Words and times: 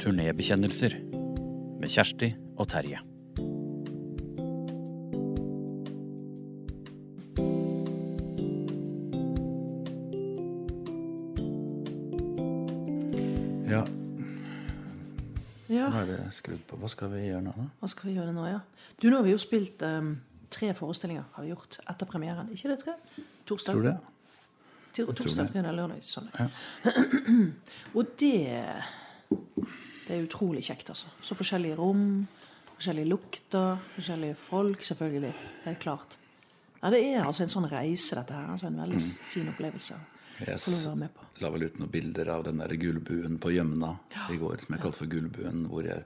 Turnébekjennelser 0.00 0.94
med 1.80 1.90
Kjersti 1.92 2.30
og 2.56 2.68
Terje. 2.72 3.00
Ja, 13.68 13.84
Ja, 15.68 15.86
nå 15.86 16.00
er 16.00 16.08
det 16.08 16.16
skrudd 16.32 16.62
på. 16.66 16.78
Hva 16.80 16.88
skal 16.90 17.12
vi 17.12 17.26
gjøre 17.28 17.42
nå, 17.44 17.52
da? 17.54 17.66
hva 17.78 17.90
skal 17.92 18.08
vi 18.08 18.14
gjøre 18.16 18.32
nå, 18.34 18.46
ja? 18.48 18.62
Du, 18.96 19.10
nå 19.10 19.20
har 19.20 19.26
vi 19.28 19.34
jo 19.34 19.42
spilt 19.42 19.84
um, 19.84 20.14
tre 20.50 20.72
forestillinger 20.74 21.28
har 21.36 21.44
vi 21.44 21.52
gjort 21.52 21.76
etter 21.84 22.08
premieren. 22.08 22.48
Ikke 22.56 22.72
det 22.72 22.80
tre? 22.80 22.96
Torsdag. 23.46 23.76
Tror 23.76 23.86
det? 23.90 23.94
Torsdag, 24.96 25.52
fredag, 25.52 25.76
lørdag, 25.76 26.00
Sånn. 26.02 26.32
Ja. 26.34 26.48
Og 28.00 28.16
det 28.18 28.56
Det 30.10 30.16
er 30.18 30.24
utrolig 30.26 30.64
kjekt, 30.66 30.88
altså. 30.90 31.06
Så 31.22 31.36
forskjellige 31.38 31.76
rom, 31.78 32.00
forskjellige 32.74 33.06
lukter, 33.12 33.76
forskjellige 33.94 34.34
folk, 34.42 34.82
selvfølgelig. 34.82 35.30
Helt 35.68 35.78
klart. 35.84 36.16
Ja, 36.82 36.90
det 36.90 36.98
er 37.12 37.20
altså 37.28 37.44
en 37.44 37.52
sånn 37.52 37.68
reise, 37.70 38.16
dette 38.18 38.34
her. 38.34 38.48
Altså 38.56 38.66
en 38.66 38.80
veldig 38.80 38.98
Mm. 38.98 39.10
fin 39.30 39.48
opplevelse. 39.52 39.98
Yes. 40.48 40.66
La 41.40 41.50
vel 41.52 41.62
ut 41.68 41.78
noen 41.78 41.90
bilder 41.92 42.28
av 42.32 42.44
den 42.44 42.58
der 42.58 42.74
gullbuen 42.80 43.38
på 43.38 43.52
Gjømna 43.54 43.92
i 44.32 44.36
går, 44.40 44.60
som 44.64 44.74
jeg 44.74 44.82
kalte 44.82 44.96
for 44.98 45.06
Gullbuen, 45.12 45.66
hvor 45.68 45.84
jeg, 45.84 46.02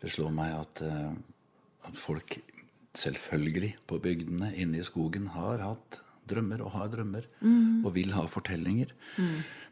det 0.00 0.10
slår 0.10 0.32
meg 0.32 0.54
at, 0.56 0.82
eh, 0.82 1.12
at 1.86 1.96
folk 1.96 2.38
selvfølgelig 2.94 3.74
på 3.86 4.00
bygdene 4.00 4.50
inne 4.56 4.80
i 4.80 4.86
skogen 4.86 5.28
har 5.34 5.58
hatt 5.58 6.00
drømmer 6.30 6.60
og 6.66 6.70
har 6.76 6.90
drømmer 6.92 7.26
Mm. 7.40 7.84
og 7.86 7.94
vil 7.94 8.12
ha 8.14 8.26
fortellinger. 8.26 8.92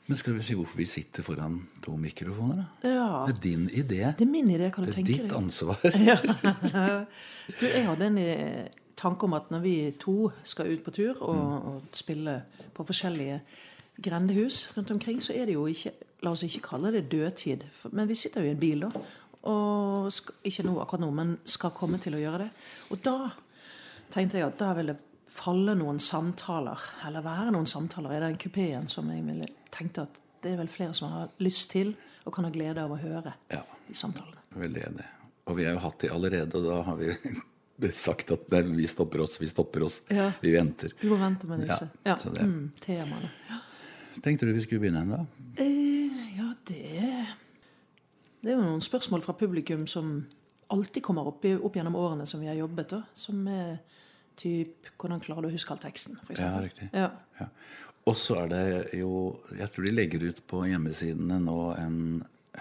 Men 0.07 0.17
skal 0.21 0.37
vi 0.37 0.43
si 0.47 0.55
hvorfor 0.55 0.79
vi 0.79 0.85
sitter 0.87 1.23
foran 1.27 1.61
to 1.83 1.97
mikrofoner? 1.99 2.65
da? 2.83 2.89
Ja. 2.89 3.07
Det 3.27 3.37
er 3.37 3.41
din 3.43 3.69
idé. 3.69 4.03
Det 4.19 4.23
er 4.27 4.31
min 4.31 4.51
idé, 4.55 4.71
kan 4.71 4.85
du 4.87 4.93
tenke 4.93 5.13
deg. 5.13 5.17
Det 5.17 5.19
er 5.19 5.23
ditt 5.23 5.31
deg. 5.31 5.39
ansvar. 5.43 7.07
Du, 7.61 7.63
jeg 7.67 7.85
hadde 7.87 8.07
en 8.11 8.19
eh, 8.19 8.67
tanke 8.99 9.23
om 9.29 9.35
at 9.39 9.51
når 9.55 9.61
vi 9.63 9.75
to 10.03 10.31
skal 10.45 10.73
ut 10.73 10.81
på 10.83 10.91
tur 10.91 11.21
og, 11.23 11.67
og 11.71 11.83
spille 11.95 12.41
på 12.75 12.83
forskjellige 12.89 13.37
grendehus 14.03 14.65
rundt 14.77 14.91
omkring, 14.91 15.21
så 15.23 15.33
er 15.37 15.47
det 15.47 15.55
jo 15.55 15.67
ikke 15.71 15.93
La 16.25 16.31
oss 16.33 16.43
ikke 16.47 16.63
kalle 16.65 16.91
det 16.95 17.11
dødtid, 17.13 17.61
for, 17.77 17.93
men 17.93 18.09
vi 18.09 18.15
sitter 18.17 18.41
jo 18.43 18.49
i 18.49 18.55
en 18.55 18.59
bil, 18.59 18.81
da. 18.87 18.89
Og 19.53 20.07
skal, 20.17 20.35
ikke 20.49 20.63
nå 20.65 20.73
akkurat 20.81 21.03
nå, 21.05 21.11
men 21.15 21.35
skal 21.45 21.71
komme 21.77 21.99
til 22.03 22.17
å 22.17 22.21
gjøre 22.23 22.39
det. 22.41 22.47
Og 22.91 23.03
da 23.05 23.15
tenkte 24.15 24.39
jeg 24.41 24.47
at 24.49 24.57
da 24.59 24.71
vil 24.79 24.89
det 24.91 24.97
falle 25.27 25.75
noen 25.77 25.99
samtaler, 26.01 26.81
eller 27.07 27.25
være 27.27 27.51
noen 27.53 27.67
samtaler 27.69 28.17
i 28.17 28.21
den 28.23 28.37
kupeen 28.41 28.87
som 28.89 29.09
jeg 29.11 29.49
tenkte 29.75 30.03
at 30.07 30.21
det 30.43 30.53
er 30.53 30.61
vel 30.61 30.69
flere 30.71 30.95
som 30.95 31.11
har 31.13 31.29
lyst 31.43 31.71
til 31.73 31.95
og 32.27 32.33
kan 32.35 32.45
ha 32.47 32.51
glede 32.55 32.83
av 32.83 32.91
å 32.95 32.99
høre 33.01 33.33
Ja. 33.53 33.63
de 33.89 33.95
samtalene. 33.95 34.39
Veldig 34.55 34.83
enig. 34.87 35.05
Og 35.47 35.57
vi 35.57 35.65
har 35.65 35.75
jo 35.75 35.79
hatt 35.85 35.99
de 36.01 36.09
allerede, 36.11 36.55
og 36.59 36.65
da 36.65 36.83
har 36.83 36.97
vi 36.97 37.91
sagt 38.07 38.31
at 38.35 38.49
nei, 38.51 38.63
vi 38.63 38.87
stopper 38.87 39.21
oss, 39.23 39.39
vi 39.41 39.47
stopper 39.51 39.85
oss. 39.87 40.01
Ja. 40.11 40.33
Vi 40.43 40.53
venter. 40.55 40.93
Vi 41.01 41.09
må 41.11 41.19
vente 41.21 41.47
med 41.51 41.61
disse. 41.67 41.89
Ja, 42.05 42.17
Ja, 42.17 42.43
mm, 42.47 42.73
temaene. 42.81 43.31
Ja. 43.51 43.61
Tenkte 44.23 44.47
du 44.47 44.53
vi 44.57 44.63
skulle 44.65 44.81
begynne 44.81 45.03
ennå? 45.05 45.27
Eh, 45.61 46.39
ja, 46.39 46.53
det 46.67 47.27
Det 48.43 48.53
er 48.53 48.57
jo 48.57 48.63
noen 48.63 48.81
spørsmål 48.81 49.23
fra 49.23 49.35
publikum 49.35 49.87
som 49.91 50.27
alltid 50.71 51.03
kommer 51.03 51.27
opp, 51.27 51.45
opp 51.45 51.75
gjennom 51.77 51.95
årene 51.99 52.27
som 52.27 52.41
vi 52.41 52.47
har 52.47 52.55
jobbet. 52.55 52.89
da, 52.89 53.03
Som 53.15 53.47
er 53.49 53.79
typ 54.37 54.91
Hvordan 54.97 55.21
klarer 55.25 55.47
du 55.47 55.51
å 55.51 55.55
huske 55.57 55.75
all 55.75 55.83
teksten? 55.83 56.17
For 56.25 56.39
Ja, 56.41 56.55
riktig. 56.63 56.89
Ja. 56.97 57.11
Ja. 57.41 57.49
Og 58.07 58.17
så 58.17 58.39
er 58.45 58.49
det 58.53 58.65
jo 59.01 59.11
Jeg 59.57 59.69
tror 59.75 59.85
de 59.89 59.95
legger 59.97 60.29
ut 60.31 60.41
på 60.49 60.63
hjemmesidene 60.71 61.41
nå 61.43 61.59
en, 61.81 61.99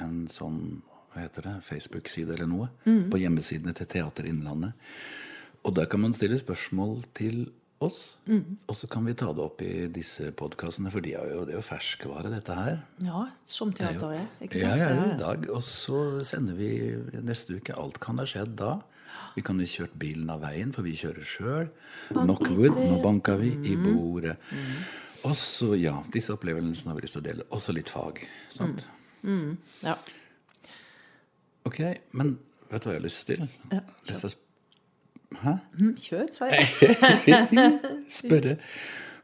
en 0.01 0.17
sånn 0.31 0.81
hva 1.15 1.23
heter 1.23 1.45
det, 1.47 1.53
Facebook-side 1.63 2.33
eller 2.35 2.49
noe. 2.51 2.65
På 2.83 3.15
hjemmesidene 3.15 3.71
til 3.77 3.87
Teater 3.87 4.25
Innlandet. 4.27 4.73
Og 5.63 5.71
der 5.77 5.87
kan 5.87 6.01
man 6.03 6.11
stille 6.11 6.35
spørsmål 6.41 7.05
til 7.15 7.45
oss. 7.79 8.17
Og 8.67 8.75
så 8.75 8.89
kan 8.91 9.05
vi 9.07 9.13
ta 9.15 9.29
det 9.31 9.43
opp 9.45 9.61
i 9.63 9.87
disse 9.95 10.27
podkastene, 10.35 10.91
for 10.91 11.03
de 11.05 11.13
er 11.15 11.31
jo, 11.31 11.45
det 11.47 11.55
er 11.55 11.59
jo 11.61 11.63
ferskvare, 11.65 12.31
dette 12.33 12.57
her. 12.57 12.81
ja, 13.03 13.21
som 13.47 13.71
teater 13.75 14.17
er. 14.17 14.27
Ikke 14.43 14.59
sant? 14.59 14.81
ja, 14.83 14.89
Ja, 14.91 15.07
i 15.13 15.17
dag. 15.21 15.47
Og 15.55 15.63
så 15.63 16.01
sender 16.27 16.59
vi 16.59 16.69
neste 17.23 17.55
uke. 17.61 17.75
Alt 17.79 18.01
kan 18.03 18.19
ha 18.19 18.27
skjedd 18.27 18.57
da. 18.59 18.75
Vi 19.35 19.43
kan 19.45 19.59
ha 19.59 19.67
kjørt 19.67 19.95
bilen 19.99 20.29
av 20.31 20.43
veien, 20.45 20.71
for 20.75 20.87
vi 20.87 20.95
kjører 20.95 21.27
sjøl. 21.27 21.69
Knockwood, 22.13 22.77
nå 22.79 22.99
banka 23.03 23.35
vi 23.39 23.51
i 23.67 23.75
bordet. 23.79 24.37
Og 25.25 25.35
så, 25.39 25.73
ja, 25.79 25.97
disse 26.13 26.35
opplevelsene 26.35 26.93
har 26.93 26.99
vi 26.99 27.05
lyst 27.07 27.17
til 27.17 27.23
å 27.23 27.27
dele. 27.27 27.47
Også 27.55 27.75
litt 27.75 27.91
fag. 27.91 28.21
Sant? 28.53 28.85
ja. 29.81 29.97
Ok, 31.65 31.79
men 32.13 32.35
vet 32.69 32.83
du 32.83 32.89
hva 32.89 32.93
jeg 32.93 33.01
har 33.01 33.07
lyst 33.07 33.27
til? 33.31 33.47
Ja, 33.73 33.81
å 33.81 34.33
Hæ? 35.35 35.57
Mm, 35.79 35.95
Kjør, 35.99 36.27
sa 36.31 36.47
jeg. 36.47 37.39
Spørre 38.21 38.55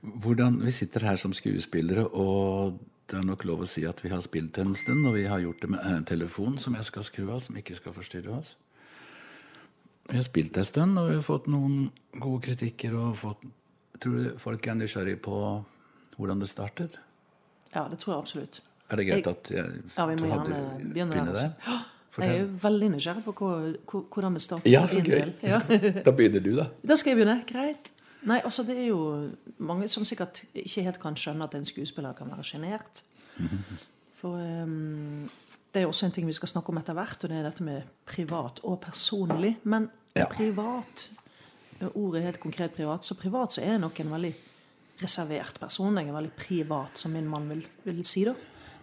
hvordan 0.01 0.57
Vi 0.65 0.71
sitter 0.73 1.05
her 1.05 1.19
som 1.21 1.33
skuespillere, 1.33 2.07
og 2.07 2.79
det 3.09 3.19
er 3.19 3.27
nok 3.27 3.45
lov 3.45 3.61
å 3.63 3.69
si 3.69 3.83
at 3.85 4.01
vi 4.03 4.09
har 4.09 4.23
spilt 4.25 4.57
en 4.57 4.73
stund, 4.75 5.05
og 5.05 5.13
vi 5.13 5.27
har 5.29 5.43
gjort 5.43 5.61
det 5.61 5.69
med 5.69 5.85
en 5.85 6.05
telefon 6.07 6.57
som 6.59 6.75
jeg 6.75 6.87
skal 6.89 7.05
skru 7.05 7.29
av, 7.29 7.39
som 7.43 7.57
ikke 7.59 7.77
skal 7.77 7.93
forstyrre 7.93 8.33
oss. 8.33 8.55
Vi 10.11 10.17
har 10.19 10.23
spilt 10.27 10.57
en 10.59 10.65
stund, 10.67 10.99
og 10.99 11.09
vi 11.09 11.15
har 11.15 11.23
fått 11.25 11.47
noen 11.51 11.85
gode 12.19 12.41
kritikker. 12.43 12.95
og 12.99 13.15
fått, 13.17 13.45
Tror 14.01 14.17
du 14.17 14.37
folk 14.41 14.65
er 14.67 14.73
nysgjerrig 14.75 15.19
på 15.21 15.35
hvordan 16.17 16.39
det 16.41 16.49
startet? 16.49 16.95
Ja, 17.75 17.83
det 17.87 17.99
tror 18.01 18.15
jeg 18.15 18.21
absolutt. 18.23 18.61
Er 18.91 18.95
det 18.97 19.05
greit 19.07 19.25
Jeg- 19.25 19.35
at 19.35 19.51
jeg 19.51 19.83
Ja, 19.97 20.05
vi 20.05 20.15
må 20.15 20.27
hadde- 20.31 20.93
begynne 20.93 21.25
der. 21.25 21.33
Der? 21.33 21.85
Jeg 22.19 22.27
er 22.35 22.39
jo 22.41 22.47
veldig 22.61 22.89
nysgjerrig 22.91 23.23
på 23.23 23.31
hvor, 23.33 23.75
hvor, 23.87 24.01
hvordan 24.11 24.33
det 24.33 24.41
startet. 24.41 24.71
Ja, 24.71 24.85
så 24.87 24.99
gøy. 25.01 25.31
Ja. 25.43 25.59
Da 26.05 26.11
begynner 26.11 26.43
du, 26.43 26.55
da. 26.57 26.65
Da 26.85 26.95
skal 26.95 27.11
jeg 27.15 27.17
begynne. 27.25 27.43
Greit. 27.47 27.91
Nei, 28.23 28.39
altså 28.43 28.63
Det 28.65 28.77
er 28.77 28.87
jo 28.87 29.29
mange 29.59 29.87
som 29.87 30.03
sikkert 30.05 30.43
ikke 30.53 30.83
helt 30.83 30.99
kan 30.99 31.15
skjønne 31.15 31.43
at 31.43 31.55
en 31.55 31.65
skuespiller 31.65 32.13
kan 32.13 32.27
være 32.27 32.43
sjenert. 32.43 33.01
For 34.13 34.35
um, 34.35 35.29
det 35.73 35.79
er 35.79 35.81
jo 35.83 35.89
også 35.89 36.05
en 36.05 36.11
ting 36.11 36.27
vi 36.27 36.33
skal 36.33 36.47
snakke 36.51 36.69
om 36.69 36.77
etter 36.77 36.93
hvert, 36.93 37.23
og 37.23 37.29
det 37.29 37.37
er 37.39 37.43
dette 37.43 37.63
med 37.63 37.83
privat 38.05 38.59
og 38.63 38.81
personlig. 38.81 39.55
Men 39.63 39.89
Ja. 40.15 40.27
privat 40.27 41.09
Ordet 41.89 42.19
er 42.21 42.27
helt 42.29 42.39
konkret 42.39 42.75
privat. 42.75 43.05
Så 43.05 43.15
privat 43.17 43.55
så 43.55 43.63
er 43.63 43.73
jeg 43.73 43.81
nok 43.81 43.99
en 44.03 44.11
veldig 44.13 44.31
reservert 45.01 45.57
person. 45.59 45.97
Jeg 45.97 46.11
er 46.11 46.13
veldig 46.13 46.33
privat, 46.37 46.99
som 46.99 47.13
min 47.15 47.29
mann 47.29 47.47
vil, 47.49 47.63
vil 47.87 48.03
si. 48.05 48.25
da. 48.27 48.35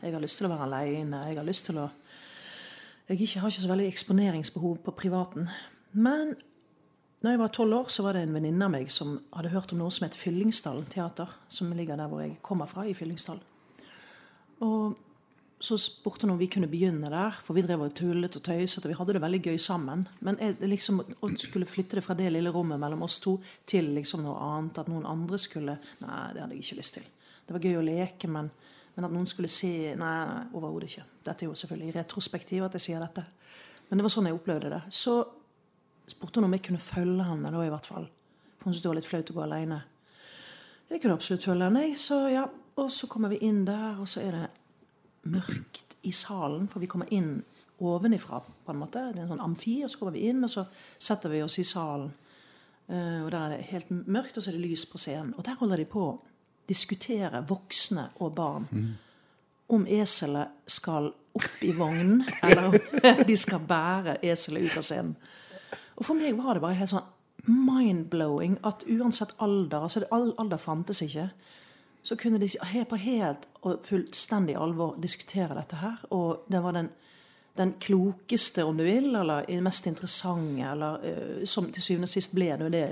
Jeg 0.03 0.15
har 0.15 0.23
lyst 0.23 0.41
til 0.41 0.49
å 0.49 0.51
være 0.51 0.67
alene. 0.67 1.23
Jeg 1.29 1.39
har 1.39 1.47
lyst 1.47 1.71
til 1.71 1.79
å 1.79 1.89
Jeg 3.09 3.23
ikke, 3.23 3.41
har 3.41 3.49
ikke 3.49 3.63
så 3.63 3.69
veldig 3.71 3.87
eksponeringsbehov 3.89 4.83
på 4.85 4.93
privaten. 4.93 5.47
Men 5.93 6.35
når 7.23 7.31
jeg 7.31 7.39
var 7.41 7.49
tolv 7.49 7.75
år, 7.75 7.87
så 7.89 8.03
var 8.05 8.13
det 8.13 8.23
en 8.23 8.35
venninne 8.35 8.67
av 8.67 8.71
meg 8.75 8.91
som 8.93 9.15
hadde 9.33 9.49
hørt 9.55 9.73
om 9.73 9.79
noe 9.81 9.91
som 9.91 10.05
het 10.05 10.19
Fyllingsdalen 10.19 10.85
teater, 10.93 11.31
som 11.49 11.73
ligger 11.73 11.97
der 11.97 12.11
hvor 12.11 12.21
jeg 12.21 12.37
kommer 12.43 12.69
fra, 12.69 12.85
i 12.85 12.93
Fyllingsdalen. 12.93 13.41
Og 14.61 14.99
så 15.61 15.79
spurte 15.79 16.27
hun 16.27 16.37
om 16.37 16.39
vi 16.39 16.47
kunne 16.47 16.69
begynne 16.71 17.11
der, 17.11 17.35
for 17.43 17.57
vi 17.57 17.65
drev 17.67 17.83
og 17.83 17.95
tullet 17.99 18.37
og 18.39 18.43
tøyset, 18.47 18.85
og 18.85 18.93
vi 18.93 18.97
hadde 18.99 19.17
det 19.17 19.23
veldig 19.25 19.41
gøy 19.43 19.57
sammen. 19.59 20.05
Men 20.23 20.39
jeg, 20.39 20.55
liksom, 20.63 21.01
å 21.03 21.31
skulle 21.35 21.67
flytte 21.67 21.99
det 21.99 22.05
fra 22.07 22.15
det 22.19 22.29
lille 22.31 22.53
rommet 22.55 22.79
mellom 22.79 23.03
oss 23.07 23.19
to 23.23 23.35
til 23.67 23.91
liksom 23.97 24.23
noe 24.23 24.37
annet, 24.45 24.79
at 24.79 24.91
noen 24.91 25.09
andre 25.09 25.41
skulle 25.43 25.75
Nei, 26.05 26.21
det 26.35 26.45
hadde 26.45 26.55
jeg 26.55 26.63
ikke 26.63 26.79
lyst 26.79 26.95
til. 26.99 27.09
Det 27.47 27.57
var 27.57 27.65
gøy 27.67 27.81
å 27.81 27.83
leke, 27.89 28.31
men, 28.31 28.53
men 28.95 29.09
at 29.09 29.15
noen 29.15 29.27
skulle 29.31 29.51
se 29.51 29.97
Nei, 29.99 30.21
overhodet 30.53 30.93
ikke. 30.93 31.09
Dette 31.27 31.45
er 31.45 31.51
jo 31.51 31.59
selvfølgelig 31.59 31.91
i 31.91 31.97
retrospektiv 31.99 32.69
at 32.69 32.79
jeg 32.79 32.87
sier 32.87 33.03
dette. 33.03 33.27
Men 33.89 33.99
det 33.99 34.07
var 34.07 34.15
sånn 34.15 34.31
jeg 34.31 34.39
opplevde 34.39 34.71
det. 34.77 34.81
Så 34.95 35.19
spurte 36.09 36.39
hun 36.39 36.47
om 36.47 36.55
jeg 36.55 36.65
kunne 36.69 36.83
følge 36.83 37.27
henne 37.27 37.51
da, 37.51 37.65
i 37.67 37.73
hvert 37.73 37.89
fall. 37.89 38.07
For 38.61 38.69
hun 38.69 38.77
syntes 38.77 38.87
det 38.87 38.93
var 38.93 39.01
litt 39.01 39.11
flaut 39.11 39.35
å 39.35 39.39
gå 39.41 39.43
alene. 39.43 39.83
Jeg 40.89 41.03
kunne 41.03 41.19
absolutt 41.19 41.45
følge 41.51 41.67
henne, 41.67 41.85
jeg. 41.89 41.99
Så 42.01 42.23
ja, 42.31 42.47
og 42.79 42.95
så 42.95 43.11
kommer 43.11 43.35
vi 43.35 43.43
inn 43.49 43.65
der, 43.67 43.99
og 43.99 44.07
så 44.09 44.23
er 44.23 44.39
det 44.39 44.47
mørkt 45.23 45.97
i 46.07 46.13
salen, 46.13 46.69
for 46.69 46.83
vi 46.83 46.91
kommer 46.91 47.11
inn 47.15 47.39
ovenifra, 47.79 48.41
på 48.65 48.73
en 48.73 48.81
måte. 48.81 49.03
Det 49.13 49.21
er 49.21 49.27
en 49.27 49.35
sånn 49.35 49.45
amfi, 49.45 49.81
og 49.85 49.91
så 49.91 50.01
kommer 50.01 50.17
vi 50.17 50.27
inn, 50.31 50.43
og 50.45 50.51
så 50.51 50.65
setter 50.99 51.33
vi 51.33 51.43
oss 51.45 51.59
i 51.63 51.67
salen. 51.67 52.11
Uh, 52.89 53.27
og 53.27 53.31
der 53.31 53.43
er 53.43 53.53
det 53.55 53.69
helt 53.69 53.91
mørkt, 53.91 54.39
og 54.39 54.43
så 54.43 54.51
er 54.51 54.57
det 54.57 54.65
lys 54.65 54.87
på 54.89 55.01
scenen. 55.01 55.35
Og 55.37 55.45
der 55.47 55.59
holder 55.61 55.83
de 55.83 55.87
på 55.91 56.07
å 56.09 56.17
diskutere, 56.69 57.45
voksne 57.49 58.09
og 58.25 58.35
barn, 58.37 58.67
om 59.69 59.85
eselet 59.85 60.65
skal 60.69 61.11
opp 61.39 61.63
i 61.65 61.73
vognen, 61.77 62.25
eller 62.43 62.71
om 62.71 63.25
de 63.31 63.37
skal 63.37 63.65
bære 63.69 64.19
eselet 64.25 64.69
ut 64.69 64.81
av 64.81 64.87
scenen. 64.87 65.15
Og 65.99 66.07
for 66.07 66.19
meg 66.19 66.37
var 66.39 66.57
det 66.57 66.65
bare 66.65 66.79
helt 66.79 66.93
sånn 66.93 67.07
mind-blowing 67.49 68.59
at 68.67 68.85
uansett 68.91 69.35
alder 69.43 69.87
altså 69.87 70.05
Alder 70.13 70.61
fantes 70.61 71.03
ikke. 71.05 71.29
Så 72.09 72.17
kunne 72.17 72.39
de 72.41 72.49
på 72.89 72.97
helt 72.97 73.43
og 73.69 73.83
fullstendig 73.85 74.55
alvor 74.57 74.95
diskutere 74.97 75.53
dette 75.59 75.77
her. 75.77 75.99
Og 76.17 76.47
det 76.49 76.63
var 76.65 76.73
den, 76.73 76.89
den 77.59 77.75
klokeste, 77.77 78.65
om 78.65 78.79
du 78.79 78.85
vil, 78.87 79.11
eller 79.13 79.45
mest 79.61 79.87
interessante, 79.87 80.71
eller 80.71 81.05
uh, 81.05 81.45
som 81.45 81.69
til 81.73 81.85
syvende 81.85 82.09
og 82.09 82.15
sist 82.15 82.33
ble 82.33 82.49
det 82.57 82.71
det 82.73 82.87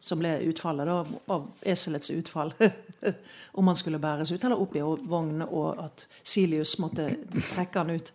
som 0.00 0.18
ble 0.18 0.32
utfallet 0.50 0.86
da, 0.86 0.96
av 1.34 1.46
eselets 1.62 2.10
utfall. 2.10 2.52
Om 3.58 3.70
han 3.70 3.78
skulle 3.78 4.02
bæres 4.02 4.32
ut 4.32 4.44
eller 4.44 4.60
opp 4.60 4.74
i 4.76 4.82
vognen, 4.82 5.46
og 5.46 5.78
at 5.84 6.04
Silius 6.22 6.76
måtte 6.82 7.08
trekke 7.52 7.84
han 7.84 7.94
ut. 7.94 8.12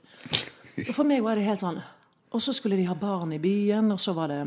Og 0.90 0.94
for 0.94 1.08
meg 1.08 1.24
var 1.24 1.40
det 1.40 1.48
helt 1.48 1.64
sånn 1.64 1.80
Og 2.32 2.40
så 2.40 2.54
skulle 2.56 2.78
de 2.80 2.86
ha 2.88 2.96
barn 2.96 3.34
i 3.36 3.42
byen, 3.44 3.92
og 3.92 4.00
så 4.00 4.14
var 4.16 4.32
det 4.32 4.44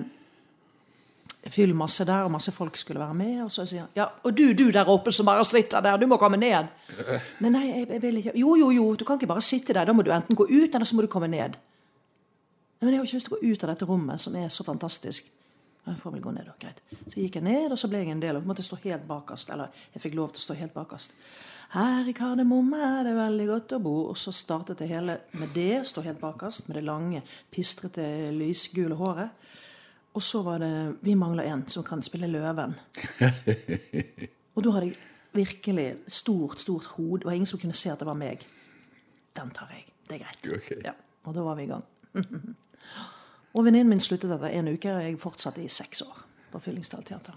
fyll 1.52 1.74
masse 1.76 2.06
der, 2.08 2.24
og 2.24 2.32
masse 2.32 2.52
folk 2.52 2.76
skulle 2.80 3.00
være 3.00 3.14
med. 3.14 3.36
Og 3.44 3.52
så 3.52 3.66
sier 3.68 3.84
han 3.84 3.98
ja, 3.98 4.08
og 4.24 4.36
du, 4.36 4.46
du 4.56 4.70
der 4.72 4.88
oppe 4.88 5.12
som 5.12 5.28
bare 5.28 5.44
sitter 5.44 5.84
der, 5.84 5.98
du 6.00 6.06
må 6.10 6.18
komme 6.20 6.40
ned. 6.40 6.70
Nei, 7.44 7.50
nei, 7.50 7.64
jeg, 7.68 7.86
jeg 7.90 8.02
vil 8.02 8.20
ikke 8.22 8.36
Jo, 8.40 8.56
jo, 8.60 8.70
jo, 8.74 8.88
du 8.96 9.04
kan 9.04 9.20
ikke 9.20 9.30
bare 9.34 9.44
sitte 9.44 9.76
der. 9.76 9.88
Da 9.88 9.96
må 9.96 10.04
du 10.06 10.12
enten 10.14 10.38
gå 10.38 10.48
ut, 10.48 10.74
eller 10.74 10.88
så 10.88 10.96
må 10.96 11.04
du 11.04 11.10
komme 11.12 11.28
ned. 11.28 11.56
Nei, 11.56 12.86
Men 12.86 12.94
jeg 12.94 13.00
har 13.00 13.08
ikke 13.08 13.20
lyst 13.20 13.30
til 13.30 13.36
å 13.36 13.40
gå 13.40 13.52
ut 13.52 13.64
av 13.64 13.74
dette 13.74 13.88
rommet, 13.88 14.20
som 14.20 14.36
er 14.40 14.48
så 14.52 14.66
fantastisk. 14.66 15.32
Jeg 15.84 16.00
får 16.00 16.14
vel 16.14 16.22
gå 16.24 16.32
ned, 16.32 16.46
da. 16.48 16.54
Greit. 16.60 16.80
Så 17.12 17.18
gikk 17.20 17.36
jeg 17.36 17.44
ned, 17.44 17.72
og 17.72 17.78
så 17.80 17.90
ble 17.92 18.00
jeg 18.00 18.14
en 18.14 18.22
del 18.22 18.38
av 18.38 18.46
måtte 18.48 18.64
stå 18.64 18.78
helt 18.86 19.04
bakerst. 19.08 19.52
Eller 19.52 19.84
jeg 19.92 20.00
fikk 20.06 20.16
lov 20.16 20.32
til 20.32 20.40
å 20.40 20.46
stå 20.46 20.56
helt 20.62 20.76
bakerst. 20.76 21.16
Her 21.74 22.06
i 22.08 22.14
Kardemomme 22.16 22.78
er 22.78 23.08
det 23.08 23.14
veldig 23.18 23.46
godt 23.50 23.74
å 23.76 23.80
bo. 23.84 23.94
Og 24.12 24.16
så 24.20 24.32
startet 24.32 24.80
det 24.80 24.88
hele 24.88 25.18
med 25.36 25.52
det. 25.56 25.82
Stå 25.88 26.04
helt 26.06 26.22
bakerst 26.22 26.70
med 26.70 26.78
det 26.78 26.84
lange, 26.86 27.20
pistrete, 27.52 28.06
lysgule 28.32 28.96
håret. 28.96 29.43
Og 30.14 30.22
så 30.22 30.42
var 30.42 30.58
det 30.62 30.96
Vi 31.00 31.14
mangler 31.14 31.44
en 31.44 31.66
som 31.68 31.84
kan 31.84 32.02
spille 32.02 32.30
Løven. 32.30 32.74
og 34.54 34.62
da 34.62 34.74
hadde 34.76 34.86
jeg 34.86 34.96
virkelig 35.34 35.88
stort, 36.06 36.60
stort 36.60 36.84
hode. 36.94 37.20
Det 37.20 37.26
var 37.26 37.32
ingen 37.32 37.50
som 37.50 37.58
kunne 37.58 37.74
se 37.74 37.90
at 37.90 37.98
det 37.98 38.06
var 38.06 38.18
meg. 38.18 38.44
Den 39.34 39.50
tar 39.50 39.72
jeg. 39.74 39.88
Det 40.08 40.20
er 40.20 40.22
greit. 40.22 40.50
Okay. 40.58 40.78
Ja, 40.84 40.94
og 41.24 41.34
da 41.34 41.42
var 41.42 41.58
vi 41.58 41.66
i 41.66 41.72
gang. 41.72 41.82
og 43.54 43.64
venninnen 43.66 43.90
min 43.90 44.02
sluttet 44.02 44.30
etter 44.30 44.54
en 44.54 44.70
uke, 44.70 44.92
og 44.94 45.02
jeg 45.02 45.18
fortsatte 45.18 45.64
i 45.64 45.68
seks 45.68 46.04
år 46.06 46.22
på 46.52 46.62
Fyllingsdal 46.62 47.02
teater. 47.02 47.34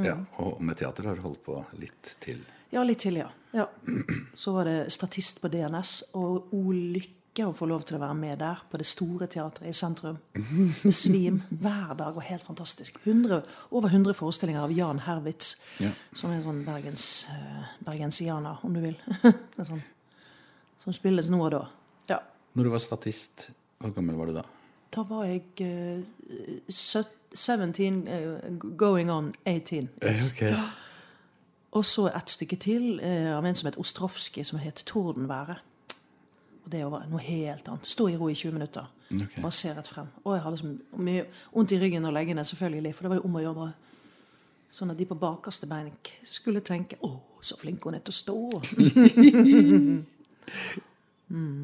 Ja, 0.00 0.16
og 0.40 0.62
med 0.64 0.78
teater 0.80 1.10
har 1.10 1.18
du 1.18 1.26
holdt 1.26 1.42
på 1.44 1.58
litt 1.76 2.14
til. 2.24 2.40
Ja, 2.72 2.80
litt 2.88 3.02
til, 3.04 3.20
ja. 3.20 3.28
ja. 3.52 3.66
Så 4.34 4.54
var 4.56 4.64
det 4.70 4.78
statist 4.94 5.42
på 5.42 5.52
DNS, 5.52 5.98
og 6.16 6.54
o 6.56 6.62
lykke 6.72 7.21
å 7.40 7.52
få 7.56 7.66
lov 7.66 7.86
til 7.88 7.96
å 7.96 8.00
være 8.02 8.14
med 8.14 8.38
der, 8.42 8.60
på 8.68 8.76
det 8.76 8.86
store 8.86 9.26
teatret 9.26 9.70
i 9.70 9.72
sentrum. 9.72 10.18
Med 10.34 10.92
svim 10.92 11.38
hver 11.48 11.94
dag, 11.96 12.16
og 12.16 12.22
helt 12.26 12.44
fantastisk. 12.44 12.98
100, 13.06 13.40
over 13.70 13.88
100 13.88 14.14
forestillinger 14.18 14.66
av 14.66 14.72
Jan 14.76 15.00
Herwitz, 15.06 15.56
Ja. 15.80 15.90
som 16.12 16.30
er 16.30 16.34
en 16.36 16.44
sånn 16.44 16.64
bergens, 16.66 17.26
eh, 17.32 17.64
bergensianer, 17.84 18.58
om 18.62 18.74
du 18.74 18.80
vil. 18.80 18.96
Sånn, 19.56 19.82
som 20.78 20.92
spilles 20.92 21.30
nå 21.30 21.40
og 21.40 21.50
da. 21.54 21.62
Ja. 22.08 22.20
Når 22.54 22.64
du 22.64 22.70
var 22.70 22.84
statist, 22.84 23.50
hvor 23.80 23.94
gammel 23.96 24.16
var 24.16 24.26
du 24.26 24.34
da? 24.34 24.44
Da 24.92 25.02
var 25.08 25.24
jeg 25.24 25.42
uh, 25.64 26.02
17, 26.68 28.08
uh, 28.08 28.58
going 28.76 29.10
on 29.10 29.32
18. 29.46 29.88
Yes. 30.04 30.34
Og 31.72 31.84
så 31.88 32.10
et 32.12 32.28
stykke 32.30 32.58
til 32.60 33.00
uh, 33.00 33.38
av 33.38 33.46
en 33.48 33.54
som 33.56 33.70
het 33.70 33.78
Ostrovskij, 33.80 34.44
som 34.44 34.58
het 34.58 34.84
'Tordenværet'. 34.84 35.62
Og 36.64 36.72
det 36.72 36.84
var 36.86 37.06
noe 37.10 37.20
helt 37.24 37.68
annet. 37.68 37.86
Stå 37.90 38.08
i 38.08 38.16
ro 38.16 38.28
i 38.30 38.34
20 38.38 38.52
minutter. 38.54 38.84
Okay. 39.10 39.42
Bare 39.42 39.52
se 39.56 39.72
rett 39.74 39.88
frem. 39.88 40.06
Og 40.24 40.34
jeg 40.36 40.42
hadde 40.44 40.58
så 40.60 40.66
mye 41.02 41.24
vondt 41.52 41.72
i 41.74 41.80
ryggen 41.82 42.08
og 42.08 42.14
leggene, 42.14 42.44
selvfølgelig, 42.44 42.94
for 42.94 43.02
det 43.04 43.10
var 43.12 43.18
jo 43.18 43.26
om 43.28 43.38
å 43.38 43.42
gjøre. 43.42 43.72
Sånn 44.72 44.92
at 44.94 45.00
de 45.00 45.06
på 45.08 45.20
bakerste 45.20 45.66
benk 45.68 46.02
skulle 46.24 46.60
tenke 46.64 46.96
'Å, 47.02 47.10
så 47.42 47.54
flink 47.60 47.84
hun 47.84 47.94
er 47.94 47.98
til 47.98 48.14
å 48.14 48.20
stå'. 48.20 48.62
mm. 51.36 51.62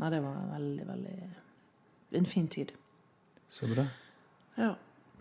Nei, 0.00 0.10
det 0.10 0.22
var 0.22 0.36
veldig, 0.52 0.86
veldig 0.88 1.16
En 2.12 2.26
fin 2.26 2.48
tid. 2.48 2.72
Så 3.48 3.66
bra. 3.70 3.84
Ja. 4.58 4.74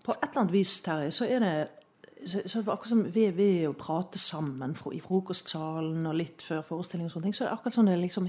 På 0.03 0.11
et 0.11 0.29
eller 0.29 0.41
annet 0.41 0.53
vis, 0.53 0.81
Terje, 0.81 1.11
så 1.11 1.25
er 1.25 1.39
det 1.39 1.67
så, 2.25 2.41
så 2.45 2.59
det 2.59 2.65
var 2.65 2.73
akkurat 2.73 2.89
som 2.89 3.15
ved, 3.15 3.31
ved 3.31 3.67
å 3.69 3.75
prate 3.77 4.19
sammen 4.19 4.73
i 4.93 4.99
frokostsalen 4.99 6.07
og 6.09 6.15
litt 6.15 6.41
før 6.43 6.61
forestilling, 6.65 7.05
og 7.05 7.11
sånne 7.13 7.29
ting, 7.29 7.35
så 7.35 7.43
er 7.43 7.47
det 7.47 7.53
akkurat 7.53 7.73
sånn 7.77 7.91
det 7.91 7.99
liksom 8.01 8.27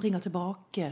bringer 0.00 0.24
tilbake 0.24 0.90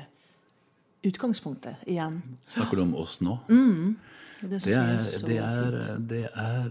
utgangspunktet 1.02 1.76
igjen. 1.88 2.22
Snakker 2.48 2.76
du 2.76 2.82
om 2.82 2.94
oss 2.98 3.20
nå? 3.24 3.38
Mm. 3.48 3.96
Det, 4.40 4.60
Det 4.62 4.74
er, 4.76 4.92
er 4.94 5.26
det, 5.26 5.38
er, 5.42 5.98
det 5.98 6.24
er 6.30 6.70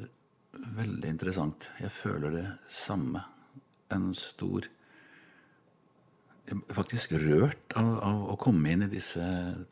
veldig 0.77 1.09
interessant. 1.09 1.69
Jeg 1.81 1.91
føler 1.91 2.33
det 2.35 2.47
samme. 2.71 3.23
En 3.93 4.11
stor 4.17 4.67
Faktisk 6.71 7.11
rørt 7.19 7.73
av, 7.75 7.89
av 8.07 8.21
å 8.31 8.35
komme 8.39 8.71
inn 8.71 8.85
i 8.85 8.87
disse 8.87 9.19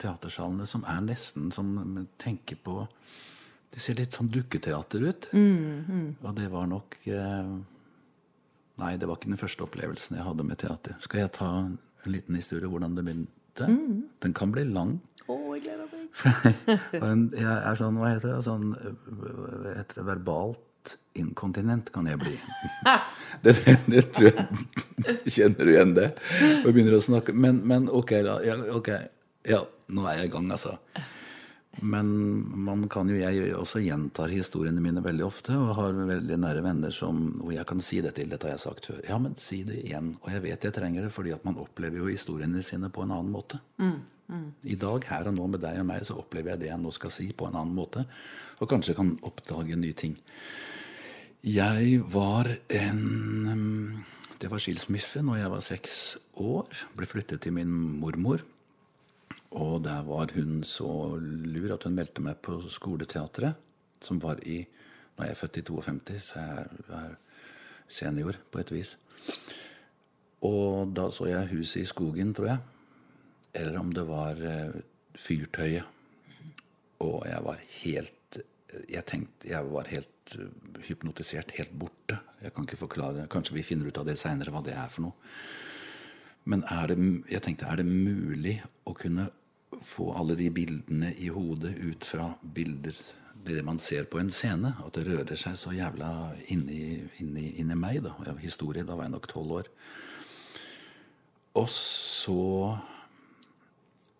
teatersalene 0.01 0.65
som 0.68 0.81
er 0.91 1.06
nesten 1.06 1.47
som 1.56 1.69
tenker 2.19 2.59
på 2.59 2.81
Det 3.71 3.79
ser 3.79 3.95
litt 3.95 4.11
sånn 4.11 4.27
dukketeater 4.27 5.06
ut. 5.07 5.29
Og 6.19 6.35
det 6.35 6.50
var 6.51 6.68
nok 6.68 6.97
eh, 7.07 7.53
Nei, 8.75 8.91
det 9.00 9.07
var 9.07 9.15
ikke 9.15 9.31
den 9.31 9.39
første 9.39 9.63
opplevelsen 9.63 10.18
jeg 10.18 10.27
hadde 10.27 10.44
med 10.44 10.59
teater. 10.59 10.97
Skal 11.00 11.21
jeg 11.21 11.31
ta 11.38 11.47
en 12.10 12.16
liten 12.16 12.38
historie 12.40 12.69
hvordan 12.69 12.96
det 12.98 13.06
begynte? 13.07 13.69
Den 14.24 14.36
kan 14.38 14.54
bli 14.54 14.66
lang. 14.68 14.98
Å, 15.25 15.36
jeg 15.56 15.66
gleder 15.66 15.90
meg. 15.90 16.02
Jeg 17.36 17.56
er 17.56 17.75
sånn, 17.80 17.98
hva 18.00 18.13
heter 18.13 18.30
det, 18.31 18.38
sånn 18.46 18.69
hva 18.72 19.74
heter 19.75 20.00
det, 20.00 20.06
verbalt 20.07 20.62
inkontinent 21.18 21.90
kan 21.96 22.07
jeg 22.07 22.22
bli. 22.22 22.36
Det, 23.44 23.52
det, 23.66 23.74
det 23.92 24.02
tror 24.16 24.30
jeg 24.31 25.18
Kjenner 25.30 25.68
du 25.68 25.72
igjen 25.74 25.92
det? 25.94 26.06
Og 26.63 26.69
begynner 26.72 26.96
å 26.96 27.02
snakke 27.04 27.34
Men, 27.36 27.60
men 27.68 27.90
ok, 27.94 28.13
da. 28.25 28.38
Ja, 28.48 28.56
okay. 28.74 29.10
Ja, 29.46 29.60
nå 29.92 30.06
er 30.07 30.22
jeg 30.22 30.30
i 30.30 30.34
gang, 30.34 30.48
altså. 30.56 30.78
Men 31.81 32.07
man 32.66 32.86
kan 32.92 33.10
jo, 33.12 33.18
jeg 33.19 33.51
også 33.57 33.81
gjentar 33.83 34.31
historiene 34.31 34.83
mine 34.83 35.04
veldig 35.04 35.25
ofte, 35.25 35.56
og 35.60 35.75
har 35.77 35.98
veldig 36.07 36.38
nære 36.39 36.63
venner 36.66 36.94
som, 36.95 37.19
hvor 37.42 37.51
jeg 37.56 37.68
kan 37.68 37.83
si 37.83 38.00
det 38.06 38.16
til. 38.18 38.30
Dette 38.31 38.48
har 38.48 38.56
jeg 38.56 38.63
sagt 38.63 38.89
før. 38.92 39.01
Ja, 39.10 39.19
men 39.22 39.36
si 39.42 39.63
det 39.68 39.81
igjen. 39.83 40.13
Og 40.24 40.31
jeg 40.31 40.45
vet 40.48 40.68
jeg 40.68 40.75
trenger 40.75 41.07
det, 41.07 41.13
fordi 41.16 41.33
at 41.36 41.45
man 41.48 41.60
opplever 41.62 42.00
jo 42.00 42.12
historiene 42.12 42.63
sine 42.66 42.92
på 42.94 43.04
en 43.04 43.16
annen 43.18 43.33
måte. 43.33 43.60
I 44.66 44.77
dag, 44.81 45.06
her 45.06 45.27
og 45.30 45.36
nå 45.38 45.48
med 45.54 45.62
deg 45.62 45.81
og 45.83 45.89
meg, 45.92 46.06
så 46.07 46.18
opplever 46.18 46.56
jeg 46.56 46.63
det 46.63 46.72
jeg 46.72 46.81
nå 46.81 46.94
skal 46.95 47.13
si, 47.13 47.27
på 47.36 47.50
en 47.50 47.60
annen 47.60 47.75
måte. 47.78 48.06
Og 48.63 48.71
kanskje 48.71 48.95
kan 48.98 49.13
oppdage 49.28 49.78
nye 49.78 49.98
ting. 49.98 50.16
Jeg 51.45 52.00
var 52.10 52.50
en 52.74 53.04
mm, 53.45 54.06
Det 54.42 54.50
var 54.50 54.60
skilsmisse 54.60 55.21
når 55.21 55.38
jeg 55.38 55.51
var 55.54 55.62
seks 55.63 55.94
år. 56.42 56.81
Ble 56.98 57.07
flyttet 57.07 57.44
til 57.45 57.54
min 57.54 57.71
mormor. 58.01 58.42
Og 59.56 59.84
der 59.84 60.04
var 60.04 60.34
hun 60.36 60.63
så 60.68 61.16
lur 61.19 61.74
at 61.75 61.86
hun 61.88 61.96
meldte 61.96 62.24
meg 62.24 62.42
på 62.44 62.57
skoleteatret, 62.69 63.56
som 64.04 64.19
var 64.24 64.42
i 64.44 64.66
Nå 65.16 65.24
er 65.24 65.30
jeg 65.30 65.38
født 65.40 65.57
i 65.62 65.62
52, 65.63 66.16
så 66.28 66.42
jeg 66.42 66.63
er 66.92 67.12
senior 67.88 68.36
på 68.52 68.60
et 68.60 68.72
vis. 68.74 68.90
Og 70.44 70.92
da 70.92 71.06
så 71.07 71.30
jeg 71.30 71.54
Huset 71.54 71.86
i 71.86 71.88
skogen, 71.88 72.34
tror 72.36 72.50
jeg. 72.50 72.57
Eller 73.56 73.80
om 73.80 73.94
det 73.96 74.04
var 74.10 74.42
eh, 74.44 74.75
Fyrtøyet. 75.16 75.88
Og 77.00 77.24
jeg 77.28 77.44
var 77.44 77.64
helt 77.83 78.42
Jeg 78.92 79.06
tenkte 79.07 79.47
jeg 79.47 79.71
var 79.71 79.88
helt 79.88 80.35
eh, 80.35 80.52
hypnotisert, 80.90 81.56
helt 81.56 81.71
borte. 81.80 82.19
Jeg 82.44 82.52
kan 82.52 82.68
ikke 82.68 82.83
forklare 82.83 83.30
Kanskje 83.31 83.56
vi 83.56 83.64
finner 83.64 83.88
ut 83.88 84.04
av 84.04 84.09
det 84.09 84.18
seinere, 84.19 84.52
hva 84.52 84.66
det 84.66 84.76
er 84.76 84.92
for 84.92 85.07
noe. 85.07 85.31
Men 86.44 86.68
er 86.68 86.92
det, 86.92 87.00
jeg 87.31 87.42
tenkte, 87.42 87.71
er 87.71 87.80
det 87.80 87.88
mulig 87.88 88.59
å 88.83 88.94
kunne 88.94 89.30
få 89.85 90.09
alle 90.18 90.35
de 90.39 90.49
bildene 90.54 91.13
i 91.21 91.30
hodet 91.33 91.75
ut 91.77 92.06
fra 92.07 92.31
bilder 92.42 92.97
det 93.45 93.61
man 93.63 93.80
ser 93.80 94.07
på 94.09 94.19
en 94.19 94.31
scene? 94.33 94.73
At 94.81 94.97
det 94.97 95.06
rører 95.07 95.37
seg 95.39 95.57
så 95.59 95.73
jævla 95.75 96.09
inni, 96.54 97.06
inni, 97.21 97.51
inni 97.61 97.77
meg. 97.77 98.01
da. 98.06 98.15
Jeg 98.25 98.47
historie, 98.47 98.85
da 98.85 98.97
var 98.97 99.07
jeg 99.07 99.15
nok 99.15 99.30
tolv 99.30 99.59
år. 99.61 99.71
Og 101.56 101.69
så 101.71 102.80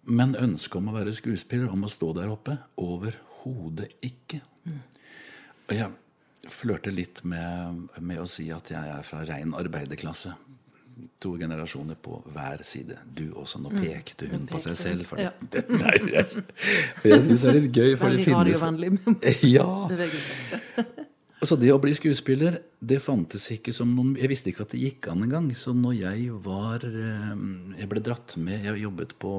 Men 0.06 0.36
ønsket 0.38 0.78
om 0.78 0.92
å 0.92 0.94
være 0.94 1.16
skuespiller, 1.18 1.72
om 1.74 1.88
å 1.88 1.90
stå 1.90 2.12
der 2.14 2.30
oppe, 2.30 2.60
overhodet 2.78 3.88
ikke. 4.06 4.38
Og 5.66 5.72
jeg 5.74 6.52
flørter 6.54 6.94
litt 6.94 7.24
med, 7.26 7.88
med 7.98 8.22
å 8.22 8.28
si 8.30 8.52
at 8.54 8.70
jeg 8.70 8.92
er 9.00 9.02
fra 9.02 9.24
rein 9.26 9.56
arbeiderklasse. 9.58 10.36
To 11.20 11.34
generasjoner 11.38 11.98
på 12.00 12.22
hver 12.32 12.62
side. 12.64 12.96
Du 13.18 13.26
også. 13.36 13.60
Nå 13.60 13.72
pekte 13.74 14.30
hun 14.32 14.46
på 14.48 14.62
seg 14.64 14.78
selv. 14.80 15.06
For 15.10 15.20
Ja. 15.20 15.32
det, 15.52 15.66
nei, 15.82 15.96
jeg, 16.14 16.44
jeg 17.04 17.26
syns 17.26 17.42
det 17.44 17.50
er 17.52 17.58
litt 17.60 17.72
gøy, 17.76 17.96
for 18.00 18.10
det 18.14 18.22
Veldig 18.22 18.38
radiovennlig 18.38 18.94
Ja. 19.58 19.68
bevegelse. 19.92 20.38
Så 21.46 21.58
det 21.62 21.68
å 21.70 21.78
bli 21.84 21.92
skuespiller, 21.94 22.56
det 22.82 23.02
fantes 23.04 23.44
ikke 23.54 23.74
som 23.76 23.92
noen 23.94 24.16
Jeg 24.18 24.32
visste 24.32 24.50
ikke 24.50 24.64
at 24.66 24.72
det 24.74 24.80
gikk 24.82 25.10
an 25.12 25.22
engang. 25.28 25.50
Så 25.54 25.76
når 25.78 25.98
jeg 26.00 26.30
var 26.46 26.82
eh, 26.88 27.34
Jeg 27.78 27.90
ble 27.92 28.02
dratt 28.02 28.34
med 28.42 28.64
Jeg 28.66 28.80
jobbet 28.86 29.14
på 29.22 29.34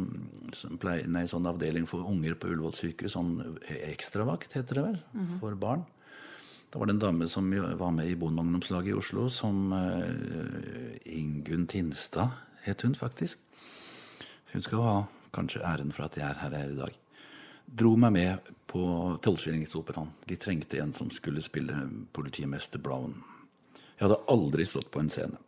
nei, 0.00 1.24
sånn 1.30 1.46
avdeling 1.50 1.86
for 1.90 2.06
unger 2.10 2.34
på 2.40 2.48
Ullevål 2.50 2.74
sykehus. 2.78 3.14
Sånn 3.14 3.36
ekstravakt, 3.92 4.56
heter 4.56 4.80
det 4.80 4.86
vel. 4.88 4.98
For 5.42 5.54
barn. 5.60 5.84
Da 6.74 6.80
var 6.80 6.86
det 6.86 6.92
en 6.92 6.98
dame 6.98 7.28
som 7.28 7.50
var 7.78 7.90
med 7.90 8.08
i 8.10 8.16
Bondeungdomslaget 8.16 8.90
i 8.90 8.94
Oslo, 8.98 9.28
som 9.30 9.72
eh, 9.72 10.96
Ingunn 11.18 11.68
Tinstad 11.70 12.32
het 12.64 12.82
hun 12.82 12.96
faktisk. 12.98 13.38
Hun 14.50 14.62
skal 14.62 14.82
ha 14.82 14.96
kanskje 15.36 15.62
æren 15.62 15.94
for 15.94 16.08
at 16.08 16.18
jeg 16.18 16.26
er 16.26 16.40
her 16.40 16.56
i 16.64 16.74
dag. 16.74 16.96
Dro 17.66 17.94
meg 17.94 18.12
med 18.16 18.50
på 18.66 18.82
Tolvskillingsoperaen. 19.22 20.10
De 20.26 20.34
trengte 20.34 20.82
en 20.82 20.90
som 20.92 21.14
skulle 21.14 21.46
spille 21.46 21.78
politimester 22.10 22.82
Brown. 22.82 23.20
Jeg 23.94 24.08
hadde 24.08 24.18
aldri 24.34 24.66
stått 24.66 24.90
på 24.90 25.04
en 25.04 25.14
scene. 25.14 25.38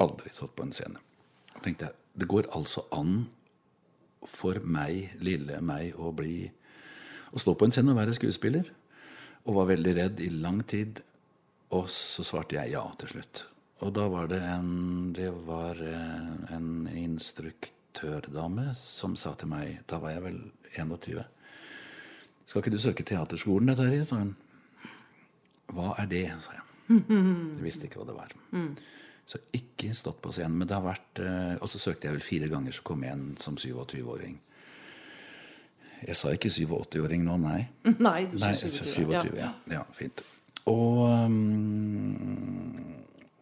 Aldri 0.00 0.32
stått 0.32 0.56
på 0.56 0.64
en 0.64 0.72
scene. 0.72 1.04
Da 1.52 1.60
tenkte 1.68 1.90
jeg, 1.90 1.98
det 2.16 2.32
går 2.32 2.48
altså 2.56 2.88
an 2.96 3.26
for 4.24 4.56
meg, 4.64 5.18
lille 5.20 5.60
meg, 5.60 5.92
å 6.00 6.16
bli 6.16 6.48
Å 7.30 7.38
stå 7.38 7.52
på 7.54 7.68
en 7.68 7.70
scene 7.76 7.92
og 7.92 8.00
være 8.00 8.16
skuespiller. 8.16 8.72
Og 9.48 9.56
var 9.56 9.70
veldig 9.72 9.94
redd 9.96 10.20
i 10.20 10.28
lang 10.34 10.60
tid. 10.68 11.00
Og 11.76 11.88
så 11.92 12.24
svarte 12.26 12.58
jeg 12.58 12.74
ja 12.74 12.82
til 13.00 13.12
slutt. 13.14 13.44
Og 13.80 13.94
da 13.96 14.06
var 14.12 14.26
det 14.28 14.40
en 14.44 15.12
Det 15.16 15.30
var 15.46 15.78
eh, 15.80 16.54
en 16.56 16.86
instruktørdame 16.90 18.74
som 18.76 19.14
sa 19.16 19.32
til 19.40 19.48
meg 19.48 19.78
Da 19.88 19.98
var 20.02 20.12
jeg 20.12 20.24
vel 20.26 20.40
21. 20.76 21.22
Skal 22.44 22.60
ikke 22.60 22.72
du 22.74 22.80
søke 22.82 23.06
teaterskolen, 23.06 23.70
dette 23.70 23.86
her? 23.86 24.04
sa 24.04 24.18
hun. 24.20 24.34
Hva 25.70 25.94
er 26.02 26.10
det? 26.10 26.26
sa 26.42 26.58
jeg. 26.58 26.66
Jeg 26.98 27.62
visste 27.62 27.86
ikke 27.86 28.00
hva 28.02 28.08
det 28.08 28.16
var. 28.18 28.32
Så 29.30 29.38
ikke 29.54 29.92
stått 29.94 30.18
på 30.24 30.32
scenen. 30.34 30.56
Men 30.58 30.66
det 30.66 30.74
har 30.74 30.82
vært 30.82 31.20
eh, 31.22 31.54
Og 31.62 31.68
så 31.70 31.78
søkte 31.78 32.08
jeg 32.08 32.16
vel 32.16 32.24
fire 32.26 32.48
ganger, 32.50 32.74
så 32.74 32.82
kom 32.82 33.04
jeg 33.06 33.12
igjen 33.14 33.36
som 33.38 33.54
27-åring. 33.60 34.40
Jeg 36.06 36.16
sa 36.16 36.32
ikke 36.32 36.50
87-åring 36.52 37.24
nå, 37.26 37.36
nei. 37.42 37.64
Nei, 38.06 38.20
du 38.30 38.38
sier 38.40 38.56
27, 38.56 39.10
27. 39.10 39.34
ja. 39.40 39.50
ja. 39.70 39.82
Fint. 39.96 40.22
Og, 40.70 41.02
um, 41.08 42.94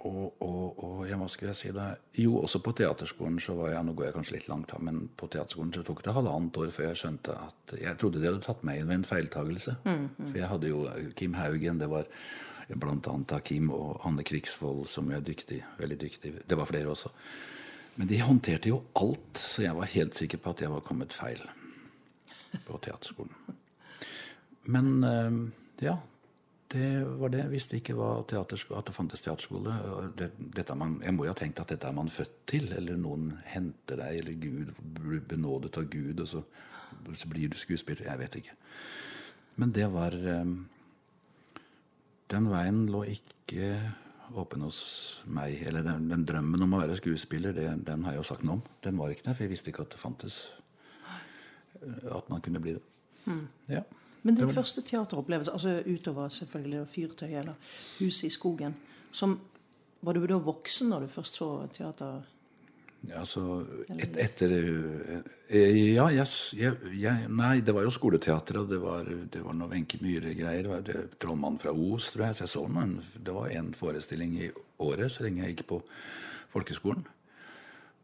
og, 0.07 0.43
og, 0.43 0.79
og 0.85 0.99
ja, 1.09 1.19
hva 1.19 1.29
skulle 1.31 1.53
jeg 1.53 1.61
si 1.61 1.73
da? 1.75 1.89
Jo, 2.19 2.37
også 2.45 2.61
på 2.65 2.73
teaterskolen 2.79 3.39
så 3.43 3.57
var 3.59 3.73
jeg 3.73 3.87
Nå 3.87 3.95
går 3.99 4.09
jeg 4.09 4.17
kanskje 4.17 4.37
litt 4.37 4.49
langt, 4.51 4.71
da, 4.73 4.81
men 4.83 5.09
på 5.19 5.29
teaterskolen 5.31 5.73
så 5.75 5.85
tok 5.87 6.05
det 6.07 6.15
halvannet 6.17 6.61
år 6.63 6.73
før 6.75 6.91
jeg 6.91 7.01
skjønte 7.03 7.35
at 7.49 7.75
Jeg 7.79 7.99
trodde 8.01 8.23
de 8.23 8.31
hadde 8.31 8.45
tatt 8.47 8.65
meg 8.67 8.83
inn 8.83 8.91
ved 8.91 9.01
en 9.01 9.09
feiltagelse. 9.09 9.79
For 9.85 10.39
jeg 10.39 10.53
hadde 10.53 10.73
jo 10.73 10.85
Kim 11.19 11.37
Haugen, 11.39 11.83
det 11.83 11.91
var 11.91 12.09
annet 12.69 13.37
Kim 13.49 13.71
og 13.75 14.03
Anne 14.07 14.25
Krigsvold, 14.27 14.87
som 14.93 15.11
er 15.11 15.23
dyktig, 15.25 15.63
veldig 15.79 16.01
dyktig. 16.01 16.35
Det 16.47 16.59
var 16.59 16.69
flere 16.69 16.93
også. 16.93 17.13
Men 17.99 18.11
de 18.11 18.19
håndterte 18.23 18.71
jo 18.71 18.83
alt, 19.01 19.41
så 19.41 19.65
jeg 19.65 19.75
var 19.75 19.91
helt 19.91 20.15
sikker 20.15 20.39
på 20.43 20.53
at 20.53 20.61
jeg 20.63 20.71
var 20.71 20.85
kommet 20.87 21.17
feil 21.17 21.41
på 22.67 22.79
teaterskolen. 22.85 23.35
Men 24.69 25.05
eh, 25.05 25.39
ja, 25.89 25.97
det 26.69 27.05
var 27.21 27.33
det. 27.33 27.41
Jeg 27.47 27.53
visste 27.53 27.79
ikke 27.79 27.97
hva 27.97 28.11
at 28.21 28.51
det 28.53 28.95
fantes 28.97 29.23
teaterskole. 29.25 29.73
Det, 30.19 30.65
man, 30.77 30.99
jeg 31.05 31.17
må 31.17 31.25
jo 31.25 31.33
ha 31.33 31.39
tenkt 31.39 31.63
at 31.63 31.71
dette 31.73 31.89
er 31.89 31.97
man 31.97 32.13
født 32.13 32.35
til, 32.51 32.69
eller 32.77 32.99
noen 33.01 33.31
henter 33.49 34.03
deg, 34.03 34.19
eller 34.21 34.37
Gud 34.43 34.75
blir 34.99 35.23
benådet 35.31 35.79
av 35.81 35.89
Gud, 35.89 36.21
og 36.21 36.29
så, 36.29 36.43
så 37.17 37.31
blir 37.33 37.49
du 37.49 37.57
skuespiller. 37.57 38.11
Jeg 38.11 38.21
vet 38.21 38.37
ikke. 38.43 38.59
Men 39.59 39.73
det 39.75 39.89
var 39.91 40.15
eh, 40.15 40.53
Den 42.29 42.51
veien 42.53 42.85
lå 42.93 43.07
ikke 43.09 43.73
åpen 44.37 44.67
hos 44.67 44.83
meg. 45.25 45.63
Eller 45.65 45.87
den, 45.87 46.11
den 46.13 46.27
drømmen 46.29 46.67
om 46.67 46.77
å 46.77 46.83
være 46.83 46.99
skuespiller, 47.01 47.57
det, 47.57 47.71
den 47.89 48.05
har 48.05 48.13
jeg 48.13 48.21
jo 48.21 48.29
sagt 48.29 48.45
noe 48.45 48.61
om. 48.61 48.67
Den 48.85 49.01
var 49.01 49.15
ikke 49.15 49.25
der, 49.31 49.39
for 49.39 49.47
jeg 49.47 49.55
visste 49.55 49.73
ikke 49.73 49.89
at 49.89 49.97
det 49.97 50.03
fantes. 50.03 50.43
Eh, 51.83 52.17
At 52.17 52.31
man 52.31 52.41
kunne 52.45 52.61
bli 52.61 52.77
det. 52.79 52.85
Ja. 53.69 53.83
Men 54.23 54.35
din 54.35 54.51
første 54.53 54.83
teateropplevelse, 54.83 55.53
altså 55.53 55.83
utover 55.87 56.29
selvfølgelig 56.33 56.87
fyrtøy 56.89 57.29
eller 57.29 57.55
huset 57.99 58.31
i 58.31 58.35
skogen 58.35 58.75
som, 59.13 59.39
Var 60.01 60.15
du 60.15 60.27
da 60.27 60.37
voksen 60.39 60.91
da 60.93 61.01
du 61.03 61.07
først 61.11 61.35
så 61.41 61.67
teater? 61.75 62.21
Ja, 63.07 63.21
Altså, 63.21 63.65
et, 63.95 64.17
etter 64.19 64.53
eh, 65.49 65.95
Ja, 65.95 66.09
yes, 66.11 66.55
jeg, 66.59 66.77
jeg 66.99 67.29
Nei, 67.31 67.61
det 67.61 67.75
var 67.75 67.87
jo 67.87 67.93
skoleteater, 67.95 68.61
og 68.63 68.71
det 68.71 68.81
var, 68.83 69.07
det 69.07 69.43
var 69.45 69.55
noe 69.55 69.71
Wenche 69.71 70.01
Myhre-greier. 70.03 70.67
'Trollmannen 71.19 71.61
fra 71.63 71.71
Os', 71.71 72.13
tror 72.13 72.27
jeg. 72.27 72.35
Så 72.35 72.45
jeg 72.45 72.55
så 72.55 72.65
noen. 72.67 72.99
Det 73.15 73.35
var 73.35 73.55
én 73.55 73.71
forestilling 73.75 74.35
i 74.43 74.51
året 74.79 75.13
så 75.13 75.23
lenge 75.27 75.45
jeg 75.45 75.57
gikk 75.57 75.69
på 75.71 75.83
folkeskolen. 76.53 77.07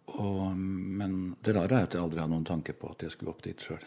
Og, 0.06 0.56
men 0.56 1.34
det 1.42 1.54
rare 1.56 1.80
er 1.80 1.86
at 1.88 1.94
jeg 1.96 2.02
aldri 2.04 2.20
hadde 2.20 2.34
noen 2.34 2.46
tanke 2.46 2.74
på 2.76 2.90
at 2.92 3.02
jeg 3.06 3.14
skulle 3.14 3.32
opp 3.32 3.42
dit 3.44 3.60
sjøl. 3.60 3.82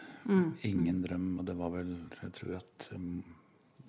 Ingen 0.68 1.02
drøm. 1.04 1.28
Og 1.40 1.46
det 1.46 1.54
var 1.56 1.70
vel 1.72 1.92
Jeg 2.22 2.32
tror 2.36 2.56
at 2.58 2.88
um, 2.96 3.22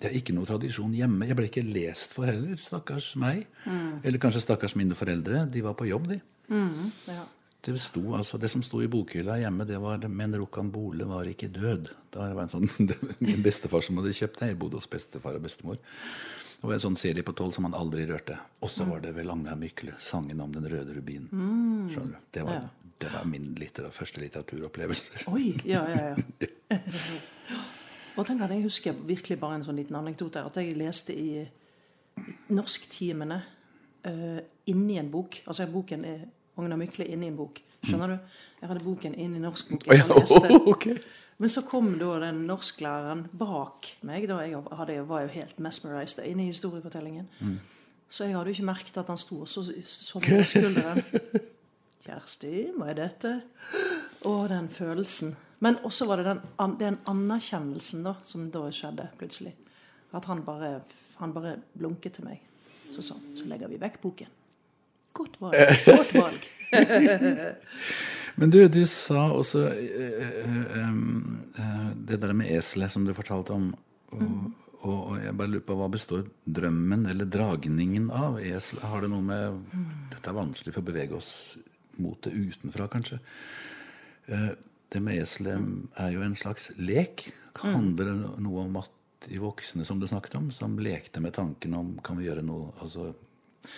det 0.00 0.08
er 0.08 0.16
ikke 0.16 0.32
noe 0.36 0.48
tradisjon 0.48 0.94
hjemme. 0.96 1.26
Jeg 1.28 1.36
ble 1.36 1.50
ikke 1.50 1.66
lest 1.66 2.14
for 2.16 2.30
heller. 2.30 2.56
Stakkars 2.56 3.12
meg. 3.20 3.44
Eller 4.00 4.22
kanskje 4.22 4.40
stakkars 4.46 4.76
mine 4.78 4.96
foreldre. 4.96 5.44
De 5.52 5.60
var 5.66 5.76
på 5.76 5.90
jobb, 5.90 6.08
de. 6.14 6.20
Ja. 7.10 7.26
Det, 7.60 7.74
sto, 7.84 8.00
altså, 8.16 8.38
det 8.40 8.48
som 8.48 8.62
sto 8.64 8.80
i 8.80 8.88
bokhylla 8.88 9.36
hjemme, 9.42 9.66
det 9.68 9.76
var 9.82 10.00
'Men 10.08 10.36
Rokkan 10.40 10.70
Bole 10.72 11.04
var 11.04 11.28
ikke 11.28 11.52
død'. 11.52 11.90
Det 12.10 12.16
var 12.16 12.42
en 12.42 12.48
sånn, 12.48 12.70
det 12.88 12.96
min 13.20 13.42
bestefar 13.42 13.84
som 13.84 14.00
hadde 14.00 14.16
kjøpt 14.16 14.40
det. 14.40 14.48
Jeg 14.48 14.58
bodde 14.58 14.80
hos 14.80 14.88
bestefar 14.88 15.36
og 15.36 15.42
bestemor. 15.42 15.76
Det 16.60 16.66
var 16.68 16.74
en 16.76 16.82
sånn 16.82 16.96
serie 17.00 17.22
på 17.24 17.32
tolv 17.32 17.54
som 17.56 17.64
han 17.64 17.74
aldri 17.74 18.04
rørte. 18.08 18.36
Og 18.60 18.68
så 18.68 18.84
var 18.84 19.00
det 19.00 19.14
vel 19.16 19.30
Agnar 19.32 19.56
Mykle, 19.56 19.94
'Sangen 19.98 20.40
om 20.44 20.52
den 20.52 20.66
røde 20.68 20.92
rubin'. 20.94 21.28
Skjønner 21.90 22.12
du? 22.12 22.16
Det 22.32 22.42
var, 22.44 22.52
Ja. 22.52 22.68
det 23.00 23.12
var 23.12 23.24
min 23.24 23.54
litter, 23.54 23.88
første 23.90 24.20
litteraturopplevelse. 24.20 25.24
Oi! 25.28 25.56
Ja, 25.64 25.86
ja, 25.88 26.14
ja. 26.70 26.78
Og 28.16 28.26
tenk 28.26 28.42
at 28.42 28.50
Jeg 28.50 28.62
husker 28.62 28.92
virkelig 28.92 29.38
bare 29.40 29.54
en 29.54 29.64
sånn 29.64 29.76
liten 29.76 29.96
anekdote. 29.96 30.34
her, 30.40 30.46
At 30.46 30.56
jeg 30.56 30.76
leste 30.76 31.14
i 31.16 31.48
norsktimene 32.50 33.42
uh, 34.06 34.40
inni 34.66 34.98
en 34.98 35.10
bok. 35.10 35.40
Altså 35.46 35.66
boken 35.66 36.04
er 36.04 36.26
Agnar 36.58 36.76
Mykle 36.76 37.06
inni 37.08 37.26
en 37.30 37.36
bok. 37.36 37.60
Skjønner 37.86 38.08
du? 38.08 38.18
Jeg 38.60 38.68
hadde 38.68 38.84
boken 38.84 39.14
inni 39.14 39.40
norskboken 39.40 40.02
og 40.10 40.20
leste. 40.20 40.60
ok. 40.74 40.86
Men 41.40 41.48
så 41.48 41.62
kom 41.64 41.94
da 41.98 42.18
den 42.20 42.42
norsklæreren 42.48 43.22
bak 43.40 43.88
meg. 44.04 44.26
da 44.28 44.42
Jeg 44.44 44.60
hadde, 44.76 44.92
jeg 44.98 45.08
var 45.08 45.22
jo 45.24 45.28
helt 45.32 45.60
mesmerized 45.60 46.24
inne 46.28 46.44
i 46.44 46.50
historiefortellingen. 46.52 47.28
Så 48.10 48.26
jeg 48.26 48.36
hadde 48.36 48.50
jo 48.52 48.58
ikke 48.58 48.68
merket 48.68 48.98
at 49.00 49.08
han 49.08 49.20
sto 49.20 49.46
så 49.48 49.62
sånn 49.64 50.26
på 50.26 50.42
skulderen. 50.44 51.00
Kjersti, 52.04 52.52
hva 52.76 52.90
er 52.92 52.98
dette? 52.98 53.32
Og 54.28 54.50
den 54.52 54.68
følelsen. 54.72 55.32
Men 55.64 55.78
også 55.84 56.06
var 56.08 56.20
det 56.20 56.28
den, 56.28 56.76
den 56.80 56.98
anerkjennelsen 57.08 58.04
da, 58.04 58.14
som 58.24 58.48
da 58.52 58.66
skjedde 58.72 59.08
plutselig. 59.20 59.54
At 60.16 60.28
han 60.28 60.44
bare, 60.44 60.80
han 61.20 61.32
bare 61.32 61.56
blunket 61.72 62.18
til 62.18 62.28
meg. 62.28 62.44
Så 62.90 63.14
han 63.14 63.24
så 63.36 63.48
legger 63.48 63.70
vi 63.70 63.80
vekk 63.80 64.00
boken. 64.02 64.36
Godt 65.16 65.40
valg. 65.40 65.56
Godt 65.86 66.14
valg. 66.20 66.48
Men 68.36 68.52
du, 68.52 68.60
du 68.68 68.82
sa 68.86 69.26
også 69.34 69.64
uh, 69.66 70.78
em, 70.78 71.00
eh, 71.58 71.88
det 72.10 72.20
der 72.22 72.34
med 72.36 72.50
eselet 72.54 72.92
som 72.92 73.06
du 73.06 73.14
fortalte 73.16 73.56
om. 73.56 73.72
Og, 74.14 74.28
og, 74.80 74.94
og 74.94 75.16
jeg 75.22 75.36
bare 75.38 75.52
lurer 75.54 75.66
på 75.66 75.76
hva 75.78 75.90
består 75.92 76.24
drømmen 76.44 77.06
eller 77.10 77.28
dragningen 77.30 78.08
av 78.14 78.40
eselet? 78.42 78.86
Har 78.92 79.04
det 79.04 79.10
noe 79.12 79.26
med 79.26 79.60
Dette 80.12 80.30
er 80.30 80.38
vanskelig 80.38 80.74
for 80.76 80.84
å 80.84 80.90
bevege 80.90 81.18
oss 81.18 81.32
mot 82.00 82.16
det 82.24 82.32
utenfra, 82.32 82.88
kanskje. 82.90 83.20
Uh, 84.30 84.52
det 84.90 85.02
med 85.04 85.20
eselet 85.22 86.00
er 86.00 86.14
jo 86.14 86.24
en 86.26 86.38
slags 86.38 86.70
lek. 86.80 87.28
Handler 87.60 88.08
det 88.10 88.42
noe 88.42 88.64
om 88.64 88.80
at 88.80 88.96
de 89.28 89.38
voksne 89.40 89.84
som 89.84 90.00
du 90.00 90.06
snakket 90.08 90.34
om, 90.38 90.48
som 90.50 90.78
lekte 90.80 91.20
med 91.20 91.34
tanken 91.36 91.74
om 91.76 91.92
kan 92.04 92.18
vi 92.18 92.28
gjøre 92.28 92.44
noe 92.46 92.72
altså, 92.80 93.12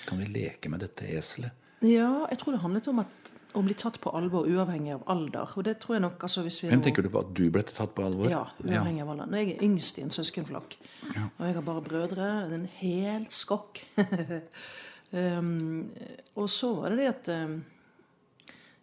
Kan 0.06 0.21
vi 0.23 0.28
leke 0.30 0.71
med 0.71 0.80
dette 0.85 1.09
eselet? 1.11 1.50
Ja, 1.82 2.28
jeg 2.30 2.38
tror 2.38 2.54
det 2.54 2.62
handlet 2.62 2.87
om 2.92 3.00
at, 3.02 3.31
å 3.54 3.62
bli 3.64 3.75
tatt 3.78 3.99
på 4.02 4.12
alvor 4.16 4.47
uavhengig 4.49 4.94
av 4.94 5.02
alder. 5.12 5.50
Og 5.56 5.66
det 5.66 5.76
tror 5.82 5.97
jeg 5.97 6.04
nok 6.04 6.25
altså 6.28 6.44
hvis 6.47 6.62
vi 6.62 6.71
Hvem 6.71 6.85
tenker 6.85 7.04
du 7.04 7.11
på 7.12 7.23
at 7.23 7.32
du 7.37 7.44
ble 7.52 7.64
tatt 7.68 7.92
på 7.97 8.04
alvor? 8.06 8.30
Ja, 8.30 8.44
uavhengig 8.64 9.04
av 9.04 9.12
alder. 9.14 9.30
Når 9.32 9.42
jeg 9.42 9.52
er 9.54 9.66
yngst 9.66 9.99
i 9.99 10.06
en 10.06 10.14
søskenflokk, 10.14 10.78
og 11.11 11.44
jeg 11.47 11.56
har 11.59 11.66
bare 11.66 11.85
brødre, 11.85 12.30
det 12.49 12.56
er 12.56 12.56
en 12.61 12.71
helt 12.78 13.37
skokk. 13.37 13.82
um, 15.12 15.90
og 16.37 16.50
så 16.50 16.73
var 16.78 16.92
det 16.94 17.02
det 17.02 17.12
at 17.12 17.32
um, 17.37 17.61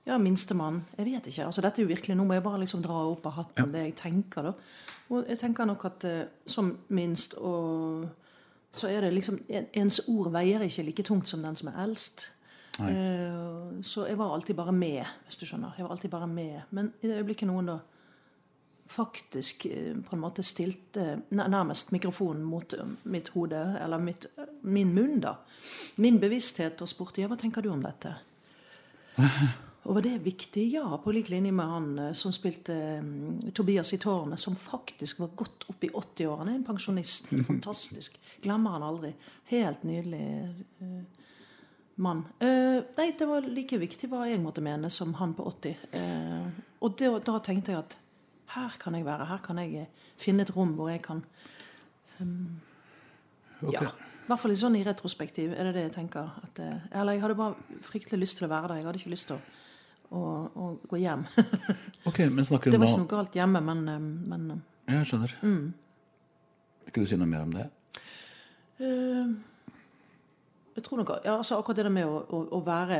Ja, 0.08 0.18
minstemann 0.18 0.84
Jeg 0.98 1.06
vet 1.06 1.28
ikke. 1.30 1.46
altså 1.46 1.62
Dette 1.62 1.82
er 1.82 1.84
jo 1.84 1.90
virkelig 1.92 2.16
Nå 2.18 2.24
må 2.26 2.34
jeg 2.34 2.42
bare 2.42 2.62
liksom 2.64 2.82
dra 2.82 3.04
opp 3.12 3.28
av 3.30 3.36
hatten 3.36 3.74
det 3.74 3.84
jeg 3.84 3.98
tenker, 4.00 4.48
da. 4.50 4.54
Og 5.10 5.26
jeg 5.30 5.40
tenker 5.42 5.66
nok 5.66 5.86
at 5.90 6.06
eh, 6.06 6.26
som 6.46 6.72
minst 6.94 7.36
og 7.38 8.08
så 8.74 8.90
er 8.90 9.02
det 9.02 9.14
liksom 9.14 9.40
Ens 9.50 10.02
ord 10.08 10.32
veier 10.34 10.62
ikke 10.66 10.86
like 10.86 11.06
tungt 11.06 11.30
som 11.30 11.42
den 11.42 11.58
som 11.58 11.72
er 11.72 11.80
eldst. 11.84 12.30
Eh, 12.88 13.82
så 13.84 14.08
jeg 14.08 14.18
var 14.20 14.34
alltid 14.34 14.56
bare 14.56 14.74
med, 14.76 15.04
hvis 15.26 15.40
du 15.40 15.46
skjønner. 15.46 15.76
Jeg 15.78 15.86
var 15.86 15.96
alltid 15.96 16.12
bare 16.14 16.28
med. 16.28 16.62
Men 16.76 16.94
i 17.02 17.08
det 17.08 17.20
øyeblikket 17.20 17.50
noen 17.50 17.74
da 17.74 17.80
faktisk 18.90 19.66
eh, 19.66 19.96
på 20.02 20.16
en 20.16 20.22
måte 20.24 20.44
stilte 20.44 21.20
nærmest 21.30 21.92
mikrofonen 21.94 22.44
mot 22.44 22.74
eh, 22.74 22.94
mitt 23.04 23.30
hode, 23.36 23.62
eller 23.84 24.02
mitt, 24.02 24.26
min 24.62 24.94
munn, 24.94 25.20
da. 25.22 25.36
Min 26.02 26.20
bevissthet 26.20 26.82
og 26.82 26.90
spurte 26.90 27.22
ja, 27.22 27.30
hva 27.30 27.38
tenker 27.40 27.66
du 27.66 27.72
om 27.74 27.84
dette? 27.86 28.16
Og 29.90 29.96
var 29.96 30.04
det 30.06 30.20
viktig? 30.22 30.66
Ja, 30.74 30.98
på 31.02 31.12
lik 31.16 31.30
linje 31.32 31.54
med 31.56 31.66
han 31.66 31.86
som 32.18 32.34
spilte 32.36 32.76
eh, 32.76 33.54
Tobias 33.56 33.94
i 33.96 34.02
tårnet, 34.02 34.42
som 34.42 34.58
faktisk 34.60 35.22
var 35.24 35.32
godt 35.40 35.66
opp 35.72 35.86
i 35.86 35.90
80-årene. 35.90 36.58
En 36.58 36.66
pensjonist. 36.68 37.32
Fantastisk. 37.48 38.20
Glemmer 38.44 38.76
han 38.76 38.86
aldri. 38.86 39.14
Helt 39.50 39.86
nydelig 39.88 40.26
mann. 42.00 42.24
Eh, 42.40 42.80
nei, 42.98 43.10
det 43.20 43.28
var 43.28 43.46
like 43.48 43.78
viktig 43.82 44.10
hva 44.12 44.26
jeg 44.30 44.40
måtte 44.44 44.64
mene 44.64 44.90
som 44.94 45.14
han 45.20 45.34
på 45.38 45.46
80. 45.52 45.88
Eh, 46.00 46.48
og 46.86 46.96
det, 47.00 47.12
da 47.28 47.40
tenkte 47.44 47.74
jeg 47.74 47.82
at 47.84 47.98
her 48.56 48.78
kan 48.82 48.96
jeg 48.98 49.06
være. 49.06 49.28
Her 49.30 49.42
kan 49.46 49.60
jeg 49.62 49.84
eh, 49.84 50.08
finne 50.20 50.46
et 50.46 50.54
rom 50.56 50.74
hvor 50.78 50.90
jeg 50.92 51.04
kan 51.06 51.24
Ok. 52.20 53.74
Ja. 53.76 53.90
I 53.90 54.30
hvert 54.30 54.42
fall 54.44 54.52
litt 54.54 54.62
sånn 54.62 54.76
i 54.78 54.84
retrospektiv 54.86 55.54
er 55.56 55.70
det 55.70 55.74
det 55.78 55.84
jeg 55.88 55.94
tenker. 55.96 56.28
At, 56.44 56.60
eh, 56.62 56.84
eller 57.00 57.16
jeg 57.16 57.24
hadde 57.24 57.38
bare 57.40 57.80
fryktelig 57.86 58.20
lyst 58.26 58.38
til 58.40 58.48
å 58.48 58.52
være 58.52 58.70
der. 58.72 58.82
Jeg 58.82 58.88
hadde 58.90 59.02
ikke 59.02 59.14
lyst 59.16 59.32
til 59.32 59.40
å, 59.40 60.20
å, 60.20 60.24
å 60.54 60.68
gå 60.92 61.00
hjem. 61.02 61.26
Ok, 62.10 62.22
men 62.32 62.46
snakker 62.48 62.72
Det 62.72 62.80
var 62.80 62.92
ikke 62.92 63.02
noe 63.04 63.12
galt 63.12 63.36
hjemme, 63.36 63.62
men, 63.66 63.82
eh, 63.90 64.00
men 64.32 64.62
Jeg 64.90 65.10
skjønner. 65.10 65.34
Mm. 65.42 65.64
Vil 66.90 67.06
du 67.06 67.10
si 67.10 67.18
noe 67.20 67.30
mer 67.30 67.48
om 67.48 67.56
det? 67.58 67.68
eh, 68.80 69.34
Jeg 70.80 70.86
tror 70.86 71.02
nok, 71.02 71.10
ja, 71.26 71.36
altså 71.36 71.58
Akkurat 71.60 71.76
det 71.76 71.84
der 71.90 71.92
med 71.92 72.08
å, 72.08 72.22
å, 72.24 72.38
å 72.56 72.60
være 72.64 73.00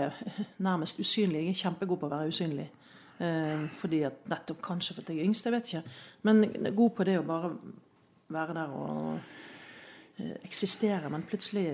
nærmest 0.60 1.00
usynlig 1.00 1.46
Jeg 1.46 1.54
er 1.54 1.60
kjempegod 1.62 2.02
på 2.02 2.10
å 2.10 2.12
være 2.12 2.34
usynlig. 2.34 2.66
Eh, 3.24 3.64
fordi 3.80 4.02
at 4.08 4.28
Nettopp 4.32 4.60
kanskje 4.64 4.98
fordi 4.98 5.16
jeg 5.16 5.24
er 5.24 5.30
yngst, 5.30 5.48
jeg 5.48 5.56
vet 5.56 5.72
ikke. 5.72 5.96
Men 6.28 6.44
god 6.76 6.92
på 6.98 7.08
det 7.08 7.16
å 7.22 7.24
bare 7.28 7.54
være 8.36 8.58
der 8.58 8.76
og 8.76 9.16
eh, 10.20 10.36
eksistere, 10.44 11.12
men 11.12 11.24
plutselig 11.28 11.66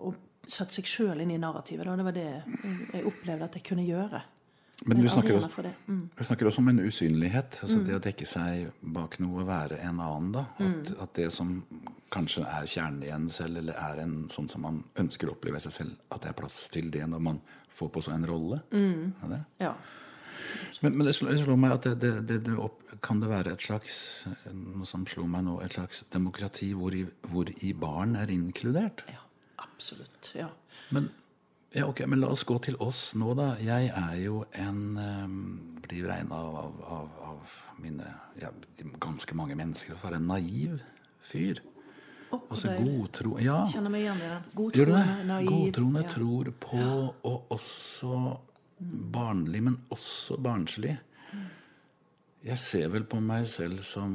å 0.00 0.14
sette 0.48 0.78
seg 0.78 0.88
sjøl 0.88 1.20
inn 1.20 1.34
i 1.34 1.40
narrativet. 1.40 1.84
Da. 1.84 1.96
Det 2.00 2.08
var 2.08 2.16
det 2.16 2.28
jeg 2.30 3.06
opplevde 3.12 3.50
at 3.50 3.60
jeg 3.60 3.66
kunne 3.68 3.84
gjøre. 3.84 4.22
Men 4.88 5.02
du 5.02 5.08
snakker, 5.12 5.36
også. 5.36 5.70
Mm. 5.86 6.02
du 6.16 6.24
snakker 6.24 6.48
også 6.48 6.62
om 6.62 6.68
en 6.72 6.80
usynlighet. 6.80 7.58
Altså 7.62 7.82
Det 7.84 7.96
å 7.98 8.02
dekke 8.02 8.26
seg 8.28 8.70
bak 8.80 9.18
noe, 9.20 9.44
være 9.44 9.80
en 9.84 10.00
annen. 10.00 10.30
da 10.32 10.44
At, 10.56 10.92
at 11.04 11.14
det 11.18 11.28
som 11.34 11.58
kanskje 12.10 12.46
er 12.48 12.68
kjernen 12.70 13.04
i 13.04 13.12
en 13.14 13.28
selv, 13.30 13.60
eller 13.60 13.76
er 13.76 14.02
en 14.04 14.14
sånn 14.32 14.48
som 14.50 14.64
man 14.64 14.82
ønsker 14.98 15.28
å 15.28 15.36
oppleve 15.36 15.60
seg 15.62 15.76
selv, 15.76 15.98
at 16.10 16.24
det 16.24 16.32
er 16.32 16.38
plass 16.40 16.62
til 16.72 16.90
det 16.94 17.04
når 17.06 17.24
man 17.28 17.40
får 17.76 17.92
på 17.94 18.04
seg 18.06 18.16
en 18.16 18.28
rolle. 18.30 18.62
Er 18.72 19.34
det? 19.34 19.42
Ja. 19.60 19.74
Men, 20.80 20.96
men 20.96 21.06
det 21.06 21.14
slår, 21.18 21.54
meg 21.60 21.76
at 21.76 21.86
det, 22.00 22.14
det, 22.26 22.40
det, 22.46 22.56
opp, 22.58 22.80
kan 23.04 23.20
det 23.20 23.28
være 23.30 23.52
et 23.52 23.62
slags 23.62 23.98
Noe 24.48 24.88
som 24.88 25.04
slo 25.08 25.26
meg 25.28 25.44
nå, 25.46 25.58
et 25.62 25.76
slags 25.76 26.02
demokrati 26.12 26.70
hvor 26.76 26.96
i, 26.96 27.04
hvor 27.28 27.50
i 27.52 27.74
barn 27.76 28.16
er 28.20 28.32
inkludert. 28.32 29.04
ja. 29.10 29.26
Absolutt. 29.80 30.34
Ja. 30.36 30.50
Men, 30.92 31.06
ja, 31.72 31.86
ok, 31.86 32.04
men 32.06 32.20
la 32.20 32.30
oss 32.34 32.42
gå 32.46 32.56
til 32.58 32.76
oss 32.82 33.14
nå, 33.18 33.32
da. 33.38 33.52
Jeg 33.62 33.90
er 33.94 34.14
jo 34.24 34.44
en 34.58 34.80
um, 34.98 35.34
Blir 35.84 36.06
regna 36.10 36.38
av, 36.38 36.78
av, 36.86 37.10
av, 37.26 37.58
mine 37.80 38.06
ja, 38.38 38.50
ganske 39.00 39.34
mange 39.34 39.56
mennesker 39.58 39.96
for 39.98 40.14
en 40.14 40.28
naiv 40.28 40.80
fyr. 41.24 41.62
Og 42.30 42.42
hvor 42.44 42.52
Altså 42.54 42.74
godtro... 42.76 43.32
Ja, 43.42 43.62
kjenner 43.70 43.90
meg 43.90 44.04
igjen 44.04 44.20
i 44.20 44.28
den. 44.28 44.44
Godtroende, 44.54 45.16
naiv. 45.26 45.48
Godtroende 45.50 46.04
ja. 46.04 46.10
tror 46.12 46.50
på, 46.62 46.82
og 47.30 47.54
også 47.56 48.18
barnlig, 49.14 49.64
men 49.66 49.78
også 49.90 50.38
barnslig. 50.42 50.94
Jeg 52.40 52.56
ser 52.56 52.86
vel 52.88 53.04
på 53.04 53.18
meg 53.20 53.44
selv 53.52 53.82
som 53.84 54.12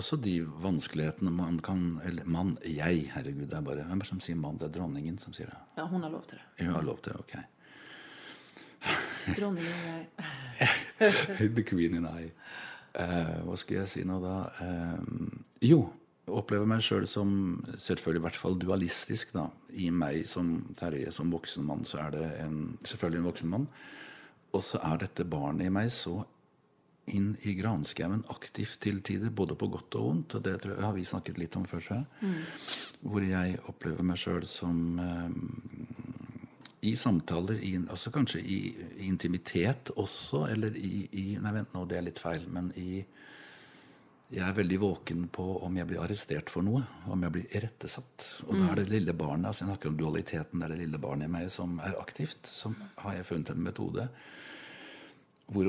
også 0.00 0.16
de 0.24 0.38
vanskelighetene 0.64 1.32
man 1.34 1.58
kan 1.60 1.98
Eller 2.08 2.24
mann, 2.24 2.54
jeg, 2.64 3.10
herregud, 3.12 3.50
det 3.50 3.58
er 3.58 3.66
bare 3.66 3.84
Hvem 3.84 4.00
er 4.00 4.06
det 4.06 4.08
som 4.08 4.22
sier 4.24 4.38
mann? 4.40 4.56
Det 4.56 4.70
er 4.70 4.78
dronningen 4.78 5.18
som 5.20 5.34
sier 5.36 5.50
det. 5.52 5.58
Ja, 5.76 5.84
hun 5.90 6.06
har 6.06 6.14
lov 6.14 6.24
til 6.24 6.38
det. 6.38 6.46
Jeg 6.62 6.72
har 6.72 6.86
lov 6.86 7.02
til 7.04 7.12
det, 7.12 7.20
ok. 7.20 7.36
Dronningen 9.36 9.84
jeg. 9.84 10.08
The 11.58 11.64
queen 11.68 11.98
and 11.98 12.08
I. 12.08 12.30
Uh, 12.96 13.44
hva 13.44 13.56
skulle 13.60 13.82
jeg 13.82 13.92
si 13.92 14.04
nå, 14.08 14.16
da? 14.24 14.36
Uh, 14.56 15.42
jo, 15.60 15.82
opplever 16.32 16.68
meg 16.70 16.80
sjøl 16.84 17.04
som 17.10 17.28
selvfølgelig 17.76 18.22
i 18.22 18.24
hvert 18.24 18.40
fall 18.40 18.56
dualistisk. 18.62 19.34
da. 19.36 19.50
I 19.76 19.90
meg 19.92 20.24
som 20.30 20.54
Terje 20.78 21.12
som 21.12 21.34
voksen 21.34 21.66
mann, 21.66 21.84
så 21.84 22.00
er 22.06 22.16
det 22.16 22.30
en, 22.46 22.78
selvfølgelig 22.88 23.20
en 23.20 23.28
voksen 23.28 23.52
mann. 23.52 23.68
Og 24.56 24.64
så 24.64 24.80
er 24.80 25.04
dette 25.04 25.28
barnet 25.28 25.68
i 25.68 25.74
meg 25.74 25.92
så 25.92 26.22
inn 27.06 27.36
i 27.46 27.54
granskauen 27.54 28.24
aktivt 28.32 28.80
til 28.82 28.98
tider, 29.04 29.30
både 29.30 29.54
på 29.58 29.68
godt 29.70 29.94
og 29.98 30.08
vondt. 30.08 30.36
Og 30.38 30.42
det 30.46 30.56
tror 30.62 30.74
jeg, 30.74 30.84
har 30.84 30.96
vi 30.96 31.06
snakket 31.06 31.38
litt 31.38 31.56
om 31.58 31.66
før, 31.70 31.84
tror 31.84 32.00
jeg. 32.00 32.32
Hvor 33.06 33.26
jeg 33.26 33.60
opplever 33.70 34.06
meg 34.06 34.18
sjøl 34.18 34.46
som 34.50 34.80
eh, 35.02 35.36
i 36.86 36.94
samtaler, 36.98 37.62
i, 37.62 37.76
altså 37.86 38.10
kanskje 38.14 38.42
i, 38.42 38.58
i 38.98 39.06
intimitet 39.06 39.92
også, 39.96 40.46
eller 40.50 40.76
i, 40.78 41.06
i 41.12 41.26
Nei, 41.42 41.54
vent 41.60 41.74
nå, 41.74 41.86
det 41.86 42.00
er 42.00 42.08
litt 42.08 42.22
feil. 42.22 42.48
Men 42.50 42.72
i 42.76 43.04
Jeg 44.26 44.42
er 44.42 44.56
veldig 44.56 44.78
våken 44.82 45.28
på 45.30 45.44
om 45.62 45.76
jeg 45.78 45.86
blir 45.86 46.02
arrestert 46.02 46.50
for 46.50 46.66
noe. 46.66 46.82
Om 47.06 47.22
jeg 47.22 47.34
blir 47.36 47.52
irettesatt. 47.54 48.24
Og 48.48 48.56
da 48.58 48.72
er 48.72 48.80
det 48.80 48.88
lille 48.90 49.14
barnet 49.14 49.52
altså 49.52 49.62
jeg 49.62 49.70
snakker 49.70 49.92
om 49.92 50.00
dualiteten, 50.00 50.58
det 50.58 50.66
er 50.66 50.74
det 50.74 50.80
lille 50.80 50.98
barnet 50.98 51.30
i 51.30 51.34
meg 51.36 51.52
som 51.54 51.78
er 51.78 51.94
aktivt. 52.00 52.50
Som 52.50 52.74
har 53.04 53.14
jeg 53.14 53.28
funnet 53.28 53.54
en 53.54 53.62
metode 53.62 54.08
hvor, 55.46 55.68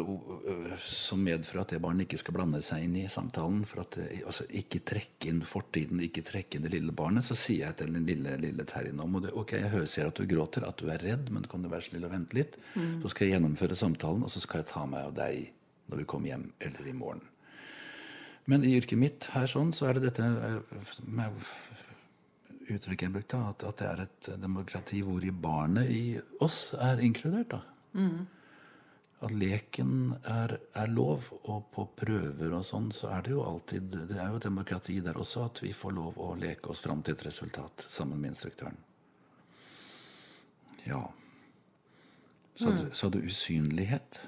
øh, 0.50 0.72
som 0.82 1.20
medfører 1.22 1.62
at 1.62 1.72
det 1.76 1.82
barnet 1.82 2.08
ikke 2.08 2.18
skal 2.18 2.34
blande 2.34 2.62
seg 2.66 2.88
inn 2.88 2.96
i 2.98 3.06
samtalen. 3.12 3.64
for 3.66 3.84
at 3.84 3.98
altså 4.26 4.48
Ikke 4.50 4.80
trekke 4.80 5.30
inn 5.30 5.42
fortiden, 5.46 6.00
ikke 6.02 6.24
trekke 6.26 6.58
inn 6.58 6.64
det 6.66 6.74
lille 6.74 6.92
barnet. 6.92 7.24
Så 7.24 7.36
sier 7.38 7.68
jeg 7.68 7.78
til 7.78 7.94
den 7.94 8.06
lille, 8.06 8.38
lille 8.42 8.66
Terje 8.66 8.94
nå 8.94 9.06
må 9.06 9.22
du, 9.22 9.30
Ok, 9.34 9.54
jeg 9.54 9.70
hører 9.70 9.86
ser 9.86 10.08
at 10.08 10.16
du 10.16 10.26
gråter, 10.26 10.66
at 10.66 10.78
du 10.78 10.90
er 10.90 10.98
redd, 10.98 11.30
men 11.30 11.46
kan 11.46 11.62
du 11.62 11.70
være 11.70 11.86
snill 11.90 12.06
og 12.06 12.12
vente 12.12 12.36
litt? 12.36 12.58
Så 13.04 13.10
skal 13.14 13.28
jeg 13.28 13.38
gjennomføre 13.38 13.76
samtalen, 13.76 14.24
og 14.24 14.34
så 14.34 14.42
skal 14.42 14.64
jeg 14.64 14.70
ta 14.72 14.86
meg 14.86 15.12
av 15.12 15.14
deg 15.14 15.52
når 15.88 15.98
vi 15.98 16.06
kommer 16.06 16.28
hjem 16.28 16.52
eller 16.60 16.88
i 16.88 16.94
morgen. 16.94 17.22
Men 18.46 18.64
i 18.64 18.74
yrket 18.80 18.98
mitt 18.98 19.28
her 19.34 19.46
sånn, 19.46 19.74
så 19.76 19.88
er 19.88 19.98
det 19.98 20.08
dette 20.08 20.24
øh, 20.24 20.62
med 21.06 21.38
uttrykket 22.68 23.06
jeg 23.08 23.14
brukte, 23.14 23.38
at, 23.38 23.64
at 23.64 23.78
det 23.78 23.88
er 23.88 24.02
et 24.08 24.32
demokrati 24.42 25.04
hvor 25.06 25.24
i 25.24 25.32
barnet 25.32 25.92
i 25.92 26.02
oss 26.44 26.74
er 26.74 27.00
inkludert. 27.04 27.54
da 27.54 27.62
at 29.20 29.34
leken 29.34 30.12
er, 30.30 30.54
er 30.78 30.92
lov, 30.94 31.26
og 31.50 31.72
på 31.74 31.88
prøver 31.98 32.54
og 32.54 32.66
sånn, 32.66 32.92
så 32.94 33.10
er 33.16 33.24
det 33.26 33.34
jo 33.34 33.42
alltid 33.48 33.90
Det 34.12 34.20
er 34.22 34.30
jo 34.30 34.42
demokrati 34.42 35.00
der 35.02 35.18
også, 35.18 35.48
at 35.50 35.62
vi 35.64 35.72
får 35.74 35.96
lov 35.98 36.20
å 36.22 36.36
leke 36.38 36.70
oss 36.70 36.84
fram 36.84 37.02
til 37.02 37.18
et 37.18 37.26
resultat 37.26 37.88
sammen 37.90 38.22
med 38.22 38.36
instruktøren. 38.36 38.78
Ja. 40.86 41.02
Sa 42.58 42.72
du, 42.74 42.86
sa 42.94 43.10
du 43.10 43.20
usynlighet? 43.26 44.22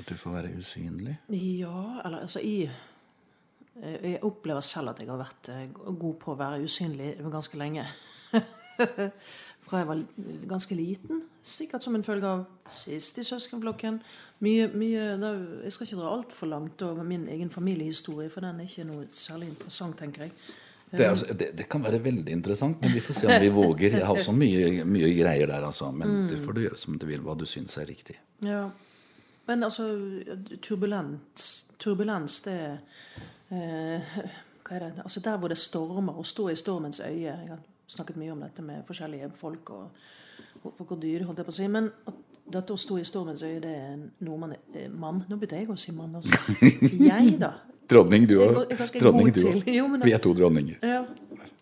At 0.00 0.08
du 0.08 0.16
får 0.16 0.36
være 0.36 0.52
usynlig? 0.56 1.16
Ja, 1.32 2.00
eller 2.04 2.22
altså 2.24 2.40
i 2.44 2.62
eh, 2.64 3.98
Jeg 4.04 4.22
opplever 4.24 4.64
selv 4.64 4.92
at 4.92 5.00
jeg 5.00 5.10
har 5.10 5.20
vært 5.20 5.50
eh, 5.52 5.66
god 5.72 6.16
på 6.20 6.32
å 6.32 6.38
være 6.40 6.62
usynlig 6.64 7.14
ganske 7.24 7.60
lenge. 7.60 7.88
Fra 9.64 9.82
jeg 9.82 9.88
var 9.90 10.00
ganske 10.48 10.74
liten. 10.74 11.20
Sikkert 11.44 11.84
som 11.84 11.94
en 11.94 12.04
følge 12.04 12.26
av 12.26 12.70
sist 12.70 13.20
i 13.20 13.24
søskenflokken. 13.26 14.00
Mye, 14.44 14.70
mye, 14.72 15.04
da, 15.20 15.34
jeg 15.66 15.74
skal 15.76 15.86
ikke 15.86 16.00
dra 16.00 16.14
altfor 16.14 16.50
langt 16.50 16.82
over 16.86 17.06
min 17.06 17.28
egen 17.28 17.52
familiehistorie, 17.52 18.30
for 18.32 18.46
den 18.46 18.62
er 18.62 18.70
ikke 18.70 18.88
noe 18.88 19.06
særlig 19.12 19.52
interessant, 19.52 19.98
tenker 20.00 20.26
jeg. 20.26 20.34
Det, 20.90 21.06
altså, 21.06 21.34
det, 21.38 21.52
det 21.58 21.68
kan 21.70 21.84
være 21.84 22.00
veldig 22.02 22.32
interessant, 22.34 22.80
men 22.82 22.94
vi 22.96 23.02
får 23.04 23.20
se 23.20 23.28
om 23.28 23.42
vi 23.42 23.50
våger. 23.54 23.98
Jeg 24.00 24.06
har 24.06 24.16
også 24.16 24.34
mye, 24.34 24.84
mye 24.84 25.10
greier 25.14 25.46
der, 25.46 25.66
altså. 25.68 25.92
Men 25.94 26.24
det 26.28 26.40
får 26.42 26.56
du 26.56 26.64
gjøre 26.64 26.80
som 26.82 26.98
du 26.98 27.06
vil, 27.06 27.22
hva 27.22 27.36
du 27.38 27.46
syns 27.46 27.78
er 27.78 27.86
riktig. 27.86 28.16
Ja. 28.42 28.64
Men 29.46 29.62
altså, 29.66 29.86
turbulens, 30.62 31.50
turbulens 31.78 32.40
det 32.46 32.60
eh? 33.50 34.14
Altså 34.70 35.20
Der 35.20 35.38
hvor 35.42 35.50
det 35.50 35.56
stormer, 35.58 36.14
å 36.14 36.22
stå 36.22 36.44
i 36.52 36.54
stormens 36.54 37.00
øye 37.02 37.24
Jeg 37.24 37.48
har 37.48 37.62
snakket 37.90 38.18
mye 38.20 38.34
om 38.34 38.42
dette 38.44 38.64
med 38.64 38.84
forskjellige 38.88 39.30
folk 39.36 39.72
og, 39.74 40.02
folk 40.64 40.96
og 40.96 41.00
dyr, 41.02 41.24
holdt 41.28 41.42
jeg 41.42 41.48
på 41.48 41.54
å 41.54 41.58
si. 41.58 41.68
Men 41.72 41.90
at 42.10 42.20
dette 42.50 42.74
å 42.74 42.80
stå 42.80 42.98
i 43.00 43.06
stormens 43.06 43.42
øye, 43.46 43.58
det 43.62 43.74
er 43.74 43.98
noe 44.26 44.38
man 44.40 44.54
er 44.54 44.88
mann. 44.90 45.22
Nå 45.28 45.38
begynte 45.38 45.60
jeg 45.60 45.70
å 45.70 45.78
si 45.78 45.94
mann 45.96 46.16
også. 46.18 46.40
Jeg, 47.10 47.36
da. 47.40 47.52
Dronning, 47.90 48.26
du 48.30 48.36
òg. 48.42 48.72
Dronning, 48.96 49.30
du 49.34 49.44
òg. 49.50 49.68
Vi 50.06 50.14
er 50.14 50.22
to 50.22 50.32
dronninger. 50.36 50.78
Ja. 50.86 51.04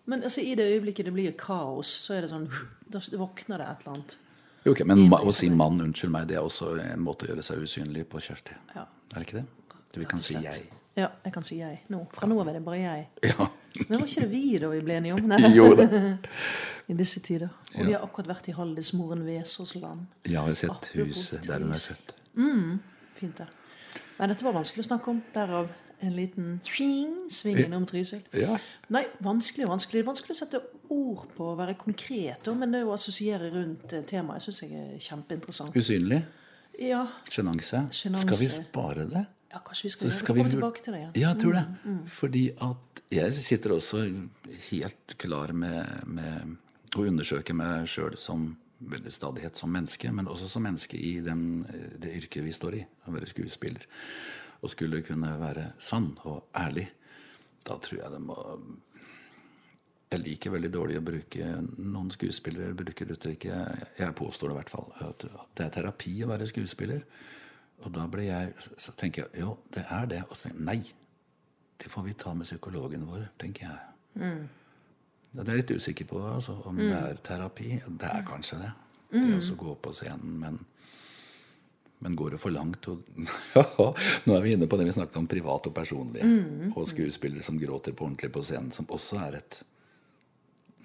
Men 0.08 0.24
altså, 0.24 0.40
i 0.40 0.54
det 0.56 0.64
øyeblikket 0.72 1.08
det 1.08 1.12
blir 1.12 1.34
kaos, 1.36 1.90
så 2.06 2.16
er 2.16 2.24
det 2.24 2.32
sånn 2.32 2.48
Da 2.88 3.00
våkner 3.20 3.60
det 3.60 3.66
et 3.68 3.82
eller 3.84 3.94
annet. 3.98 4.16
Jo, 4.64 4.72
ok, 4.72 4.82
Men 4.88 5.04
å 5.12 5.32
si 5.36 5.50
mann, 5.52 5.80
unnskyld 5.84 6.12
meg, 6.12 6.28
det 6.30 6.38
er 6.38 6.44
også 6.44 6.72
en 6.80 7.04
måte 7.04 7.26
å 7.26 7.32
gjøre 7.32 7.44
seg 7.44 7.64
usynlig 7.64 8.06
på, 8.08 8.20
Kjersti. 8.24 8.56
Ja. 8.74 8.86
Er 9.12 9.20
det 9.20 9.28
ikke 9.28 9.42
det? 9.42 9.46
Du, 9.92 10.00
vi 10.00 10.08
kan 10.08 10.24
si 10.24 10.36
jeg. 10.40 10.64
Ja, 10.98 11.08
jeg 11.24 11.32
kan 11.34 11.44
si 11.46 11.60
jeg 11.60 11.82
nå. 11.92 12.00
Fra 12.14 12.26
nå 12.26 12.38
av 12.42 12.48
er 12.50 12.58
det 12.58 12.64
bare 12.66 12.78
jeg. 12.80 13.06
Ja. 13.28 13.46
Men 13.86 14.00
var 14.00 14.08
ikke 14.08 14.24
det 14.24 14.30
vi 14.32 14.58
da 14.58 14.70
vi 14.72 14.80
ble 14.82 14.96
enige 14.98 15.14
om? 15.18 15.26
Nei. 15.30 15.38
Jo 15.58 15.68
da. 15.78 15.86
I 16.90 16.96
disse 16.96 17.20
tider. 17.20 17.50
Og 17.76 17.84
vi 17.84 17.92
har 17.92 18.02
akkurat 18.02 18.30
vært 18.32 18.48
i 18.48 18.54
Haldismoren 18.56 19.20
Vesaas 19.26 19.74
land. 19.76 20.06
Jeg 20.26 20.40
har 20.40 20.54
sett 20.56 20.88
huset 20.96 21.44
der 21.46 21.60
hun 21.62 21.74
er 21.76 21.82
født. 21.82 22.14
Mm, 22.38 22.78
Fint 23.18 23.42
der. 23.42 23.52
Nei, 24.18 24.30
dette 24.30 24.46
var 24.46 24.56
vanskelig 24.56 24.86
å 24.86 24.88
snakke 24.88 25.12
om. 25.12 25.20
Derav 25.34 25.68
en 26.00 26.14
liten 26.16 26.50
sving, 26.66 27.14
sving 27.30 27.58
innom 27.64 27.84
Trysil. 27.86 28.22
Ja. 28.38 28.56
Nei, 28.94 29.04
vanskelig 29.24 29.66
og 29.66 29.74
vanskelig. 29.74 30.00
Det 30.00 30.06
er 30.06 30.10
vanskelig 30.10 30.36
å 30.36 30.40
sette 30.40 30.60
ord 30.94 31.28
på, 31.36 31.52
å 31.52 31.56
være 31.58 31.76
konkret, 31.78 32.48
men 32.56 32.74
det 32.74 32.84
å 32.86 32.94
assosiere 32.96 33.50
rundt 33.54 33.94
temaet 34.08 34.46
syns 34.46 34.62
jeg 34.64 34.78
er 34.78 35.02
kjempeinteressant. 35.02 35.76
Usynlig. 35.76 36.22
Ja. 36.78 37.04
Sjenanse. 37.30 37.84
Skal 37.92 38.38
vi 38.38 38.48
spare 38.54 39.08
det? 39.10 39.24
Ja 39.58 39.64
kanskje 39.66 39.88
vi 39.88 39.92
skal, 39.94 40.14
skal 40.14 40.36
vi 40.36 40.44
Komme 40.44 40.54
tilbake 40.54 40.84
til 40.84 40.94
det 40.94 41.02
igjen. 41.02 41.12
Ja, 41.18 41.32
jeg 41.32 41.42
tror 41.42 41.58
det. 41.58 41.66
Fordi 42.14 42.44
at 42.68 43.02
jeg 43.18 43.32
sitter 43.32 43.74
også 43.74 44.04
helt 44.70 45.14
klar 45.18 45.52
med, 45.56 46.06
med 46.06 46.96
å 46.96 47.06
undersøke 47.08 47.56
meg 47.56 47.88
sjøl 47.90 48.18
som 48.20 48.50
veldig 48.78 49.12
stadighet 49.12 49.56
som 49.58 49.72
menneske, 49.74 50.10
men 50.14 50.28
også 50.30 50.48
som 50.50 50.62
menneske 50.62 50.98
i 50.98 51.18
den, 51.24 51.64
det 51.98 52.12
yrket 52.20 52.44
vi 52.46 52.54
står 52.54 52.76
i, 52.78 52.82
å 53.08 53.14
være 53.14 53.30
skuespiller. 53.30 53.86
Og 54.62 54.70
skulle 54.70 55.02
kunne 55.06 55.32
være 55.40 55.72
sann 55.82 56.12
og 56.28 56.52
ærlig. 56.56 56.86
Da 57.66 57.78
tror 57.82 58.00
jeg 58.00 58.12
det 58.14 58.20
må 58.22 58.36
Jeg 60.08 60.22
liker 60.22 60.54
veldig 60.54 60.70
dårlig 60.72 60.94
å 60.96 61.02
bruke 61.04 61.48
Noen 61.84 62.08
skuespillere 62.14 62.72
bruker 62.72 63.10
uttrykket 63.12 63.98
Jeg 63.98 64.14
påstår 64.16 64.48
det 64.48 64.54
i 64.54 64.58
hvert 64.58 64.72
fall. 64.72 64.86
At 65.04 65.26
det 65.58 65.66
er 65.66 65.74
terapi 65.74 66.14
å 66.24 66.30
være 66.30 66.46
skuespiller. 66.48 67.02
Og 67.84 67.92
da 67.94 68.06
ble 68.10 68.24
jeg, 68.26 68.54
så 68.80 68.92
tenker 68.98 69.28
jeg 69.28 69.44
jo, 69.44 69.56
det 69.74 69.84
er 69.94 70.08
det. 70.10 70.22
Og 70.28 70.36
så 70.36 70.48
tenker 70.48 70.58
jeg 70.58 70.66
nei, 70.68 70.94
det 71.78 71.90
får 71.92 72.08
vi 72.08 72.16
ta 72.18 72.32
med 72.34 72.48
psykologen 72.48 73.06
vår, 73.06 73.28
tenker 73.38 73.68
jeg. 73.68 73.84
Ja, 75.34 75.44
det 75.44 75.52
er 75.52 75.58
jeg 75.58 75.62
litt 75.62 75.76
usikker 75.78 76.08
på 76.10 76.22
altså, 76.26 76.56
om 76.66 76.80
det 76.80 76.90
er 76.96 77.20
terapi. 77.22 77.76
Det 77.86 78.10
er 78.10 78.26
kanskje 78.26 78.58
det. 78.64 78.72
Det 79.12 79.38
å 79.38 79.56
gå 79.60 79.74
på 79.84 79.92
scenen, 79.96 80.34
men, 80.42 80.58
men 82.04 82.16
går 82.18 82.34
det 82.34 82.40
for 82.42 82.52
langt? 82.52 82.88
Og, 82.90 83.04
nå 84.26 84.34
er 84.34 84.44
vi 84.44 84.54
inne 84.56 84.68
på 84.68 84.80
det 84.80 84.88
vi 84.88 84.96
snakket 84.96 85.20
om 85.20 85.28
privat 85.30 85.70
og 85.70 85.76
personlig. 85.76 86.24
Og 86.74 86.88
skuespillere 86.90 87.46
som 87.46 87.60
gråter 87.60 87.94
på 87.94 88.08
ordentlig 88.08 88.32
på 88.34 88.42
scenen, 88.44 88.72
som 88.74 88.88
også 88.90 89.20
er 89.28 89.38
et 89.38 89.60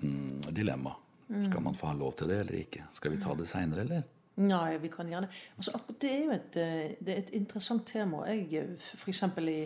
mm, 0.03 0.53
dilemma. 0.53 0.93
Skal 1.41 1.63
man 1.65 1.75
få 1.79 1.89
ha 1.89 1.97
lov 1.97 2.13
til 2.19 2.29
det 2.29 2.43
eller 2.43 2.59
ikke? 2.59 2.85
Skal 2.93 3.15
vi 3.15 3.23
ta 3.23 3.33
det 3.39 3.47
seinere, 3.49 3.87
eller? 3.87 4.03
Nei, 4.41 4.77
vi 4.81 4.89
kan 4.89 5.05
gjerne 5.07 5.27
altså, 5.57 5.77
Det 6.01 6.09
er 6.09 6.23
jo 6.25 6.31
et, 6.33 6.55
eh, 6.57 6.95
det 7.05 7.13
er 7.13 7.17
et 7.21 7.33
interessant 7.37 7.85
tema. 7.87 8.23
Jeg, 8.27 8.47
eh, 8.57 8.91
for 8.97 9.09
eksempel 9.13 9.49
i, 9.51 9.59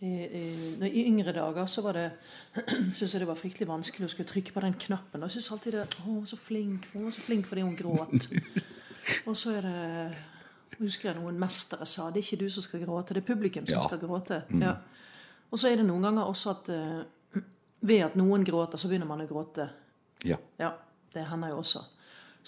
i, 0.00 0.10
i, 0.24 0.42
I 0.88 1.04
yngre 1.06 1.32
dager 1.32 1.66
så 1.70 1.82
var 1.82 1.92
det 1.98 2.08
synes 2.96 3.12
jeg 3.14 3.20
det 3.22 3.28
var 3.28 3.38
fryktelig 3.38 3.68
vanskelig 3.68 4.06
å 4.08 4.10
skulle 4.10 4.28
trykke 4.32 4.52
på 4.56 4.60
den 4.64 4.74
knappen. 4.74 5.22
Og 5.22 5.28
jeg 5.30 5.38
syns 5.38 5.52
alltid 5.54 5.72
det 5.78 5.84
Å, 5.86 6.02
hun 6.08 6.18
var 6.20 6.26
så 6.32 6.38
flink 6.42 6.88
hun 6.94 7.04
var 7.06 7.14
så 7.14 7.22
flink 7.22 7.46
fordi 7.46 7.62
hun 7.66 7.76
gråt. 7.78 8.28
Og 9.28 9.36
så 9.38 9.54
er 9.58 9.62
det 9.64 9.76
jeg 10.78 10.84
husker 10.84 11.08
jeg 11.10 11.18
noen 11.18 11.38
mestere 11.40 11.86
sa 11.88 12.04
det 12.12 12.20
er 12.20 12.26
ikke 12.26 12.44
du 12.44 12.50
som 12.54 12.62
skal 12.62 12.82
gråte, 12.84 13.14
det 13.16 13.22
er 13.24 13.26
publikum 13.30 13.64
som 13.66 13.78
Ja. 13.80 13.86
skal 13.88 13.98
gråte. 14.02 14.42
Ja. 14.60 14.76
Og 15.50 15.58
så 15.58 15.70
er 15.72 15.80
det 15.80 15.86
noen 15.88 16.04
ganger 16.06 16.28
også 16.28 16.50
at 16.52 16.68
eh, 16.74 17.40
ved 17.88 18.02
at 18.04 18.18
noen 18.18 18.44
gråter, 18.46 18.78
så 18.78 18.90
begynner 18.90 19.08
man 19.10 19.22
å 19.24 19.26
gråte. 19.30 19.68
Ja. 20.26 20.36
Ja, 20.60 20.74
det 21.14 21.24
hender 21.30 21.54
jo 21.54 21.62
også. 21.62 21.82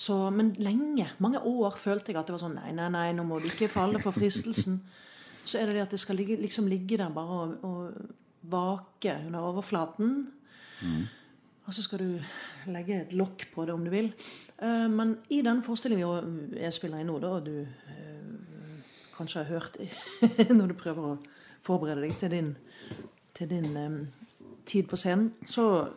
Så, 0.00 0.16
men 0.32 0.54
lenge, 0.56 1.10
mange 1.20 1.42
år, 1.44 1.76
følte 1.76 2.12
jeg 2.12 2.20
at 2.20 2.28
det 2.28 2.32
var 2.32 2.40
sånn 2.40 2.56
Nei, 2.56 2.70
nei, 2.72 2.88
nei, 2.92 3.08
nå 3.12 3.26
må 3.28 3.40
du 3.40 3.50
ikke 3.50 3.68
falle 3.68 4.00
for 4.00 4.16
fristelsen. 4.16 4.78
Så 5.44 5.58
er 5.60 5.68
det 5.68 5.76
det 5.76 5.82
at 5.84 5.94
det 5.96 6.00
skal 6.00 6.16
ligge, 6.16 6.38
liksom 6.40 6.68
ligge 6.70 6.96
der 7.00 7.12
bare 7.12 7.40
og, 7.42 7.64
og 7.68 8.50
vake 8.50 9.18
under 9.26 9.44
overflaten. 9.50 10.14
Og 11.66 11.74
så 11.74 11.82
skal 11.84 12.00
du 12.00 12.70
legge 12.72 13.02
et 13.02 13.12
lokk 13.12 13.44
på 13.52 13.64
det 13.68 13.74
om 13.74 13.84
du 13.84 13.90
vil. 13.92 14.08
Uh, 14.62 14.88
men 14.90 15.18
i 15.30 15.42
den 15.44 15.62
forestillingen 15.62 16.56
jeg 16.56 16.72
spiller 16.72 17.02
i 17.02 17.06
nå, 17.06 17.18
da, 17.20 17.36
du 17.44 17.60
uh, 17.60 18.80
kanskje 19.16 19.44
har 19.44 19.52
hørt 19.52 19.76
når 20.58 20.72
du 20.72 20.78
prøver 20.80 21.12
å 21.12 21.16
forberede 21.62 22.06
deg 22.06 22.16
til 22.18 22.32
din, 22.32 22.54
til 23.36 23.50
din 23.52 23.76
um, 23.76 23.98
tid 24.66 24.88
på 24.88 24.96
scenen, 24.96 25.34
så 25.46 25.90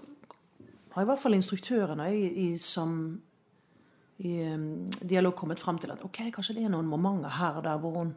har 0.93 1.05
i 1.05 1.09
hvert 1.09 1.21
fall 1.23 1.33
instruktøren 1.39 2.03
og 2.03 2.11
jeg 2.11 2.33
i, 2.37 2.47
sam, 2.61 3.21
i 4.23 4.36
dialog 5.03 5.36
kommet 5.36 5.59
fram 5.59 5.79
til 5.79 5.91
at 5.91 6.03
ok, 6.05 6.25
kanskje 6.36 6.57
det 6.57 6.67
er 6.67 6.73
noen 6.73 6.88
momenter 6.89 7.33
her 7.39 7.59
og 7.59 7.65
der 7.65 7.81
hvor 7.81 7.97
hun 7.99 8.13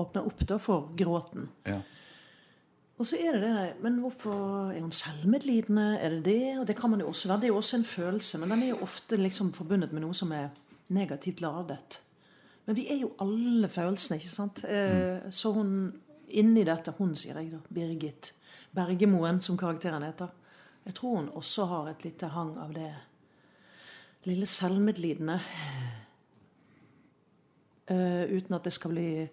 åpner 0.00 0.26
opp 0.26 0.44
da 0.48 0.60
for 0.62 0.92
gråten. 0.96 1.48
ja. 1.66 1.80
Og 3.00 3.06
så 3.08 3.16
er 3.16 3.32
det 3.32 3.48
det 3.48 3.76
Men 3.80 3.94
hvorfor 4.02 4.72
er 4.74 4.80
hun 4.80 4.92
selvmedlidende? 4.92 5.98
Er 5.98 6.08
det 6.10 6.24
det? 6.24 6.58
Og 6.60 6.66
det 6.68 6.76
kan 6.76 6.90
man 6.90 7.00
jo 7.00 7.08
også 7.08 7.28
være. 7.28 7.40
Det 7.40 7.44
er 7.44 7.54
jo 7.54 7.56
også 7.56 7.76
en 7.76 7.84
følelse, 7.84 8.38
men 8.38 8.50
den 8.50 8.62
er 8.62 8.68
jo 8.68 8.82
ofte 8.82 9.16
liksom 9.16 9.52
forbundet 9.52 9.92
med 9.92 10.02
noe 10.04 10.14
som 10.14 10.32
er 10.32 10.50
negativt 10.88 11.40
ladet. 11.40 12.00
Men 12.66 12.76
vi 12.76 12.86
er 12.92 13.00
jo 13.00 13.12
alle 13.18 13.68
følelsene, 13.68 14.18
ikke 14.20 14.28
sant? 14.28 14.64
Mm. 14.68 15.30
Så 15.32 15.52
hun 15.52 15.70
inni 16.28 16.64
dette 16.64 16.92
Hun, 16.98 17.16
sier 17.16 17.40
jeg 17.40 17.52
da. 17.54 17.58
Birgit 17.68 18.34
Bergemoen, 18.74 19.40
som 19.40 19.56
karakteren 19.56 20.02
heter. 20.02 20.28
Jeg 20.84 20.94
tror 20.94 21.16
hun 21.16 21.30
også 21.34 21.64
har 21.64 21.88
et 21.88 22.04
lite 22.04 22.26
hang 22.26 22.58
av 22.58 22.74
det 22.74 22.92
lille 24.28 24.46
selvmedlidende. 24.46 25.40
uh, 27.90 28.24
uten 28.36 28.54
at 28.54 28.64
det 28.64 28.72
skal 28.72 28.90
bli 28.94 29.28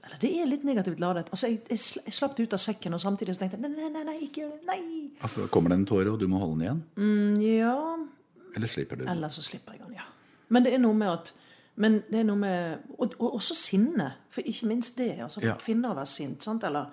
eller 0.00 0.16
det 0.20 0.30
er 0.40 0.46
litt 0.48 0.62
negativt 0.64 1.00
ladet. 1.00 1.26
Altså, 1.28 1.46
jeg, 1.50 1.60
jeg 1.68 2.12
slapp 2.16 2.32
det 2.36 2.46
ut 2.48 2.54
av 2.56 2.60
sekken, 2.62 2.94
og 2.96 3.00
samtidig 3.02 3.34
så 3.36 3.42
tenkte 3.42 3.58
jeg 3.58 3.66
nei, 3.68 3.74
nei, 3.76 3.90
nei, 3.92 4.04
nei, 4.08 4.14
ikke 4.24 4.40
gjør 4.40 4.54
det. 4.54 4.62
Nei! 4.70 5.10
Altså, 5.20 5.44
kommer 5.52 5.70
det 5.74 5.76
en 5.76 5.84
tåre, 5.90 6.08
og 6.08 6.16
du 6.22 6.24
må 6.30 6.40
holde 6.40 6.56
den 6.56 6.64
igjen? 6.64 6.80
Mm, 6.96 7.34
ja 7.44 7.74
Eller 8.56 8.72
slipper 8.72 8.96
du 8.96 9.04
den? 9.04 9.10
Eller 9.12 9.28
så 9.28 9.44
slipper 9.44 9.76
jeg 9.76 9.84
den, 9.84 9.98
ja. 10.00 10.06
Men 10.48 10.64
det 10.64 10.72
er 10.74 10.80
noe 10.80 10.96
med 10.96 11.12
at 11.12 11.34
men 11.80 12.00
det 12.10 12.18
er 12.20 12.24
noe 12.28 12.36
med, 12.36 12.80
og, 12.98 13.12
og 13.20 13.36
også 13.38 13.54
sinne. 13.56 14.08
For 14.32 14.44
ikke 14.44 14.66
minst 14.68 14.98
det. 14.98 15.14
altså 15.22 15.40
For 15.40 15.48
Ja. 15.52 15.54
kvinner 15.60 15.92
å 15.92 15.96
være 15.96 16.10
sint. 16.12 16.42
sant? 16.44 16.64
Eller 16.64 16.90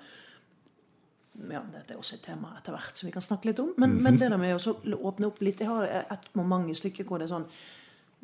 ja, 1.38 1.62
Dette 1.74 1.94
er 1.94 2.00
også 2.00 2.18
et 2.18 2.24
tema 2.26 2.56
etter 2.58 2.74
hvert 2.74 2.98
som 2.98 3.08
vi 3.08 3.14
kan 3.14 3.26
snakke 3.26 3.52
litt 3.52 3.60
om. 3.62 3.74
Men, 3.78 3.98
men 4.04 4.18
det 4.18 4.32
der 4.32 4.40
med 4.42 4.58
å 4.58 4.74
åpne 5.12 5.30
opp 5.30 5.42
litt 5.46 5.62
Jeg 5.62 5.70
har 5.70 5.86
et 6.00 6.30
moment 6.38 6.70
i 6.70 6.76
stykket 6.78 7.08
hvor 7.08 7.22
det 7.22 7.28
er 7.28 7.36
sånn 7.36 7.46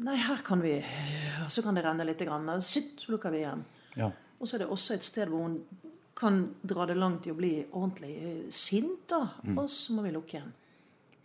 Nei, 0.04 0.15
her 0.17 0.41
kan 0.41 0.63
vi 0.63 0.80
så 1.54 1.62
kan 1.62 1.78
det 1.78 1.84
renne 1.86 2.06
litt. 2.08 2.21
Grann, 2.26 2.49
sitt, 2.65 2.95
så 2.97 3.13
lukker 3.13 3.30
vi 3.30 3.43
igjen. 3.43 3.62
Ja. 3.93 4.08
Og 4.39 4.49
så 4.49 4.58
er 4.58 4.63
det 4.63 4.69
også 4.73 4.95
et 4.95 5.06
sted 5.06 5.30
hvor 5.30 5.43
hun 5.45 5.60
kan 6.17 6.39
dra 6.65 6.88
det 6.89 6.95
langt 6.97 7.28
i 7.30 7.34
å 7.34 7.38
bli 7.38 7.52
ordentlig 7.69 8.13
eh, 8.17 8.39
sint. 8.49 9.04
da, 9.10 9.21
Og 9.54 9.67
så 9.69 9.93
må 9.93 10.02
vi 10.08 10.15
lukke 10.15 10.39
igjen. 10.39 10.49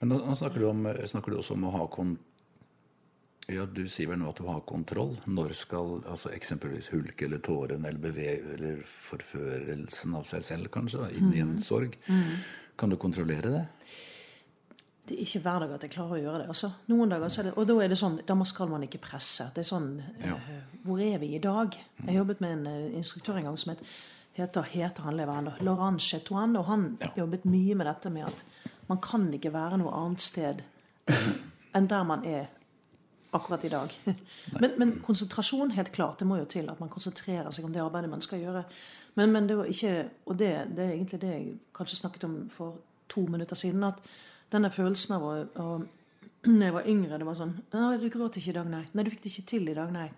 Men 0.02 0.12
nå, 0.12 0.18
nå 0.20 0.36
snakker, 0.36 0.60
du 0.60 0.68
om, 0.68 0.84
snakker 0.84 1.32
du 1.32 1.40
også 1.40 1.56
om 1.56 1.64
å 1.64 1.72
ha 1.78 1.86
kon... 1.92 2.12
Ja, 3.48 3.64
Du 3.64 3.86
sier 3.88 4.10
vel 4.10 4.18
nå 4.20 4.28
at 4.28 4.36
du 4.36 4.44
har 4.44 4.60
kontroll. 4.68 5.14
Når 5.24 5.54
skal 5.56 6.02
altså 6.04 6.28
eksempelvis 6.36 6.90
hulk 6.92 7.22
eller 7.24 7.38
tåren 7.40 7.86
eller 7.88 7.98
beveg 8.02 8.44
eller 8.58 8.82
forførelsen 8.84 10.16
av 10.18 10.26
seg 10.28 10.42
selv 10.44 10.68
kanskje 10.74 11.00
da, 11.00 11.08
inn 11.16 11.30
i 11.32 11.40
en 11.44 11.54
sorg 11.64 11.96
Kan 12.78 12.92
du 12.92 12.96
kontrollere 13.00 13.52
det? 13.54 13.62
Det 15.08 15.16
er 15.16 15.22
ikke 15.24 15.40
hver 15.46 15.62
dag 15.64 15.70
at 15.78 15.84
jeg 15.86 15.92
klarer 15.94 16.18
å 16.18 16.20
gjøre 16.20 16.42
det. 16.42 16.48
altså. 16.52 16.68
Noen 16.92 17.08
dager 17.08 17.32
så 17.32 17.40
er 17.40 17.46
det, 17.48 17.54
Og 17.56 17.64
da 17.70 17.78
er 17.80 17.88
det 17.88 17.96
sånn, 17.96 18.18
da 18.28 18.34
skal 18.44 18.68
man 18.68 18.84
ikke 18.84 19.00
presse. 19.00 19.46
Det 19.56 19.64
er 19.64 19.68
sånn 19.70 19.88
Ja. 20.20 20.34
uh, 20.36 20.76
Hvor 20.84 21.00
er 21.00 21.16
vi 21.18 21.30
i 21.34 21.40
dag? 21.40 21.72
Jeg 22.04 22.18
jobbet 22.18 22.40
med 22.44 22.52
en 22.58 22.66
uh, 22.68 22.96
instruktør 23.00 23.38
en 23.40 23.48
gang 23.48 23.56
som 23.56 23.72
het, 23.72 23.80
heter, 24.36 24.62
heter 24.74 25.02
han 25.08 25.16
lever 25.16 25.40
ennå, 25.40 25.54
Laurent 25.64 26.00
Chetouan, 26.04 26.54
og 26.60 26.66
han 26.68 26.98
Ja. 27.00 27.08
jobbet 27.16 27.46
mye 27.48 27.74
med 27.74 27.86
dette 27.88 28.10
med 28.12 28.26
at 28.28 28.44
man 28.88 28.98
kan 29.00 29.32
ikke 29.32 29.52
være 29.56 29.78
noe 29.80 29.90
annet 29.96 30.20
sted 30.20 30.60
enn 31.74 31.88
der 31.88 32.04
man 32.04 32.24
er 32.28 32.48
akkurat 33.30 33.64
i 33.64 33.68
dag. 33.72 33.92
Men, 34.60 34.70
men 34.78 34.92
konsentrasjon, 35.04 35.70
helt 35.76 35.92
klart. 35.92 36.18
Det 36.18 36.26
må 36.26 36.38
jo 36.38 36.46
til 36.48 36.70
at 36.70 36.80
man 36.80 36.88
konsentrerer 36.88 37.50
seg 37.52 37.66
om 37.66 37.72
det 37.74 37.82
arbeidet 37.82 38.10
man 38.10 38.24
skal 38.24 38.40
gjøre. 38.40 38.62
Men, 39.18 39.32
men 39.32 39.48
det 39.48 39.56
var 39.58 39.68
ikke 39.68 40.08
Og 40.30 40.38
det, 40.38 40.48
det 40.76 40.84
er 40.84 40.94
egentlig 40.94 41.20
det 41.20 41.30
jeg 41.32 41.46
kanskje 41.74 41.96
snakket 41.98 42.24
om 42.24 42.36
for 42.50 42.78
to 43.08 43.26
minutter 43.26 43.56
siden. 43.56 43.84
At 43.84 44.00
denne 44.52 44.70
følelsen 44.72 45.16
av 45.18 45.26
å, 45.26 45.34
å 45.60 45.68
når 46.48 46.64
jeg 46.64 46.74
var 46.76 46.88
yngre, 46.88 47.18
det 47.18 47.26
var 47.26 47.38
sånn 47.38 47.54
Nei, 47.74 47.96
du 48.00 48.08
gråt 48.14 48.38
ikke 48.38 48.52
i 48.52 48.58
dag, 48.58 48.68
nei. 48.70 48.84
Nei, 48.92 49.04
du 49.04 49.12
fikk 49.12 49.24
det 49.24 49.32
ikke 49.34 49.48
til 49.52 49.70
i 49.70 49.76
dag, 49.76 49.92
nei. 49.94 50.08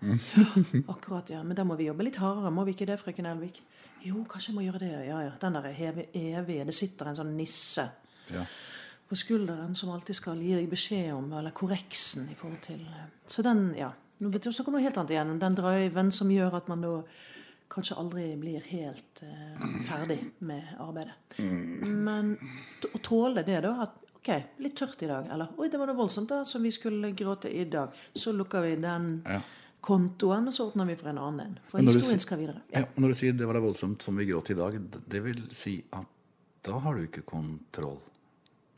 Akkurat, 0.93 1.31
ja. 1.33 1.41
Men 1.43 1.57
da 1.57 1.65
må 1.67 1.77
vi 1.79 1.89
jobbe 1.89 2.05
litt 2.07 2.19
hardere, 2.21 2.53
må 2.53 2.65
vi 2.67 2.75
ikke 2.77 2.87
det, 2.91 2.99
frøken 3.01 3.29
Elvik? 3.31 3.61
Jo, 4.05 4.23
kanskje 4.29 4.51
jeg 4.51 4.57
må 4.57 4.65
gjøre 4.65 4.81
det, 4.81 4.91
ja 5.09 5.21
ja. 5.27 5.33
Den 5.41 5.57
der 5.57 5.67
evige 5.71 6.67
Det 6.69 6.75
sitter 6.77 7.11
en 7.11 7.17
sånn 7.19 7.35
nisse 7.37 7.89
Ja. 8.31 8.45
På 9.11 9.17
skulderen 9.19 9.73
som 9.75 9.91
alltid 9.91 10.15
skal 10.15 10.39
gi 10.39 10.53
deg 10.55 10.69
beskjed 10.71 11.09
om, 11.13 11.25
eller 11.35 11.51
korreksen 11.51 12.29
i 12.31 12.35
forhold 12.39 12.61
til 12.63 12.79
eh, 12.87 13.09
Så 13.27 13.43
den, 13.43 13.73
ja. 13.75 13.89
Nå 14.21 14.29
betyr 14.31 14.53
det 14.55 14.67
noe 14.71 14.83
helt 14.85 14.97
annet 15.01 15.11
igjen. 15.15 15.33
Den 15.41 15.55
driven 15.57 16.11
som 16.15 16.29
gjør 16.31 16.53
at 16.61 16.67
man 16.71 16.83
da 16.85 16.93
kanskje 17.71 17.95
aldri 17.97 18.25
blir 18.39 18.61
helt 18.69 19.21
eh, 19.25 19.63
ferdig 19.87 20.19
med 20.45 20.75
arbeidet. 20.79 21.15
Men 21.39 22.35
å 22.93 23.01
tåle 23.03 23.43
det, 23.47 23.57
da. 23.65 23.71
At 23.87 23.97
ok, 24.19 24.29
litt 24.61 24.75
tørt 24.77 25.01
i 25.03 25.09
dag. 25.09 25.27
Eller 25.33 25.51
oi, 25.57 25.67
det 25.73 25.79
var 25.81 25.89
noe 25.89 25.97
voldsomt 25.97 26.29
da, 26.29 26.43
som 26.45 26.61
vi 26.63 26.71
skulle 26.75 27.11
gråte 27.17 27.49
i 27.51 27.65
dag. 27.71 27.95
Så 28.15 28.31
lukker 28.37 28.61
vi 28.67 28.75
den 28.83 29.09
Ja. 29.25 29.41
kontoen, 29.81 30.47
og 30.47 30.53
så 30.53 30.67
åpner 30.69 30.85
vi 30.91 30.95
for 30.99 31.09
en 31.09 31.17
annen 31.17 31.39
en. 31.47 31.59
For 31.65 31.81
historien 31.81 32.19
sier- 32.19 32.27
skal 32.27 32.37
videre. 32.43 32.61
Ja, 32.71 32.79
Ja, 32.81 32.85
når 33.01 33.07
du 33.07 33.13
sier 33.15 33.33
det 33.33 33.47
var 33.49 33.53
det 33.57 33.63
voldsomt 33.65 34.03
som 34.05 34.15
vi 34.15 34.25
gråt 34.29 34.51
i 34.51 34.59
dag, 34.61 34.77
det 35.09 35.23
vil 35.23 35.47
si 35.49 35.79
at 35.91 36.05
da 36.63 36.77
har 36.79 36.93
du 36.95 37.07
ikke 37.07 37.25
kontroll. 37.25 37.97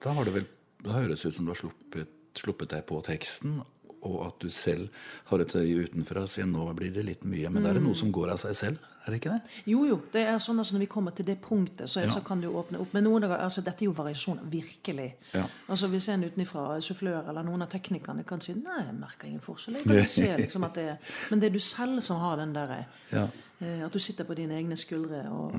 Da 0.04 0.13
har 0.13 0.28
du 0.28 0.34
vel 0.36 0.46
Da 0.84 0.98
høres 0.98 1.22
det 1.24 1.32
ut 1.32 1.36
som 1.38 1.46
du 1.48 1.54
har 1.54 1.60
sluppet, 1.60 2.10
sluppet 2.36 2.74
deg 2.74 2.82
på 2.89 2.98
teksten, 3.06 3.62
og 4.04 4.18
at 4.26 4.42
du 4.44 4.50
selv 4.52 4.89
har 5.30 5.39
et 5.39 5.54
øye 5.56 5.86
utenfra 5.86 6.26
og 6.26 6.32
sier 6.32 6.44
nå 6.50 6.66
blir 6.76 6.92
det 6.92 7.06
litt 7.08 7.22
mye. 7.24 7.48
Men 7.48 7.63
mm. 7.63 7.68
er 7.70 7.78
det 7.78 7.84
noe 7.86 7.96
som 7.96 8.10
går 8.12 8.34
av 8.34 8.42
seg 8.42 8.58
selv, 8.60 8.89
er 9.06 9.12
det 9.12 9.20
ikke 9.22 9.32
det? 9.38 9.54
Jo, 9.68 9.86
jo. 9.88 9.98
det 10.13 10.22
er 10.28 10.42
sånn 10.44 10.60
altså 10.60 10.76
Når 10.76 10.84
vi 10.86 10.89
kommer 10.92 11.16
til 11.16 11.26
det 11.28 11.38
punktet, 11.44 11.89
så, 11.92 12.02
Ja. 12.04 12.10
så 12.12 12.22
kan 12.24 12.42
du 12.42 12.48
åpne 12.52 12.80
opp. 12.84 12.94
Men 12.96 13.04
noen 13.04 13.24
dager, 13.24 13.38
altså 13.44 13.63
Dette 13.63 13.84
er 13.84 13.89
jo 13.89 13.96
variasjon. 13.96 14.39
Virkelig. 14.52 15.08
Ja. 15.34 15.46
Altså 15.68 15.88
Hvis 15.92 16.10
en 16.10 16.24
utenfra, 16.24 16.80
sufflør 16.82 17.30
eller 17.30 17.44
noen 17.44 17.63
av 17.63 17.70
teknikerne 17.72 18.24
kan 18.28 18.42
si 18.42 18.54
nei, 18.60 18.80
jeg 18.86 18.96
merker 19.00 19.28
ingen 19.28 19.44
forskjell. 19.44 19.80
Jeg 19.84 20.08
ser 20.10 20.38
liksom 20.39 20.63
at 20.68 20.76
det 20.80 20.86
er, 20.94 21.16
Men 21.32 21.39
det 21.39 21.50
er 21.50 21.54
du 21.58 21.60
selv 21.60 22.02
som 22.02 22.20
har 22.20 22.38
den 22.44 22.54
der 22.56 22.86
Ja. 23.12 23.28
eh, 23.62 23.86
At 23.86 23.92
du 23.92 24.00
sitter 24.00 24.24
på 24.24 24.36
dine 24.36 24.60
egne 24.60 24.76
skuldre 24.76 25.30
og 25.32 25.56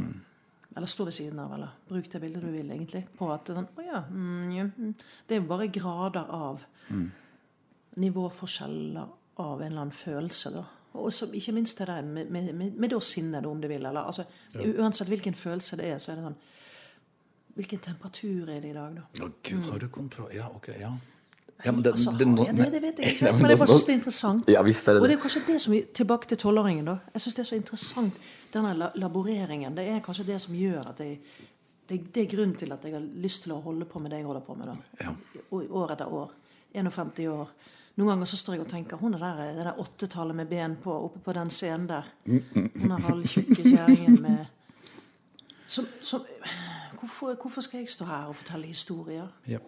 Eller 0.76 0.90
stå 0.90 1.04
ved 1.06 1.14
siden 1.14 1.38
av, 1.38 1.52
eller 1.54 1.74
bruk 1.88 2.08
det 2.10 2.20
bildet 2.20 2.42
du 2.42 2.50
vil, 2.50 2.70
egentlig. 2.74 3.04
På 3.14 3.28
at 3.34 3.46
sånn, 3.46 3.68
å 3.78 3.84
ja, 3.84 4.00
mm, 4.10 4.48
ja, 4.56 4.64
mm. 4.74 4.94
Det 5.26 5.36
er 5.36 5.42
jo 5.42 5.50
bare 5.50 5.68
grader 5.70 6.32
av 6.34 6.64
nivåforskjeller 7.94 9.12
av 9.44 9.60
en 9.60 9.66
eller 9.66 9.84
annen 9.84 9.94
følelse. 9.94 10.50
da. 10.50 10.64
Og 10.94 11.12
så, 11.12 11.28
ikke 11.34 11.54
minst 11.54 11.78
det 11.78 11.86
der 11.90 12.02
med, 12.02 12.30
med, 12.30 12.52
med, 12.54 12.74
med 12.78 12.90
det 12.90 12.98
å 12.98 13.02
sinne, 13.02 13.42
om 13.46 13.60
du 13.60 13.68
vil. 13.70 13.86
Eller, 13.86 14.02
altså, 14.02 14.26
Uansett 14.54 15.10
hvilken 15.10 15.34
følelse 15.34 15.78
det 15.80 15.90
er, 15.90 15.98
så 16.02 16.12
er 16.12 16.20
det 16.20 16.28
sånn 16.28 16.42
Hvilken 17.54 17.78
temperatur 17.78 18.48
er 18.50 18.58
det 18.58 18.72
i 18.72 18.74
dag, 18.74 18.96
da? 18.96 19.02
Å 19.22 19.28
gud, 19.46 19.66
har 19.68 19.78
du 19.78 19.86
kontroll 19.94 20.32
Ja, 20.34 20.48
ok. 20.50 20.72
Ja. 20.74 20.90
Ja, 21.64 21.72
men 21.72 21.82
det- 21.84 21.92
altså, 21.92 22.10
har 22.10 22.24
nå- 22.26 22.46
jeg 22.46 22.56
det, 22.56 22.72
det 22.72 22.82
vet 22.82 22.98
jeg 22.98 23.06
ikke. 23.14 23.22
Nei, 23.24 23.32
men 23.32 23.42
Men 23.42 23.50
jeg 23.50 23.58
bare 23.58 23.68
syns 23.68 23.84
det 23.84 23.92
er 23.92 23.98
interessant. 23.98 24.48
Ja, 24.48 24.62
visst 24.62 24.88
er 24.88 24.92
det 24.94 25.02
Og 25.02 25.08
det 25.08 25.16
det. 25.16 25.18
er 25.18 25.22
kanskje 25.28 25.46
det 25.52 25.60
som 25.60 25.74
Tilbake 25.94 26.26
til 26.28 26.36
tolvåringen, 26.38 26.84
da. 26.84 26.96
Jeg 27.14 27.20
syns 27.22 27.34
det 27.34 27.40
er 27.44 27.48
så 27.50 27.56
interessant, 27.56 28.14
denne 28.52 28.90
laboreringen. 28.96 29.74
Det 29.76 29.88
er 29.88 30.00
kanskje 30.00 30.26
det 30.26 30.40
som 30.40 30.54
gjør 30.54 30.88
at 30.90 30.98
jeg 31.00 31.18
det, 31.88 32.14
det 32.14 32.22
er 32.22 32.36
grunnen 32.36 32.56
til 32.56 32.72
at 32.72 32.82
jeg 32.84 32.92
har 32.92 33.00
lyst 33.00 33.42
til 33.42 33.52
å 33.52 33.60
holde 33.60 33.84
på 33.84 33.98
med 34.00 34.10
det 34.10 34.16
jeg 34.18 34.24
holder 34.26 34.40
på 34.40 34.54
med. 34.56 34.66
da. 34.66 34.76
Ja. 35.00 35.10
År 35.52 35.92
etter 35.92 36.06
år. 36.12 36.30
51 36.74 37.28
år. 37.28 37.48
Noen 37.96 38.08
ganger 38.08 38.26
så 38.26 38.36
står 38.36 38.54
jeg 38.54 38.60
og 38.64 38.68
tenker 38.68 38.96
Hun 38.96 39.14
er 39.14 39.18
der, 39.18 39.52
det 39.54 39.64
der 39.64 39.78
åttetallet 39.78 40.34
med 40.34 40.46
ben 40.48 40.76
på 40.82 40.90
oppe 41.04 41.18
på 41.20 41.32
den 41.32 41.50
scenen 41.50 41.86
der. 41.86 42.02
Hun 42.26 42.90
er 42.90 43.00
halvtjukke 43.00 43.62
kjerringen 43.62 44.20
med 44.22 44.46
som, 45.66 45.86
som, 46.02 46.20
hvorfor, 47.00 47.34
hvorfor 47.40 47.60
skal 47.60 47.80
jeg 47.80 47.88
stå 47.88 48.04
her 48.04 48.26
og 48.28 48.36
fortelle 48.36 48.66
historier? 48.66 49.28
Ja. 49.48 49.58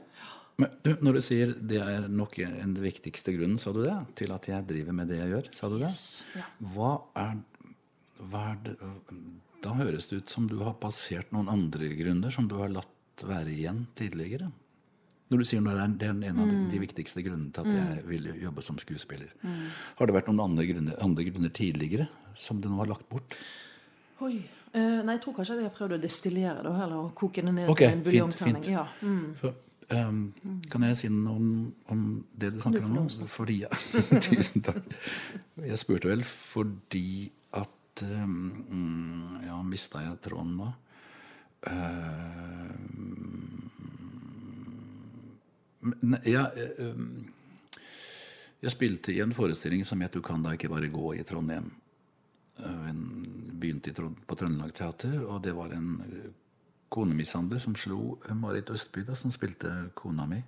Men 0.58 0.70
du, 0.82 0.94
når 1.04 1.18
du 1.18 1.20
sier 1.20 1.50
det 1.68 1.80
er 1.84 2.06
nok 2.08 2.38
en 2.40 2.74
viktigste 2.80 3.34
grunnen, 3.36 3.58
sa 3.60 3.72
du 3.76 3.82
det? 3.84 3.96
Til 4.16 4.30
at 4.32 4.46
jeg 4.48 4.64
driver 4.70 4.94
med 4.96 5.10
det 5.12 5.18
jeg 5.20 5.28
gjør? 5.34 5.50
Sa 5.52 5.68
du 5.68 5.76
Yes, 5.82 5.98
det? 6.32 6.40
ja. 6.40 6.46
Hva 6.72 6.92
er, 7.20 7.34
hva 8.30 8.44
er 8.54 8.62
det 8.64 8.76
Da 9.66 9.74
høres 9.76 10.06
det 10.08 10.22
ut 10.22 10.30
som 10.32 10.46
du 10.48 10.56
har 10.62 10.76
passert 10.80 11.32
noen 11.34 11.48
andre 11.52 11.88
grunner 11.98 12.30
som 12.32 12.46
du 12.48 12.54
har 12.60 12.68
latt 12.72 13.24
være 13.26 13.50
igjen 13.52 13.86
tidligere. 13.98 14.48
Når 15.28 15.40
du 15.42 15.44
sier 15.48 15.60
det 15.64 15.72
er, 15.74 15.88
det 15.98 16.06
er 16.06 16.30
en 16.30 16.38
av 16.40 16.48
de, 16.48 16.54
Mm. 16.56 16.68
de 16.70 16.78
viktigste 16.78 17.22
grunnene 17.24 17.52
til 17.52 17.66
at 17.66 17.72
jeg 17.74 18.04
vil 18.06 18.28
jobbe 18.44 18.62
som 18.62 18.78
skuespiller. 18.78 19.32
Har 19.98 20.06
det 20.06 20.14
vært 20.14 20.28
noen 20.30 20.40
andre 20.44 20.66
grunner, 20.68 20.94
andre 21.02 21.24
grunner 21.24 21.50
tidligere 21.50 22.06
som 22.36 22.60
du 22.60 22.68
nå 22.68 22.76
har 22.78 22.86
lagt 22.92 23.08
bort? 23.10 23.36
Oi. 24.22 24.36
Eh, 24.72 25.02
nei, 25.02 25.16
jeg 25.16 25.22
tror 25.24 25.34
kanskje 25.34 25.56
jeg 25.58 25.66
har 25.66 25.74
prøvd 25.74 25.96
å 25.96 26.00
destillere 26.00 26.62
det, 26.62 26.72
eller 26.84 26.96
å 27.00 27.10
koke 27.16 27.42
det 27.42 27.52
ned 27.52 27.68
okay, 27.68 27.88
til 27.88 27.96
en 27.98 28.04
buljongterning. 28.04 28.68
Ja. 28.70 28.86
Mm. 29.02 29.34
For, 29.40 29.54
ehm, 29.94 30.32
Kan 30.70 30.82
jeg 30.86 30.98
si 31.00 31.10
noe 31.12 31.36
om, 31.36 31.46
om 31.92 32.02
det 32.32 32.54
du 32.54 32.60
snakker 32.60 32.84
du 32.84 32.88
om 32.88 32.96
nå? 32.96 33.28
Fordi, 33.30 33.60
ja, 33.64 33.70
tusen 34.28 34.64
takk. 34.66 34.82
Jeg 35.62 35.78
spurte 35.80 36.10
vel 36.10 36.24
fordi 36.26 37.30
at 37.56 38.02
mm, 38.02 39.46
Ja, 39.46 39.60
mista 39.66 40.04
jeg 40.04 40.20
tråden 40.24 40.56
nå? 40.60 40.72
Uh, 41.66 42.68
ja, 46.28 46.44
uh, 46.52 47.00
jeg 48.62 48.72
spilte 48.74 49.14
i 49.14 49.22
en 49.24 49.34
forestilling 49.34 49.84
som 49.86 50.00
het 50.00 50.12
'Du 50.12 50.22
kan 50.22 50.42
da 50.42 50.52
ikke 50.54 50.68
bare 50.68 50.88
gå' 50.88 51.18
i 51.18 51.24
Trondheim. 51.24 51.70
Uh, 52.58 52.88
En 52.90 53.00
begynte 53.60 53.90
i 53.90 53.94
på 54.26 54.36
Trøndelag 54.36 54.74
Teater, 54.74 55.20
og 55.26 55.42
det 55.42 55.54
var 55.56 55.72
en 55.72 56.02
eh, 56.06 56.30
konemishandler 56.92 57.62
som 57.62 57.76
slo 57.78 58.18
eh, 58.26 58.34
Marit 58.36 58.70
Østby, 58.70 59.04
da, 59.06 59.16
som 59.18 59.32
spilte 59.34 59.72
kona 59.98 60.26
mi. 60.30 60.42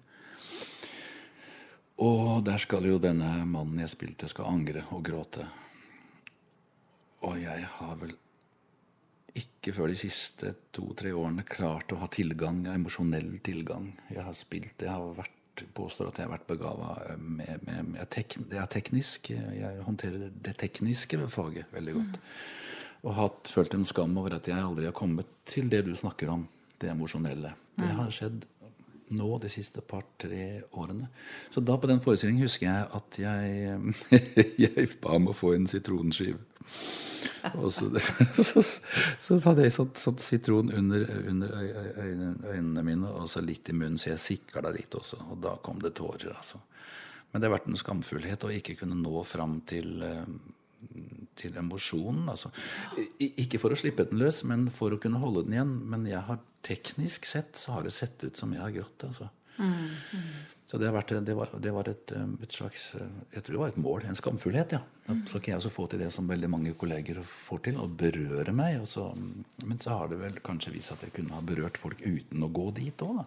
Og 2.05 2.45
der 2.47 2.61
skal 2.63 2.87
jo 2.87 3.01
denne 3.03 3.43
mannen 3.49 3.83
jeg 3.83 3.91
spilte, 3.97 4.31
skal 4.31 4.51
angre 4.53 4.85
og 4.95 5.03
gråte. 5.07 5.49
Og 7.27 7.41
jeg 7.43 7.65
har 7.75 7.97
vel 7.99 8.15
ikke 9.39 9.75
før 9.75 9.91
de 9.91 9.99
siste 9.99 10.53
to-tre 10.75 11.11
årene 11.15 11.45
klart 11.47 11.93
å 11.93 11.99
ha 12.03 12.09
tilgang, 12.11 12.63
emosjonell 12.71 13.41
tilgang. 13.45 13.91
Jeg 14.13 14.23
har 14.27 14.37
spilt, 14.37 14.87
jeg 14.87 14.95
har 14.95 15.19
vært 15.19 15.35
påstår 15.75 16.11
at 16.11 16.21
jeg 16.21 16.29
har 16.29 16.35
vært 16.37 16.47
begava 16.47 16.93
med, 17.19 17.65
med, 17.67 17.91
med 17.95 18.11
tek, 18.15 18.37
Jeg 18.39 18.61
er 18.63 18.71
teknisk. 18.71 19.31
Jeg 19.35 19.83
håndterer 19.87 20.31
det 20.31 20.55
tekniske 20.61 21.19
ved 21.19 21.33
faget 21.35 21.73
veldig 21.75 21.95
godt. 21.97 22.21
Og 23.07 23.15
hatt, 23.15 23.51
følt 23.55 23.75
en 23.77 23.87
skam 23.87 24.17
over 24.19 24.39
at 24.39 24.49
jeg 24.51 24.59
aldri 24.59 24.89
har 24.89 24.97
kommet 24.97 25.29
til 25.49 25.69
det 25.71 25.85
du 25.87 25.95
snakker 25.97 26.31
om, 26.35 26.47
det 26.79 26.91
emosjonelle. 26.91 27.55
Det 27.79 27.91
har 27.95 28.11
skjedd 28.15 28.47
nå 29.15 29.29
de 29.41 29.49
siste 29.49 29.81
par-tre 29.81 30.63
årene. 30.77 31.09
Så 31.51 31.63
da 31.65 31.79
på 31.81 31.89
den 31.89 32.03
forestillingen 32.05 32.45
husker 32.45 32.69
jeg 32.69 32.89
at 32.99 33.19
jeg, 33.23 33.93
jeg 34.65 34.89
ba 35.03 35.17
om 35.17 35.31
å 35.31 35.37
få 35.37 35.55
en 35.57 35.69
sitronskive. 35.71 36.41
Og 37.55 37.71
så, 37.73 37.89
så, 38.49 38.63
så 38.63 39.39
hadde 39.47 39.65
jeg 39.65 39.75
sånn, 39.75 39.93
sånn 39.99 40.19
sitron 40.23 40.73
under, 40.75 41.07
under 41.31 41.55
øy, 41.55 41.69
øy, 41.69 41.91
øynene, 42.05 42.35
øynene 42.51 42.85
mine, 42.85 43.13
og 43.15 43.31
så 43.31 43.43
litt 43.45 43.71
i 43.71 43.77
munnen, 43.77 43.99
så 44.01 44.13
jeg 44.13 44.25
sikla 44.25 44.73
litt 44.75 44.95
også. 44.99 45.23
Og 45.33 45.41
da 45.45 45.57
kom 45.65 45.81
det 45.83 45.95
tårer, 45.99 46.33
altså. 46.35 46.61
Men 47.31 47.41
det 47.41 47.49
har 47.49 47.59
vært 47.59 47.69
en 47.69 47.77
skamfullhet 47.77 48.47
å 48.47 48.53
ikke 48.55 48.79
kunne 48.81 48.97
nå 48.99 49.23
fram 49.29 49.59
til, 49.69 50.03
eh, 50.03 50.29
til 51.39 51.57
emosjonen. 51.59 52.29
Altså. 52.33 52.51
Ikke 53.29 53.61
for 53.63 53.75
å 53.75 53.79
slippe 53.79 54.09
den 54.09 54.21
løs, 54.23 54.43
men 54.49 54.69
for 54.75 54.95
å 54.95 55.01
kunne 55.03 55.21
holde 55.23 55.47
den 55.47 55.57
igjen. 55.57 55.75
Men 55.93 56.07
jeg 56.09 56.23
har 56.29 56.43
teknisk 56.67 57.29
sett 57.29 57.59
så 57.59 57.77
har 57.77 57.87
det 57.87 57.95
sett 57.97 58.23
ut 58.25 58.39
som 58.39 58.53
jeg 58.55 58.65
har 58.65 58.75
grått. 58.75 59.09
Altså. 59.09 59.31
Så 60.69 60.79
det, 60.79 60.87
har 60.87 60.95
vært, 60.95 61.15
det, 61.25 61.35
var, 61.35 61.49
det 61.59 61.71
var 61.73 61.89
et, 61.89 62.13
eh, 62.15 62.27
et 62.45 62.53
slags 62.55 62.83
eh, 62.95 63.15
Jeg 63.33 63.43
tror 63.43 63.55
det 63.55 63.61
var 63.63 63.71
et 63.73 63.81
mål. 63.81 64.05
En 64.07 64.19
skamfullhet, 64.19 64.75
ja. 64.77 64.83
Da 65.07 65.17
skal 65.25 65.41
ikke 65.41 65.51
jeg 65.55 65.61
også 65.63 65.73
få 65.73 65.87
til 65.89 66.03
det 66.05 66.11
som 66.15 66.29
veldig 66.29 66.51
mange 66.53 66.75
kolleger 66.79 67.23
får 67.25 67.63
til, 67.65 67.81
å 67.81 67.89
berøre 67.89 68.53
meg. 68.55 68.83
Og 68.83 68.89
så, 68.91 69.09
men 69.65 69.81
så 69.81 69.97
har 69.97 70.13
det 70.13 70.21
vel 70.21 70.37
kanskje 70.45 70.75
vist 70.77 70.93
at 70.95 71.03
jeg 71.07 71.15
kunne 71.17 71.35
ha 71.35 71.43
berørt 71.47 71.81
folk 71.81 72.05
uten 72.05 72.45
å 72.45 72.53
gå 72.53 72.69
dit 72.77 73.07
òg, 73.07 73.23
da. 73.23 73.25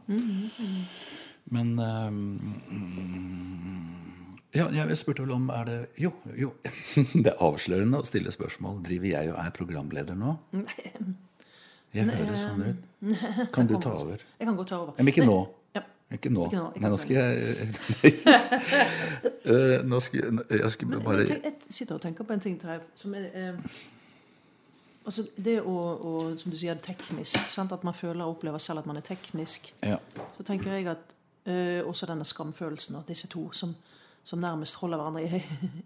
Men 1.51 1.67
eh, 1.81 2.11
ja, 4.55 4.65
jeg 4.73 4.97
spurte 4.99 5.23
vel 5.23 5.31
om 5.35 5.49
er 5.53 5.63
det 5.69 5.77
Jo, 6.01 6.11
jo. 6.35 6.51
Det 7.23 7.29
er 7.31 7.39
avslørende 7.43 8.01
å 8.01 8.07
stille 8.07 8.31
spørsmål. 8.33 8.81
Driver 8.83 9.07
jeg 9.13 9.31
og 9.31 9.39
er 9.45 9.53
programleder 9.55 10.17
nå? 10.19 10.33
Nei. 10.57 10.91
Jeg 11.93 12.07
hører 12.07 12.37
sånn 12.39 12.61
ut. 12.63 12.83
Kan 13.51 13.67
du 13.67 13.73
ta 13.83 13.91
over? 13.97 14.21
Jeg 14.39 14.47
kan 14.47 14.55
godt 14.59 14.69
ta 14.71 14.77
over. 14.83 14.93
Men 14.99 15.11
ikke 15.11 15.25
nå. 15.27 15.39
Ja. 15.75 15.81
Ikke 16.15 16.29
nå. 16.31 16.45
Ikke 16.47 16.59
nå, 16.59 16.67
Nei, 16.83 16.91
nå 16.91 16.99
skal 16.99 17.17
jeg 17.17 17.31
Eh, 19.51 19.81
Nå 19.87 19.99
skal 20.03 20.19
jeg, 20.21 20.45
jeg 20.59 20.71
skal 20.75 20.91
bare 21.01 21.23
jeg, 21.25 21.39
jeg 21.43 21.73
sitter 21.73 21.95
og 21.97 22.01
tenker 22.03 22.27
på 22.27 22.35
en 22.35 22.43
ting 22.43 22.57
her 22.67 22.83
som 22.99 23.15
er 23.17 23.27
eh, 23.33 23.77
Altså 25.01 25.23
det 25.35 25.55
å, 25.65 25.73
å, 25.97 26.11
som 26.37 26.53
du 26.53 26.57
sier, 26.59 26.77
teknisk. 26.77 27.47
Sant? 27.49 27.71
At 27.73 27.81
man 27.87 27.95
føler 27.97 28.21
og 28.21 28.35
opplever 28.35 28.61
selv 28.61 28.83
at 28.83 28.89
man 28.89 28.99
er 28.99 29.05
teknisk. 29.07 29.71
ja. 29.81 29.97
Så 30.37 30.45
tenker 30.45 30.75
jeg 30.75 30.85
at 30.91 31.15
eh, 31.49 31.79
også 31.81 32.05
denne 32.11 32.27
skamfølelsen, 32.29 32.99
at 32.99 33.09
disse 33.09 33.25
to 33.31 33.47
som, 33.57 33.73
som 34.23 34.41
nærmest 34.41 34.77
holder 34.81 35.01
hverandre 35.01 35.23
i, 35.25 35.41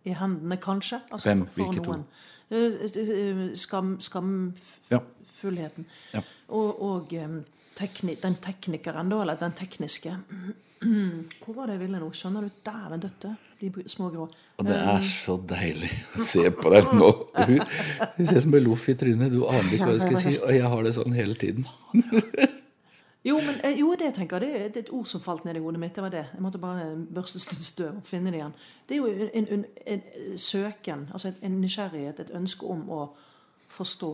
i 0.10 0.16
hendene, 0.16 0.58
kanskje. 0.62 1.00
Altså 1.12 1.30
Hvem? 1.30 1.46
Hvilke 1.56 1.84
to? 1.84 1.92
noen. 1.92 2.06
Eh, 2.52 2.74
eh, 3.02 3.44
Skam, 3.58 3.96
skamfullheten. 4.04 5.88
Ja. 6.14 6.22
Og, 6.48 6.82
og 6.84 7.14
eh, 7.16 7.40
tekni, 7.78 8.18
den 8.22 8.38
teknikeren, 8.42 9.10
da, 9.10 9.22
eller 9.24 9.40
den 9.40 9.56
tekniske 9.58 10.14
Hvor 11.42 11.56
var 11.56 11.70
det 11.70 11.78
jeg 11.78 11.86
ville 11.86 12.00
nå? 12.02 12.10
Skjønner 12.14 12.46
du? 12.46 12.58
Dæven 12.66 13.02
døtte, 13.02 13.32
de 13.62 13.72
små 13.90 14.10
grå. 14.14 14.28
Og 14.60 14.68
det 14.68 14.76
er 14.78 15.08
så 15.08 15.38
deilig 15.50 15.90
å 16.20 16.28
se 16.28 16.44
på 16.54 16.74
deg 16.74 16.92
nå. 16.94 17.10
Hun, 17.40 17.64
hun 18.20 18.30
ser 18.30 18.44
som 18.44 18.60
en 18.60 18.66
loff 18.68 18.86
i 18.92 18.98
trynet. 19.00 19.34
Du 19.34 19.48
aner 19.50 19.72
ikke 19.72 19.90
hva 19.90 19.96
du 19.98 20.04
skal 20.04 20.20
si. 20.22 20.36
Og 20.38 20.54
jeg 20.54 20.70
har 20.76 20.86
det 20.86 20.94
sånn 21.00 21.16
hele 21.16 21.40
tiden. 21.40 21.66
Jo, 23.26 23.40
men, 23.42 23.56
eh, 23.64 23.80
jo, 23.80 23.96
det 24.00 24.14
tenker 24.14 24.44
jeg, 24.44 24.54
det, 24.54 24.74
det 24.74 24.80
er 24.80 24.86
et 24.86 24.94
ord 24.94 25.06
som 25.10 25.22
falt 25.22 25.46
ned 25.46 25.58
i 25.58 25.64
hodet 25.64 25.80
mitt. 25.82 25.96
Det 25.96 26.04
var 26.04 26.14
det. 26.14 26.28
Jeg 26.34 26.42
måtte 26.46 26.62
bare 26.62 26.92
børste 27.16 27.40
støv 27.42 27.98
og 27.98 28.06
finne 28.06 28.30
det 28.32 28.38
igjen. 28.38 28.54
Det 28.86 28.96
er 28.96 29.02
jo 29.02 29.08
en, 29.08 29.30
en, 29.34 29.66
en, 29.88 30.04
en 30.26 30.38
søken, 30.38 31.08
altså 31.12 31.32
en, 31.42 31.62
nysgjerrighet, 31.62 32.20
et 32.20 32.36
ønske 32.38 32.70
om 32.70 32.84
å 32.94 33.02
forstå. 33.74 34.12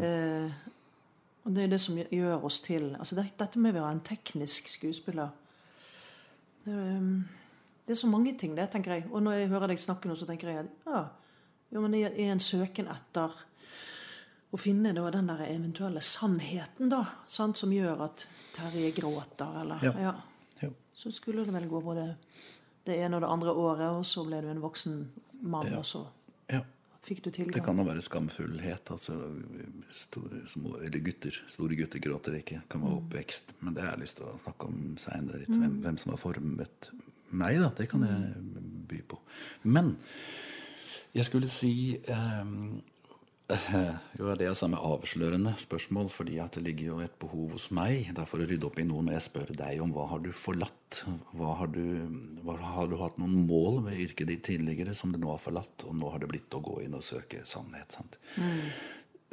eh, 0.00 0.52
og 1.44 1.54
det 1.54 1.64
er 1.64 1.72
det 1.74 1.80
som 1.80 1.98
gjør 1.98 2.44
oss 2.46 2.60
til 2.64 2.94
altså 2.94 3.16
det, 3.18 3.24
Dette 3.38 3.60
med 3.60 3.74
å 3.74 3.82
være 3.82 3.96
en 3.98 4.04
teknisk 4.06 4.68
skuespiller 4.70 5.32
det, 6.64 6.72
um, 6.72 7.24
det 7.84 7.92
er 7.92 7.98
så 8.00 8.08
mange 8.08 8.32
ting, 8.38 8.54
det, 8.56 8.70
tenker 8.72 8.94
jeg. 8.94 9.04
Og 9.10 9.22
når 9.22 9.32
jeg 9.32 9.48
hører 9.48 9.68
deg 9.68 9.80
snakke 9.80 10.08
nå, 10.08 10.14
så 10.16 10.24
tenker 10.24 10.48
jeg 10.48 10.62
at 10.62 10.86
ja, 10.88 11.02
jo, 11.74 11.82
men 11.82 11.92
det 11.92 12.06
er 12.06 12.30
en 12.32 12.40
søken 12.40 12.88
etter 12.88 13.34
å 14.54 14.58
finne 14.60 14.92
da, 14.94 15.08
den 15.10 15.26
der 15.30 15.42
eventuelle 15.48 16.00
sannheten 16.04 16.88
da, 16.92 17.02
sant, 17.26 17.58
som 17.58 17.72
gjør 17.74 18.04
at 18.06 18.26
Terje 18.54 18.92
gråter, 18.94 19.60
eller 19.64 19.82
Ja. 19.82 19.94
ja. 19.98 20.14
Så 20.94 21.10
skulle 21.10 21.42
det 21.44 21.50
vel 21.52 21.64
gå 21.68 21.80
både 21.82 22.04
det 22.86 22.94
ene 23.02 23.16
og 23.18 23.24
det 23.24 23.30
andre 23.34 23.50
året, 23.50 23.88
og 23.98 24.04
så 24.06 24.22
ble 24.28 24.38
du 24.44 24.46
en 24.52 24.60
voksen 24.62 25.00
mann, 25.42 25.66
Ja. 25.66 25.78
og 25.78 25.84
så 25.84 26.04
Ja. 26.48 26.60
fikk 27.02 27.22
du 27.22 27.30
Det 27.30 27.64
kan 27.64 27.76
da 27.76 27.82
være 27.82 28.00
skamfullhet. 28.00 28.90
Altså, 28.92 29.12
store, 29.90 30.46
små, 30.46 30.76
eller 30.80 31.00
gutter. 31.00 31.34
Store 31.48 31.74
gutter 31.76 31.98
gråter 31.98 32.38
ikke. 32.38 32.62
Kan 32.70 32.80
være 32.82 33.00
oppvekst. 33.02 33.42
Men 33.60 33.74
det 33.74 33.82
har 33.82 33.90
jeg 33.96 34.00
lyst 34.00 34.16
til 34.16 34.26
å 34.26 34.38
snakke 34.38 34.64
om 34.68 34.96
seinere. 34.96 35.38
litt. 35.40 35.48
Hvem, 35.48 35.80
hvem 35.82 35.98
som 35.98 36.12
har 36.12 36.18
formet 36.18 36.90
meg, 37.32 37.58
da. 37.58 37.68
Det 37.70 37.88
kan 37.90 38.00
jeg 38.02 38.86
by 38.88 39.02
på. 39.08 39.18
Men 39.64 39.96
jeg 41.14 41.24
skulle 41.24 41.48
si 41.48 41.98
ehm, 42.06 42.80
eh, 43.52 43.90
Jo, 44.18 44.30
det 44.38 44.46
er 44.48 44.56
samme 44.56 44.80
avslørende 44.80 45.54
spørsmål, 45.60 46.08
fordi 46.12 46.38
at 46.42 46.56
det 46.56 46.64
ligger 46.64 46.92
jo 46.92 47.00
et 47.04 47.18
behov 47.20 47.56
hos 47.56 47.68
meg 47.74 48.10
da 48.16 48.24
for 48.28 48.42
å 48.42 48.48
rydde 48.48 48.68
opp 48.68 48.78
i 48.80 48.86
noe 48.88 49.04
når 49.04 49.18
jeg 49.18 49.26
spør 49.28 49.52
deg 49.58 49.82
om 49.84 49.92
hva 49.94 50.06
har 50.12 50.24
du 50.24 50.30
forlatt? 50.36 51.02
Hva 51.34 51.56
har 51.60 51.70
du, 51.74 51.84
hva, 52.46 52.56
har 52.76 52.88
du 52.90 52.96
hatt 53.02 53.20
noen 53.20 53.44
mål 53.48 53.82
ved 53.88 54.00
yrket 54.06 54.30
ditt 54.30 54.44
tidligere 54.48 54.94
som 54.96 55.12
du 55.12 55.20
nå 55.20 55.32
har 55.32 55.42
forlatt, 55.42 55.86
og 55.88 55.96
nå 55.98 56.12
har 56.14 56.22
det 56.22 56.30
blitt 56.32 56.56
å 56.56 56.62
gå 56.64 56.80
inn 56.86 56.96
og 56.96 57.06
søke 57.06 57.44
sannhet? 57.48 57.98
sant? 57.98 58.20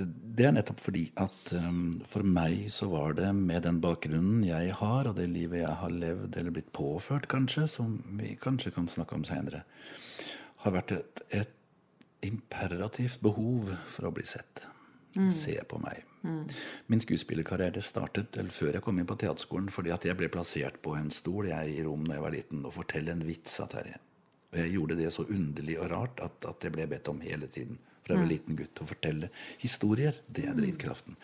Det 0.01 0.47
er 0.47 0.53
nettopp 0.55 0.79
fordi 0.81 1.03
at 1.21 1.51
um, 1.53 2.01
for 2.09 2.25
meg 2.25 2.65
så 2.73 2.87
var 2.89 3.13
det 3.19 3.27
med 3.37 3.65
den 3.67 3.81
bakgrunnen 3.83 4.41
jeg 4.47 4.73
har, 4.79 5.09
og 5.09 5.17
det 5.19 5.27
livet 5.29 5.61
jeg 5.61 5.79
har 5.83 5.93
levd 5.93 6.37
eller 6.39 6.55
blitt 6.55 6.71
påført, 6.73 7.29
kanskje, 7.31 7.67
som 7.69 7.99
vi 8.17 8.33
kanskje 8.41 8.73
kan 8.75 8.89
snakke 8.89 9.17
om 9.17 9.25
seinere, 9.27 9.63
har 10.63 10.73
vært 10.73 10.95
et, 10.95 11.25
et 11.43 11.57
imperativt 12.25 13.21
behov 13.23 13.73
for 13.89 14.09
å 14.09 14.13
bli 14.15 14.25
sett. 14.27 14.65
Se 15.33 15.57
på 15.67 15.79
meg. 15.81 16.05
Min 16.87 17.01
skuespillerkarriere 17.01 17.81
startet 17.83 18.37
eller 18.37 18.53
før 18.53 18.77
jeg 18.77 18.85
kom 18.85 18.99
inn 19.01 19.09
på 19.09 19.17
teaterskolen 19.19 19.71
fordi 19.73 19.91
at 19.91 20.05
jeg 20.05 20.15
ble 20.19 20.29
plassert 20.31 20.77
på 20.85 20.93
en 20.95 21.09
stol 21.11 21.49
jeg 21.49 21.73
i 21.73 21.83
Rom 21.83 22.05
da 22.07 22.15
jeg 22.15 22.25
var 22.25 22.35
liten, 22.35 22.65
og 22.67 22.75
fortelle 22.77 23.15
en 23.15 23.25
vits 23.25 23.57
av 23.63 23.71
Terje. 23.73 23.97
Og 24.51 24.59
jeg 24.61 24.73
gjorde 24.75 24.99
det 24.99 25.09
så 25.15 25.25
underlig 25.25 25.79
og 25.81 25.89
rart 25.91 26.21
at, 26.23 26.45
at 26.47 26.67
jeg 26.67 26.75
ble 26.75 26.87
bedt 26.91 27.09
om 27.11 27.23
hele 27.25 27.49
tiden 27.51 27.79
fra 28.11 28.17
jeg 28.17 28.25
var 28.25 28.31
liten 28.31 28.57
gutt 28.59 28.81
å 28.83 28.87
fortelle 28.89 29.29
historier. 29.61 30.17
Det 30.27 30.45
er 30.49 30.57
drivkraften. 30.57 31.17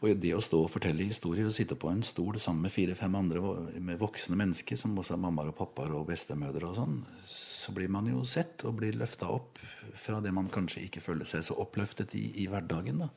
Og 0.00 0.12
det 0.22 0.32
å 0.36 0.42
stå 0.44 0.62
og 0.64 0.72
fortelle 0.72 1.08
historier 1.08 1.48
og 1.48 1.54
sitte 1.56 1.78
på 1.78 1.90
en 1.90 2.04
stol 2.06 2.38
sammen 2.42 2.66
med 2.68 2.74
fire-fem 2.74 3.18
andre 3.18 3.42
med 3.80 4.00
voksne 4.00 4.38
mennesker, 4.38 4.78
som 4.78 4.96
også 4.98 5.16
er 5.16 5.22
mammaer 5.26 5.52
og 5.52 5.58
pappaer 5.58 5.94
og 5.96 6.08
bestemødre 6.10 6.70
og 6.70 6.78
sånn, 6.78 6.98
så 7.26 7.74
blir 7.76 7.90
man 7.92 8.08
jo 8.10 8.22
sett 8.28 8.64
og 8.68 8.78
blir 8.80 8.98
løfta 8.98 9.30
opp 9.32 9.58
fra 9.96 10.20
det 10.22 10.32
man 10.34 10.50
kanskje 10.52 10.84
ikke 10.86 11.02
føler 11.02 11.28
seg 11.28 11.44
så 11.46 11.58
oppløftet 11.62 12.14
i 12.18 12.26
i 12.42 12.46
hverdagen. 12.50 13.04
da. 13.04 13.08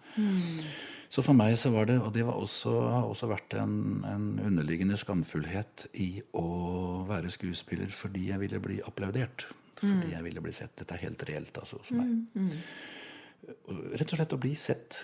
Så 1.10 1.23
for 1.25 1.34
meg 1.34 1.56
så 1.58 1.71
var 1.73 1.88
det, 1.89 1.97
og 1.97 2.12
det 2.13 2.25
var 2.28 2.38
også, 2.38 2.73
har 2.93 3.08
også 3.10 3.32
vært 3.32 3.56
en, 3.58 4.04
en 4.06 4.28
underliggende 4.45 4.97
skamfullhet 4.99 5.88
i 5.97 6.21
å 6.38 7.06
være 7.10 7.32
skuespiller 7.34 7.89
fordi 7.93 8.28
jeg 8.30 8.43
ville 8.43 8.62
bli 8.62 8.78
applaudert. 8.86 9.47
Fordi 9.79 10.13
jeg 10.13 10.25
ville 10.25 10.43
bli 10.43 10.53
sett. 10.55 10.75
Dette 10.79 10.95
er 10.95 11.05
helt 11.07 11.25
reelt, 11.29 11.57
altså, 11.61 11.81
hos 11.81 11.93
meg. 11.95 12.55
Rett 13.95 14.13
og 14.13 14.17
slett 14.17 14.35
å 14.35 14.41
bli 14.41 14.53
sett. 14.59 15.03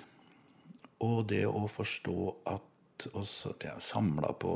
Og 1.05 1.25
det 1.31 1.43
å 1.49 1.65
forstå 1.71 2.19
at 2.53 2.71
også, 3.11 3.49
Jeg 3.59 3.73
er 3.75 3.81
samla 3.83 4.29
på 4.39 4.53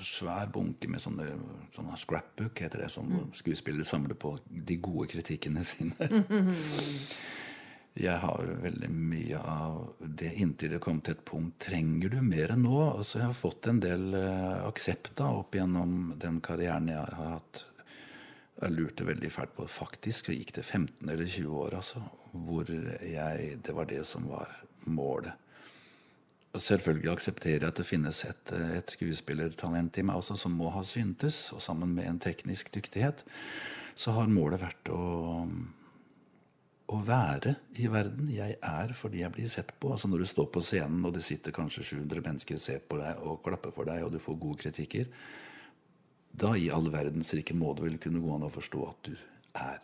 svær 0.00 0.48
bunke 0.48 0.88
med 0.88 1.02
sånne, 1.02 1.26
sånne 1.74 1.96
scrapbook, 2.00 2.62
heter 2.64 2.86
det, 2.86 2.90
som 2.90 3.10
skuespillere 3.36 3.84
samler 3.84 4.16
på 4.16 4.38
de 4.48 4.76
gode 4.80 5.10
kritikkene 5.12 5.64
sine. 5.64 6.08
Jeg 7.94 8.18
har 8.24 8.48
veldig 8.58 8.88
mye 8.90 9.38
av 9.38 9.76
det 10.02 10.32
inntil 10.42 10.72
det 10.74 10.80
kom 10.82 10.98
til 11.04 11.14
et 11.14 11.20
punkt. 11.28 11.60
Trenger 11.62 12.10
du 12.10 12.16
mer 12.26 12.50
enn 12.50 12.64
nå? 12.66 12.80
Så 13.06 13.20
jeg 13.20 13.28
har 13.28 13.36
fått 13.38 13.68
en 13.70 13.78
del 13.78 14.08
uh, 14.18 14.66
aksept 14.66 15.12
da, 15.20 15.28
opp 15.30 15.54
gjennom 15.54 16.16
den 16.18 16.40
karrieren 16.42 16.90
jeg 16.90 16.98
har 16.98 17.36
hatt. 17.36 17.62
Jeg 18.60 18.74
lurte 18.74 19.06
veldig 19.06 19.30
fælt 19.34 19.54
på 19.56 19.66
Faktisk 19.70 20.28
så 20.28 20.34
gikk 20.36 20.54
det 20.56 20.64
15 20.64 21.08
eller 21.08 21.26
20 21.26 21.56
år 21.64 21.78
altså, 21.80 22.02
hvor 22.32 22.70
jeg, 22.70 23.58
det 23.66 23.74
var 23.74 23.88
det 23.90 24.04
som 24.06 24.28
var 24.30 24.52
målet. 24.86 25.32
Og 26.54 26.62
selvfølgelig 26.62 27.10
aksepterer 27.10 27.64
jeg 27.64 27.72
at 27.72 27.78
det 27.80 27.86
finnes 27.86 28.20
et, 28.24 28.52
et 28.78 28.90
skuespillertalent 28.94 29.98
i 29.98 30.04
meg 30.06 30.20
også 30.20 30.36
som 30.38 30.54
må 30.54 30.70
ha 30.70 30.84
syntes, 30.86 31.48
og 31.52 31.62
sammen 31.62 31.96
med 31.96 32.06
en 32.06 32.20
teknisk 32.22 32.70
dyktighet, 32.74 33.24
så 33.98 34.14
har 34.14 34.30
målet 34.30 34.62
vært 34.62 34.90
å 34.94 35.02
å 36.92 37.00
være 37.04 37.54
i 37.80 37.86
verden. 37.88 38.28
Jeg 38.32 38.58
er 38.60 38.92
fordi 38.96 39.22
jeg 39.22 39.32
blir 39.32 39.48
sett 39.50 39.72
på. 39.80 39.92
Altså 39.94 40.08
Når 40.10 40.24
du 40.24 40.28
står 40.28 40.50
på 40.52 40.62
scenen, 40.64 41.04
og 41.04 41.14
det 41.16 41.24
sitter 41.24 41.54
kanskje 41.54 41.84
700 41.94 42.24
mennesker 42.26 42.58
og 42.58 42.64
ser 42.64 42.82
på 42.84 42.98
deg 43.00 43.22
og 43.24 43.40
klapper 43.46 43.72
for 43.74 43.88
deg, 43.88 44.04
og 44.04 44.12
du 44.12 44.20
får 44.22 44.40
gode 44.40 44.60
kritikker, 44.66 45.08
da 46.34 46.54
i 46.58 46.68
all 46.74 46.90
verdens 46.90 47.32
rike 47.36 47.54
må 47.56 47.72
det 47.76 47.86
vel 47.86 47.98
kunne 48.02 48.22
gå 48.22 48.34
an 48.34 48.46
å 48.46 48.52
forstå 48.52 48.84
at 48.88 49.10
du 49.10 49.14
er. 49.60 49.80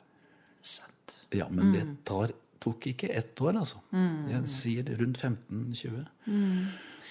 sendt. 0.62 1.16
Ja, 1.32 1.46
men 1.48 1.72
det 1.72 1.84
tar, 2.04 2.32
tok 2.60 2.90
ikke 2.90 3.08
ett 3.16 3.38
år, 3.40 3.60
altså. 3.62 3.78
Jeg 4.28 4.50
sier 4.50 4.90
rundt 4.98 5.20
15-20. 5.22 6.02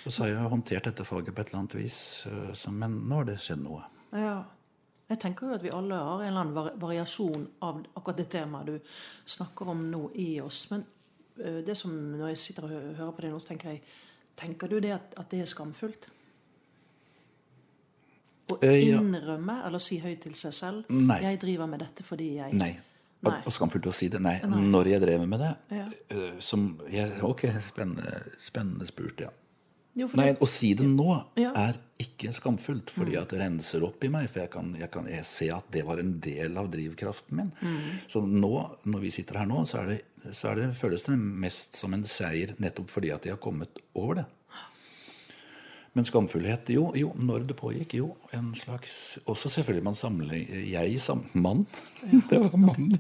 Og 0.06 0.14
så 0.14 0.24
har 0.24 0.30
jeg 0.34 0.52
håndtert 0.54 0.86
dette 0.90 1.06
faget 1.08 1.36
på 1.36 1.42
et 1.42 1.50
eller 1.50 1.62
annet 1.64 1.76
vis, 1.76 2.00
øh, 2.30 2.52
så, 2.56 2.72
men 2.72 3.02
nå 3.10 3.20
har 3.20 3.28
det 3.28 3.40
skjedd 3.44 3.64
noe. 3.64 3.84
Ja. 4.16 4.38
Jeg 5.10 5.20
tenker 5.24 5.50
jo 5.50 5.56
at 5.58 5.64
vi 5.66 5.72
alle 5.74 5.98
har 5.98 6.22
en 6.22 6.30
eller 6.30 6.44
annen 6.46 6.80
variasjon 6.80 7.48
av 7.66 7.82
akkurat 7.98 8.20
det 8.20 8.28
temaet 8.30 8.70
du 8.70 8.92
snakker 9.26 9.72
om 9.74 9.82
nå 9.90 10.04
i 10.22 10.28
oss. 10.44 10.68
Men 10.70 10.86
eh, 11.42 11.60
det 11.66 11.76
som 11.80 11.96
når 12.14 12.36
jeg 12.36 12.42
sitter 12.44 12.68
og 12.68 12.76
hører 13.00 13.16
på 13.18 13.26
det 13.26 13.34
nå, 13.34 13.42
tenker 13.48 13.76
jeg 13.76 13.84
Tenker 14.40 14.70
du 14.72 14.78
det 14.80 14.94
at, 14.96 15.16
at 15.20 15.34
det 15.34 15.42
er 15.44 15.50
skamfullt? 15.52 16.06
Å 18.50 18.58
Eh, 18.64 18.88
innrømme 18.90 19.66
eller 19.66 19.80
si 19.80 20.00
høyt 20.00 20.22
til 20.22 20.34
seg 20.34 20.54
selv 20.54 20.90
Nei. 20.90 21.22
'Jeg 21.22 21.40
driver 21.40 21.68
med 21.68 21.80
dette 21.80 22.04
fordi 22.04 22.36
jeg' 22.38 22.54
Nei. 22.54 22.78
Nei. 23.22 23.42
og 23.46 23.52
skamfullt 23.52 23.86
å 23.86 23.94
si 23.94 24.08
det. 24.08 24.22
Nei. 24.22 24.40
Når 24.44 24.88
jeg 24.88 25.02
drev 25.02 25.28
med 25.28 25.40
det 25.40 25.56
Ja. 25.72 25.86
øh, 26.12 26.40
som 26.42 26.80
jeg, 26.90 27.12
Ok, 27.22 27.42
spennende, 27.62 28.24
spennende 28.42 28.88
spurt, 28.88 29.20
ja. 29.20 29.30
Jo, 29.98 30.08
Nei, 30.16 30.34
Å 30.34 30.48
si 30.48 30.74
det 30.76 30.86
nå 30.86 31.26
Ja. 31.36 31.52
er 31.56 31.76
ikke 32.00 32.32
skamfullt, 32.32 32.90
fordi 32.90 33.18
at 33.18 33.30
det 33.30 33.40
renser 33.40 33.84
opp 33.84 34.02
i 34.04 34.08
meg. 34.08 34.30
For 34.30 34.40
jeg 34.40 34.52
kan, 34.52 34.74
jeg 34.80 34.90
kan 34.92 35.06
jeg 35.06 35.26
se 35.26 35.50
at 35.50 35.70
det 35.72 35.84
var 35.86 35.98
en 36.00 36.20
del 36.20 36.58
av 36.58 36.70
drivkraften 36.72 37.32
min. 37.36 37.52
Så 38.08 38.22
nå, 38.26 38.78
når 38.86 39.00
vi 39.02 39.10
sitter 39.10 39.40
her 39.40 39.46
nå, 39.48 39.66
så, 39.66 39.80
er 39.82 39.88
det, 39.88 40.02
så 40.32 40.52
er 40.52 40.56
det, 40.56 40.76
føles 40.76 41.04
det 41.04 41.18
mest 41.20 41.74
som 41.76 41.94
en 41.94 42.04
seier 42.04 42.54
nettopp 42.60 42.88
fordi 42.90 43.12
at 43.14 43.24
jeg 43.26 43.34
har 43.34 43.40
kommet 43.40 43.70
over 43.96 44.16
det. 44.16 44.26
Men 45.98 46.06
skamfullhet, 46.06 46.70
jo, 46.70 46.90
jo, 46.98 47.10
når 47.18 47.48
det 47.50 47.56
pågikk, 47.58 47.96
jo, 47.98 48.12
en 48.36 48.52
slags 48.56 49.18
Også 49.26 49.50
selvfølgelig 49.50 49.86
man 49.88 49.98
sammenligner 49.98 50.64
Jeg 50.70 51.02
sam, 51.02 51.24
mann. 51.34 51.66
Det 52.30 52.40
var 52.44 52.58
mann. 52.62 52.94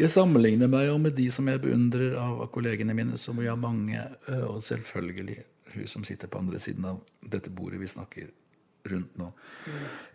Jeg 0.00 0.10
sammenligner 0.10 0.70
meg 0.70 0.88
jo 0.88 0.98
med 0.98 1.14
de 1.14 1.28
som 1.32 1.48
jeg 1.48 1.62
beundrer 1.62 2.16
av 2.18 2.46
kollegene 2.54 2.96
mine, 2.96 3.18
som 3.20 3.38
vi 3.38 3.46
har 3.46 3.60
mange, 3.60 4.02
og 4.48 4.62
selvfølgelig 4.66 5.42
hun 5.74 5.90
som 5.90 6.04
sitter 6.06 6.30
på 6.30 6.38
andre 6.38 6.58
siden 6.58 6.86
av 6.86 7.00
dette 7.20 7.50
bordet 7.50 7.80
vi 7.82 7.90
snakker 7.90 8.30
rundt 8.90 9.16
nå. 9.18 9.30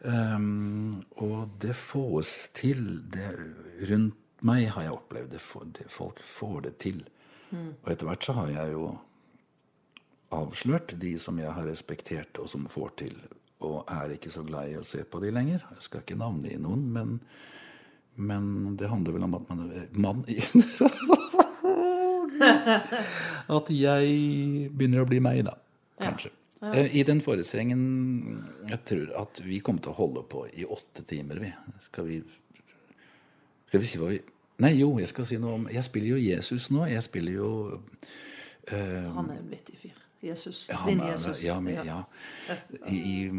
Um, 0.02 1.04
og 1.23 1.56
det 1.62 1.75
fås 1.75 2.49
til. 2.58 3.02
Det, 3.12 3.32
rundt 3.89 4.43
meg 4.45 4.69
har 4.75 4.88
jeg 4.88 4.95
opplevd 4.95 5.34
det, 5.36 5.41
det. 5.80 5.88
Folk 5.91 6.21
får 6.25 6.62
det 6.67 6.75
til. 6.84 7.02
Og 7.52 7.91
etter 7.91 8.08
hvert 8.08 8.25
så 8.25 8.36
har 8.38 8.52
jeg 8.54 8.75
jo 8.75 8.89
avslørt 10.35 10.93
de 11.01 11.13
som 11.21 11.39
jeg 11.41 11.51
har 11.53 11.67
respektert, 11.67 12.39
og 12.41 12.49
som 12.51 12.67
får 12.69 12.89
til. 13.03 13.15
Og 13.65 13.83
er 13.91 14.15
ikke 14.15 14.31
så 14.31 14.43
glad 14.47 14.71
i 14.71 14.77
å 14.79 14.85
se 14.87 15.03
på 15.03 15.19
de 15.23 15.31
lenger. 15.35 15.63
Jeg 15.75 15.87
skal 15.87 16.03
ikke 16.03 16.19
navngi 16.19 16.55
noen, 16.61 16.85
men, 16.95 17.15
men 18.15 18.75
det 18.79 18.91
handler 18.91 19.17
vel 19.17 19.27
om 19.27 19.37
at 19.39 19.49
man 19.51 19.65
er 19.67 19.87
mann 19.99 20.23
i 20.29 20.39
At 23.49 23.67
jeg 23.73 24.69
begynner 24.71 25.03
å 25.03 25.09
bli 25.09 25.19
meg, 25.23 25.41
da. 25.49 25.57
Kanskje. 25.99 26.31
Eh, 26.71 26.95
I 26.99 27.03
den 27.07 27.21
forestillingen 27.23 27.81
Jeg 28.67 28.79
tror 28.87 29.11
at 29.21 29.39
vi 29.43 29.61
kommer 29.63 29.83
til 29.83 29.93
å 29.93 29.99
holde 29.99 30.25
på 30.27 30.43
i 30.51 30.65
åtte 30.67 31.05
timer, 31.07 31.39
vi. 31.39 31.51
Skal 31.83 32.07
vi 32.07 32.19
Skal 33.69 33.83
vi 33.83 33.87
si 33.87 33.99
hva 33.99 34.11
vi 34.11 34.19
Nei, 34.59 34.73
jo, 34.75 34.89
jeg 34.99 35.07
skal 35.07 35.27
si 35.27 35.39
noe 35.39 35.55
om 35.55 35.69
Jeg 35.71 35.85
spiller 35.87 36.17
jo 36.17 36.19
Jesus 36.19 36.67
nå. 36.75 36.83
Jeg 36.91 37.03
spiller 37.05 37.37
jo 37.39 37.51
han 38.69 39.31
er 39.31 39.39
en 39.39 39.49
vittig 39.49 39.79
fyr. 39.81 39.95
Jesus. 40.23 40.65
Ja, 40.69 40.79
Din 40.88 40.99
er- 40.99 41.12
Jesus. 41.12 41.43
Ja, 41.43 41.60
men, 41.60 41.86
ja. 41.86 42.03
I, 42.88 43.29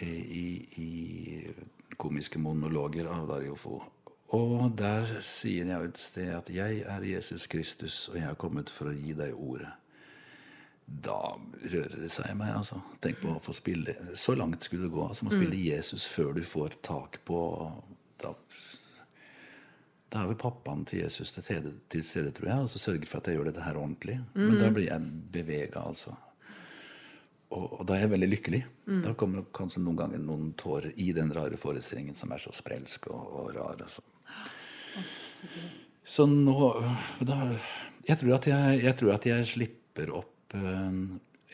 i, 0.00 0.66
i, 0.76 1.54
komiske 1.96 2.38
monologer 2.38 3.06
av 3.06 3.28
Dario 3.28 3.54
Fo. 3.56 3.82
Og 4.34 4.72
der 4.78 5.20
sier 5.22 5.68
jeg 5.70 5.84
et 5.84 5.98
sted 5.98 6.34
at 6.34 6.50
'jeg 6.50 6.82
er 6.86 7.02
Jesus 7.04 7.46
Kristus, 7.46 8.08
og 8.08 8.16
jeg 8.16 8.24
har 8.26 8.34
kommet 8.34 8.70
for 8.70 8.86
å 8.90 8.92
gi 8.96 9.12
deg 9.12 9.32
ordet'. 9.34 9.72
Da 10.86 11.36
rører 11.70 12.00
det 12.02 12.10
seg 12.10 12.30
i 12.30 12.34
meg. 12.34 12.56
altså. 12.56 12.80
Tenk 13.00 13.16
på 13.22 13.28
å 13.36 13.40
få 13.42 13.52
spille 13.54 13.94
Så 14.14 14.34
langt 14.36 14.64
skulle 14.64 14.84
det 14.84 14.92
gå. 14.92 15.08
altså 15.08 15.26
Å 15.26 15.30
spille 15.30 15.56
Jesus 15.56 16.06
før 16.06 16.34
du 16.34 16.42
får 16.42 16.68
tak 16.82 17.20
på 17.24 17.72
da, 18.20 18.34
da 20.14 20.22
er 20.22 20.30
vel 20.30 20.38
pappaen 20.38 20.84
til 20.86 21.00
Jesus 21.02 21.32
til 21.34 21.42
stede, 21.42 21.72
til 21.90 22.04
stede, 22.06 22.30
tror 22.36 22.46
jeg, 22.46 22.66
og 22.66 22.70
så 22.70 22.78
sørger 22.78 23.08
for 23.10 23.18
at 23.18 23.28
jeg 23.28 23.38
gjør 23.40 23.48
dette 23.50 23.64
her 23.64 23.80
ordentlig. 23.80 24.20
Men 24.38 24.60
da 24.60 24.68
blir 24.70 24.86
jeg 24.86 25.08
bevega, 25.34 25.82
altså. 25.82 26.14
Og, 27.54 27.80
og 27.80 27.82
da 27.86 27.96
er 27.96 28.04
jeg 28.04 28.12
veldig 28.14 28.28
lykkelig. 28.30 28.60
Da 29.04 29.14
kommer 29.18 29.40
det 29.40 29.54
kanskje 29.56 29.82
noen 29.82 29.98
ganger 29.98 30.22
noen 30.22 30.52
tårer 30.58 30.94
i 31.02 31.10
den 31.16 31.32
rare 31.34 31.58
forestillingen 31.60 32.16
som 32.18 32.32
er 32.34 32.42
så 32.42 32.54
sprelsk 32.54 33.08
og, 33.14 33.24
og 33.40 33.50
rar. 33.56 33.82
Altså. 33.84 34.02
Så 36.04 36.26
nå 36.30 36.70
da, 37.24 37.38
jeg, 38.06 38.18
tror 38.20 38.36
at 38.38 38.48
jeg, 38.50 38.80
jeg 38.84 38.98
tror 39.00 39.14
at 39.14 39.28
jeg 39.28 39.48
slipper 39.50 40.14
opp 40.18 40.56
eh, 40.58 40.98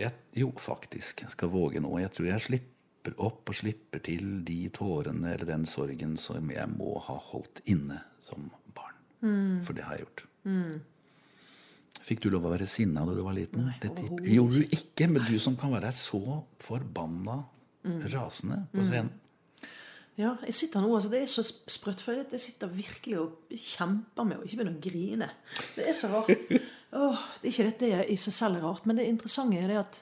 jeg, 0.01 0.13
Jo, 0.41 0.53
faktisk. 0.61 1.25
Jeg 1.27 1.35
skal 1.37 1.53
våge 1.53 1.83
nå. 1.83 1.93
Jeg 2.01 2.13
tror 2.17 2.31
jeg 2.31 2.47
slipper 2.47 3.17
opp 3.21 3.53
og 3.53 3.57
slipper 3.57 4.03
til 4.05 4.41
de 4.47 4.63
tårene 4.75 5.35
eller 5.35 5.49
den 5.49 5.69
sorgen 5.69 6.17
som 6.21 6.51
jeg 6.53 6.69
må 6.73 6.97
ha 7.07 7.17
holdt 7.31 7.63
inne 7.71 8.01
som 8.23 8.51
barn. 9.21 9.61
For 9.67 9.77
det 9.77 9.85
har 9.85 9.97
jeg 9.99 10.07
gjort. 10.07 10.25
Fikk 12.01 12.23
du 12.25 12.31
lov 12.33 12.47
å 12.49 12.53
være 12.55 12.67
sinna 12.67 13.03
da 13.05 13.13
du 13.15 13.23
var 13.23 13.35
liten? 13.37 13.67
Nei, 13.69 13.77
Det 13.83 13.93
Gjorde 14.33 14.63
du 14.63 14.77
ikke? 14.77 15.09
Men 15.11 15.27
du 15.29 15.39
som 15.43 15.57
kan 15.61 15.73
være 15.75 15.91
så 15.93 16.21
forbanna 16.63 17.43
rasende 18.15 18.63
på 18.73 18.85
scenen. 18.89 19.13
Ja, 20.21 20.35
jeg 20.45 20.53
sitter 20.53 20.83
nå, 20.85 20.91
altså 20.93 21.09
Det 21.09 21.21
er 21.23 21.29
så 21.33 21.41
sp- 21.41 21.71
sprøtt, 21.71 22.01
for 22.05 22.13
jeg 22.19 22.41
sitter 22.43 22.69
virkelig 22.69 23.15
og 23.23 23.53
kjemper 23.57 24.27
med 24.29 24.37
å 24.41 24.45
ikke 24.45 24.59
begynne 24.59 24.75
å 24.77 24.83
grine. 24.85 25.29
Det 25.77 25.87
er 25.89 25.95
så 25.97 26.11
rart. 26.13 26.29
Åh, 27.01 27.23
det 27.41 27.49
er 27.49 27.53
ikke 27.55 27.69
dette 27.71 28.11
i 28.13 28.17
seg 28.21 28.35
selv 28.37 28.61
rart, 28.65 28.85
men 28.91 28.99
det 29.01 29.07
interessante 29.09 29.57
er 29.63 29.71
det 29.71 29.79
at 29.81 30.01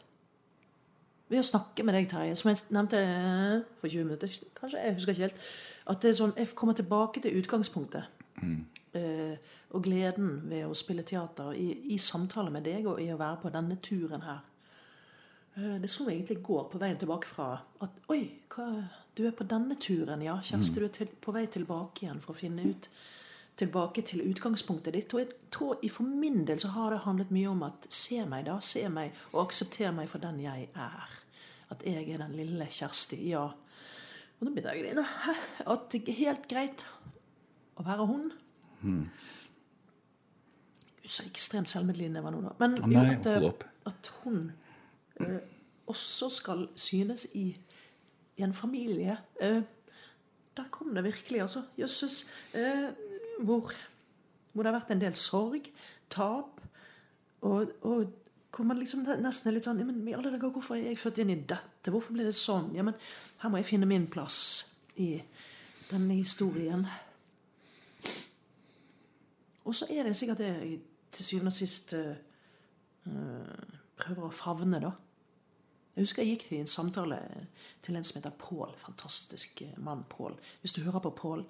ved 1.28 1.42
å 1.42 1.44
snakke 1.46 1.84
med 1.84 1.94
deg, 1.94 2.08
Terje, 2.10 2.34
som 2.40 2.48
jeg 2.50 2.62
nevnte 2.72 2.98
eh, 3.04 3.58
for 3.82 3.92
20 3.92 4.06
minutter, 4.08 4.32
kanskje, 4.58 4.80
jeg 4.86 4.96
husker 4.96 5.12
ikke 5.12 5.26
helt, 5.28 5.42
at 5.92 6.00
det 6.02 6.10
er 6.10 6.18
sånn, 6.22 6.32
jeg 6.40 6.54
kommer 6.56 6.74
tilbake 6.78 7.20
til 7.22 7.36
utgangspunktet. 7.42 8.08
Eh, 8.42 8.56
og 8.96 9.82
gleden 9.84 10.38
ved 10.48 10.64
å 10.64 10.76
spille 10.78 11.04
teater 11.04 11.52
i, 11.52 11.92
i 11.92 11.98
samtale 12.00 12.50
med 12.54 12.64
deg 12.64 12.86
og 12.88 13.02
i 13.02 13.10
å 13.12 13.18
være 13.20 13.42
på 13.42 13.52
denne 13.52 13.76
turen 13.84 14.24
her. 14.24 14.40
Eh, 15.58 15.76
Det 15.80 15.90
slo 15.90 16.06
meg 16.06 16.16
egentlig 16.16 16.38
i 16.38 16.46
går 16.46 16.64
på 16.72 16.80
veien 16.80 16.98
tilbake 16.98 17.28
fra 17.28 17.52
at 17.84 18.02
Oi, 18.14 18.22
hva, 18.54 18.68
du 19.16 19.26
er 19.26 19.36
på 19.36 19.46
denne 19.48 19.76
turen, 19.80 20.22
ja. 20.22 20.38
Kjersti, 20.40 20.80
du 20.80 20.86
er 20.86 20.94
til, 20.94 21.08
på 21.20 21.34
vei 21.34 21.46
tilbake 21.46 22.06
igjen 22.06 22.20
for 22.22 22.34
å 22.34 22.38
finne 22.38 22.66
ut 22.68 22.90
Tilbake 23.58 24.04
til 24.06 24.20
utgangspunktet 24.22 24.94
ditt. 24.94 25.10
Og 25.16 25.18
jeg 25.18 25.32
tror 25.50 25.80
for 25.90 26.06
min 26.06 26.44
del 26.46 26.60
så 26.62 26.68
har 26.76 26.92
det 26.94 27.00
handlet 27.02 27.32
mye 27.34 27.48
om 27.50 27.64
at 27.66 27.88
se 27.90 28.20
meg, 28.22 28.44
da. 28.46 28.60
Se 28.62 28.84
meg, 28.86 29.16
og 29.32 29.40
aksepter 29.48 29.90
meg 29.90 30.06
for 30.06 30.22
den 30.22 30.38
jeg 30.44 30.68
er. 30.78 31.16
At 31.74 31.82
jeg 31.82 32.04
er 32.06 32.22
den 32.22 32.36
lille 32.38 32.68
Kjersti. 32.70 33.18
Ja. 33.32 33.48
Og 34.38 34.46
nå 34.46 34.52
begynner 34.54 34.78
jeg 34.78 34.78
å 34.78 34.86
grine. 34.86 35.34
At 35.74 35.88
det 35.90 36.04
er 36.04 36.20
helt 36.20 36.46
greit 36.46 36.86
å 37.74 37.82
være 37.88 38.06
hun. 38.06 38.30
Gud, 38.82 39.06
så 41.08 41.24
ekstremt 41.24 41.70
selvmedlidende 41.70 42.22
var 42.22 42.34
nå, 42.34 42.42
da. 42.44 42.54
Men 42.60 42.76
Nei, 42.84 43.04
jo, 43.06 43.14
at, 43.16 43.26
eh, 43.32 43.68
at 43.88 44.10
hun 44.22 44.52
eh, 45.20 45.38
også 45.88 46.28
skal 46.36 46.66
synes 46.76 47.26
i, 47.34 47.48
i 48.36 48.44
en 48.44 48.54
familie. 48.54 49.16
Eh, 49.40 49.62
der 50.56 50.68
kom 50.70 50.94
det 50.94 51.04
virkelig, 51.04 51.40
altså. 51.40 51.62
Jøsses. 51.78 52.26
Eh, 52.52 52.90
hvor, 53.40 53.72
hvor 54.52 54.62
det 54.62 54.72
har 54.72 54.80
vært 54.80 54.92
en 54.92 55.00
del 55.00 55.16
sorg, 55.16 55.70
tap, 56.10 56.60
og, 57.40 57.72
og 57.86 58.12
hvor 58.56 58.66
man 58.66 58.80
liksom 58.80 59.04
nesten 59.22 59.50
er 59.50 59.54
litt 59.54 59.66
sånn 59.68 59.78
men 59.86 60.00
i 60.08 60.14
alle 60.16 60.32
dager, 60.32 60.50
Hvorfor 60.50 60.74
er 60.74 60.88
jeg 60.88 60.98
født 60.98 61.20
inn 61.22 61.30
i 61.30 61.36
dette? 61.38 61.92
Hvorfor 61.94 62.16
ble 62.16 62.24
det 62.26 62.34
sånn? 62.34 62.72
Ja, 62.74 62.82
men 62.82 62.96
her 63.42 63.52
må 63.52 63.60
jeg 63.60 63.68
finne 63.68 63.86
min 63.86 64.08
plass 64.10 64.40
i 64.98 65.12
denne 65.92 66.16
historien. 66.18 66.82
Og 69.68 69.76
så 69.76 69.88
er 69.92 70.08
det 70.08 70.16
sikkert 70.16 70.40
det 70.40 70.48
jeg 70.54 70.78
til 71.12 71.24
syvende 71.24 71.52
og 71.52 71.56
sist 71.56 71.94
eh, 71.96 72.16
prøver 73.98 74.26
å 74.28 74.34
favne, 74.34 74.80
da. 74.82 74.92
Jeg 75.98 76.06
husker 76.06 76.22
jeg 76.22 76.36
gikk 76.36 76.44
til 76.46 76.60
en 76.62 76.70
samtale 76.70 77.16
til 77.82 77.96
en 77.98 78.04
som 78.06 78.20
heter 78.20 78.34
Pål. 78.38 78.74
Fantastisk 78.78 79.62
eh, 79.64 79.76
mann, 79.82 80.04
Pål. 80.10 80.36
Hvis 80.62 80.76
du 80.76 80.82
hører 80.84 81.02
på 81.02 81.14
Pål, 81.18 81.44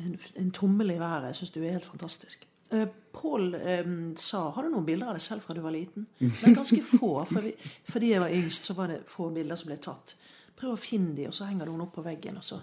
en, 0.00 0.18
en 0.34 0.50
tommel 0.50 0.94
i 0.94 1.00
været. 1.00 1.30
Jeg 1.30 1.40
syns 1.40 1.54
du 1.54 1.58
er 1.62 1.74
helt 1.76 1.88
fantastisk. 1.88 2.46
Uh, 2.72 2.86
Pål 3.14 3.54
um, 3.54 4.16
sa 4.18 4.40
Har 4.50 4.66
du 4.66 4.72
noen 4.72 4.86
bilder 4.88 5.12
av 5.12 5.14
deg 5.14 5.22
selv 5.22 5.44
fra 5.44 5.54
du 5.54 5.60
var 5.62 5.74
liten? 5.74 6.08
Men 6.18 6.56
ganske 6.56 6.80
få. 6.82 7.10
For 7.30 7.44
vi, 7.44 7.52
fordi 7.86 8.10
jeg 8.12 8.22
var 8.24 8.34
yngst, 8.34 8.70
så 8.70 8.76
var 8.78 8.92
det 8.92 9.02
få 9.10 9.28
bilder 9.34 9.60
som 9.60 9.70
ble 9.70 9.78
tatt. 9.82 10.16
Prøv 10.56 10.74
å 10.74 10.80
finne 10.80 11.14
de, 11.16 11.28
og 11.28 11.36
så 11.36 11.48
henger 11.48 11.68
du 11.68 11.74
noen 11.74 11.84
opp 11.86 11.94
på 11.98 12.04
veggen. 12.04 12.40
Og 12.40 12.44
så, 12.44 12.58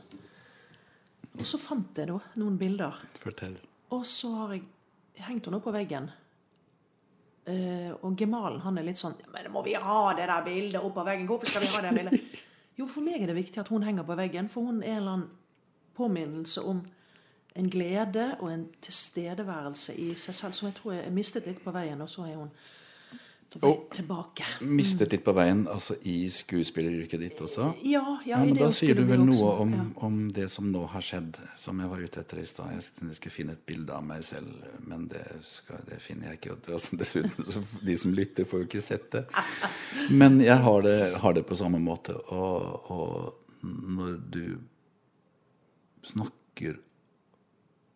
og 1.34 1.46
så 1.46 1.62
fant 1.62 2.02
jeg 2.02 2.10
da 2.10 2.18
noen 2.42 2.58
bilder. 2.60 3.06
Fortell. 3.22 3.58
Og 3.94 4.06
så 4.10 4.32
har 4.42 4.56
jeg 4.56 4.66
hengt 5.28 5.46
henne 5.48 5.60
opp 5.60 5.68
på 5.68 5.76
veggen. 5.76 6.10
Eh, 7.46 7.92
og 8.02 8.18
gemalen 8.18 8.62
han 8.64 8.78
er 8.80 8.86
litt 8.88 8.96
sånn 8.96 9.18
Men 9.34 9.50
må 9.52 9.66
vi 9.66 9.74
ha 9.76 10.14
det 10.16 10.30
der 10.30 10.46
bildet 10.46 10.80
opp 10.80 10.94
på 10.96 11.04
veggen? 11.04 11.28
Hvorfor 11.28 11.50
skal 11.52 11.66
vi 11.66 11.72
ha 11.74 11.82
det 11.86 11.96
bildet? 11.98 12.44
Jo, 12.80 12.88
for 12.90 13.06
meg 13.06 13.22
er 13.22 13.30
det 13.30 13.38
viktig 13.38 13.60
at 13.62 13.70
hun 13.70 13.84
henger 13.86 14.06
på 14.08 14.16
veggen, 14.18 14.48
for 14.50 14.66
hun 14.66 14.80
er 14.82 14.96
en 14.96 14.98
eller 14.98 15.12
annen 15.12 15.28
påminnelse 15.94 16.64
om 16.66 16.80
en 17.54 17.68
glede 17.70 18.32
og 18.40 18.48
en 18.50 18.64
tilstedeværelse 18.82 19.94
i 20.02 20.08
seg 20.18 20.34
selv 20.34 20.56
som 20.58 20.72
jeg 20.72 20.80
tror 20.80 20.96
jeg 20.96 21.14
mistet 21.14 21.46
litt 21.46 21.62
på 21.62 21.74
veien, 21.76 22.02
og 22.02 22.10
så 22.10 22.26
er 22.26 22.40
hun 22.40 22.50
på 23.54 23.60
vei 23.62 23.70
Og- 23.72 23.90
tilbake. 23.96 24.44
Mistet 24.66 25.12
litt 25.14 25.24
på 25.24 25.34
veien, 25.38 25.64
altså 25.68 25.96
i 26.10 26.28
skuespilleryrket 26.30 27.20
ditt 27.22 27.38
også? 27.46 27.70
Ja, 27.86 28.02
ja, 28.26 28.38
Ja, 28.40 28.44
men 28.46 28.56
Da 28.58 28.70
sier 28.72 28.96
du 28.96 29.04
vel 29.06 29.24
noe 29.26 29.52
om, 29.62 29.74
ja. 29.74 29.86
om 30.08 30.32
det 30.34 30.50
som 30.52 30.72
nå 30.72 30.86
har 30.90 31.02
skjedd, 31.02 31.38
som 31.58 31.80
jeg 31.80 31.90
var 31.90 31.98
ute 32.02 32.20
etter 32.24 32.42
i 32.42 32.46
stad. 32.46 32.72
Jeg 32.74 32.82
skulle- 33.16 33.32
finne 33.34 33.52
et 33.54 33.66
bilde 33.66 33.90
av 33.94 34.04
meg 34.04 34.24
selv, 34.24 34.48
men 34.88 35.08
det, 35.08 35.24
skal, 35.42 35.78
det 35.90 36.02
finner 36.02 36.30
jeg 36.32 36.40
ikke. 36.42 36.52
Og 36.52 36.74
Altså, 36.74 36.98
dessuten, 37.02 37.46
så 37.46 37.64
de 37.86 37.98
som 37.98 38.12
lytter, 38.14 38.46
får 38.46 38.60
jo 38.64 38.66
ikke 38.68 38.82
sett 38.82 39.10
det. 39.12 39.26
Men 40.12 40.40
jeg 40.42 40.58
har 40.58 40.82
det, 40.82 41.16
har 41.22 41.34
det 41.34 41.46
på 41.48 41.56
samme 41.56 41.80
måte. 41.80 42.14
Og, 42.32 42.92
og 42.92 43.34
når 43.64 44.18
du 44.30 44.60
snakker 46.04 46.80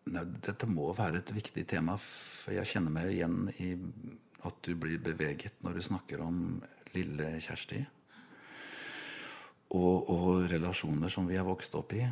Nei, 0.08 0.22
Dette 0.40 0.64
må 0.66 0.86
være 0.96 1.18
et 1.20 1.30
viktig 1.36 1.66
tema, 1.68 1.98
for 2.00 2.54
jeg 2.56 2.64
kjenner 2.70 2.90
meg 2.94 3.10
igjen 3.12 3.50
i 3.60 3.74
at 4.46 4.60
du 4.62 4.74
blir 4.78 5.00
beveget 5.02 5.62
når 5.64 5.78
du 5.78 5.82
snakker 5.82 6.22
om 6.22 6.60
lille 6.94 7.32
Kjersti 7.42 7.82
og, 9.74 10.08
og 10.08 10.46
relasjoner 10.50 11.12
som 11.12 11.26
vi 11.28 11.36
har 11.36 11.44
vokst 11.44 11.74
opp 11.76 11.92
i. 11.92 12.06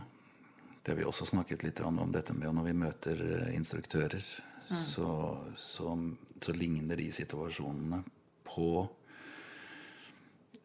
Det 0.83 0.93
har 0.93 0.99
vi 0.99 1.07
også 1.09 1.27
snakket 1.31 1.65
litt 1.65 1.81
om 1.81 2.13
dette 2.13 2.35
med 2.37 2.53
når 2.53 2.69
vi 2.69 2.77
møter 2.77 3.23
instruktører. 3.55 4.21
instruktører, 4.21 4.47
så, 4.77 5.09
så, 5.57 5.97
så 6.43 6.53
ligner 6.53 6.99
de 6.99 7.09
situasjonene 7.15 8.03
på 8.47 8.89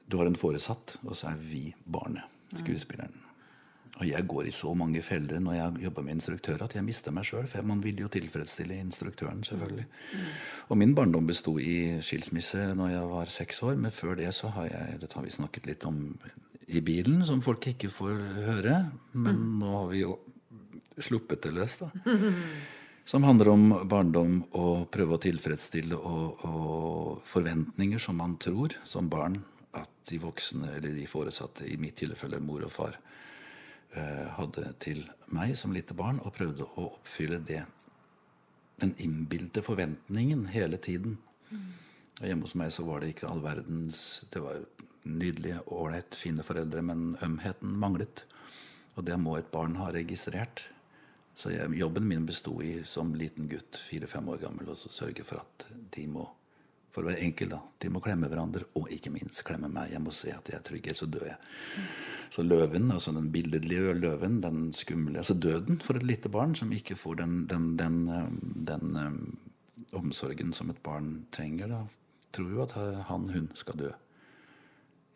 Du 0.05 0.17
har 0.17 0.27
en 0.27 0.35
foresatt, 0.35 0.97
og 1.07 1.15
så 1.15 1.31
er 1.31 1.37
vi 1.39 1.69
barnet, 1.85 2.25
skuespilleren. 2.59 3.30
Og 3.99 4.07
jeg 4.07 4.25
går 4.27 4.47
i 4.49 4.53
så 4.55 4.71
mange 4.77 5.01
feller 5.05 5.41
når 5.43 5.57
jeg 5.57 5.83
jobber 5.85 6.05
med 6.05 6.17
instruktører 6.17 6.63
at 6.65 6.75
jeg 6.77 6.85
mister 6.87 7.13
meg 7.13 7.27
sjøl. 7.27 7.45
For 7.51 7.67
man 7.67 7.83
vil 7.83 7.99
jo 8.01 8.09
tilfredsstille 8.11 8.79
instruktøren, 8.81 9.43
selvfølgelig. 9.45 9.85
Og 10.69 10.79
min 10.79 10.95
barndom 10.97 11.27
besto 11.29 11.57
i 11.61 11.99
skilsmisse 12.01 12.71
når 12.77 12.95
jeg 12.95 13.11
var 13.11 13.33
seks 13.35 13.61
år. 13.67 13.77
Men 13.77 13.93
før 13.93 14.17
det 14.17 14.31
så 14.37 14.53
har 14.55 14.71
jeg 14.71 15.01
Dette 15.03 15.19
har 15.19 15.27
vi 15.27 15.35
snakket 15.37 15.69
litt 15.69 15.85
om 15.85 16.01
i 16.71 16.81
bilen, 16.81 17.25
som 17.27 17.43
folk 17.43 17.67
ikke 17.73 17.91
får 17.93 18.19
høre. 18.47 18.77
Men 19.13 19.41
nå 19.59 19.73
har 19.75 19.89
vi 19.91 20.05
jo 20.05 20.17
sluppet 21.01 21.43
det 21.45 21.55
løs, 21.55 21.81
da. 21.83 21.91
Som 23.11 23.25
handler 23.25 23.49
om 23.49 23.63
barndom 23.89 24.35
og 24.55 24.85
prøve 24.93 25.17
å 25.17 25.19
tilfredsstille 25.19 25.97
og, 25.97 26.43
og 26.45 27.23
forventninger 27.27 27.99
som 27.99 28.19
man 28.21 28.35
tror 28.39 28.75
som 28.87 29.09
barn 29.11 29.39
at 29.75 29.89
de 30.07 30.19
voksne 30.21 30.69
eller 30.77 30.93
de 30.95 31.07
foresatte, 31.09 31.65
i 31.65 31.79
mitt 31.81 31.97
tilfelle 31.99 32.39
mor 32.43 32.61
og 32.67 32.71
far, 32.71 32.99
hadde 33.91 34.69
til 34.79 35.03
meg 35.35 35.55
som 35.59 35.73
lite 35.75 35.95
barn, 35.97 36.21
og 36.23 36.35
prøvde 36.37 36.67
å 36.67 36.87
oppfylle 36.93 37.41
det. 37.47 37.65
Den 38.81 38.93
innbilte 39.03 39.63
forventningen 39.65 40.47
hele 40.53 40.79
tiden. 40.81 41.17
Og 42.21 42.27
hjemme 42.27 42.47
hos 42.47 42.55
meg 42.57 42.71
så 42.73 42.85
var 42.87 43.01
det 43.01 43.11
ikke 43.11 43.29
all 43.29 43.41
verdens 43.43 44.25
Det 44.31 44.41
var 44.43 44.61
nydelige, 45.03 45.63
ålreit, 45.73 46.15
fine 46.15 46.45
foreldre, 46.45 46.83
men 46.85 47.15
ømheten 47.25 47.73
manglet. 47.81 48.25
Og 48.95 49.05
det 49.07 49.17
må 49.19 49.37
et 49.37 49.49
barn 49.53 49.75
ha 49.79 49.89
registrert. 49.93 50.67
Så 51.35 51.53
jeg, 51.53 51.71
jobben 51.79 52.05
min 52.05 52.27
besto 52.27 52.53
i 52.61 52.81
som 52.85 53.15
liten 53.17 53.47
gutt, 53.49 53.79
fire-fem 53.89 54.27
år 54.29 54.43
gammel, 54.43 54.69
å 54.69 54.75
sørge 54.77 55.25
for 55.25 55.41
at 55.41 55.65
de 55.95 56.05
må 56.11 56.27
for 56.91 57.03
å 57.03 57.11
være 57.11 57.23
enkel, 57.23 57.53
da. 57.53 57.61
De 57.79 57.91
må 57.91 58.01
klemme 58.03 58.27
hverandre, 58.31 58.65
og 58.79 58.89
ikke 58.91 59.13
minst 59.13 59.43
klemme 59.47 59.69
meg. 59.71 59.93
Jeg 59.93 60.03
må 60.03 60.13
se 60.15 60.33
at 60.35 60.51
jeg 60.51 60.59
er 60.59 60.65
trygg, 60.67 60.89
så 60.97 61.07
dør 61.07 61.29
jeg. 61.29 61.37
Så 62.31 62.43
løven, 62.43 62.91
altså 62.91 63.13
den 63.15 63.31
billedlige 63.31 63.95
løven, 63.99 64.39
den 64.43 64.69
skumle 64.75 65.19
Altså 65.19 65.35
døden 65.35 65.81
for 65.83 65.99
et 65.99 66.05
lite 66.07 66.31
barn 66.31 66.55
som 66.55 66.71
ikke 66.71 66.95
får 66.95 67.17
den, 67.19 67.33
den, 67.51 67.73
den, 67.79 67.97
eh, 68.07 68.29
den, 68.69 68.95
um, 68.95 69.17
omsorgen 69.99 70.53
som 70.55 70.71
et 70.71 70.79
barn 70.83 71.25
trenger, 71.35 71.73
da 71.73 71.81
tror 72.31 72.51
jo 72.53 72.63
at 72.63 72.75
han, 73.09 73.27
hun 73.29 73.49
skal 73.59 73.79
dø. 73.79 73.91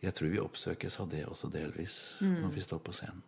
Jeg 0.03 0.13
tror 0.13 0.31
vi 0.33 0.41
oppsøkes 0.43 0.99
av 1.01 1.09
det 1.09 1.23
også 1.25 1.49
delvis 1.53 1.99
når 2.21 2.51
vi 2.53 2.63
står 2.63 2.81
på 2.83 2.93
scenen. 2.93 3.21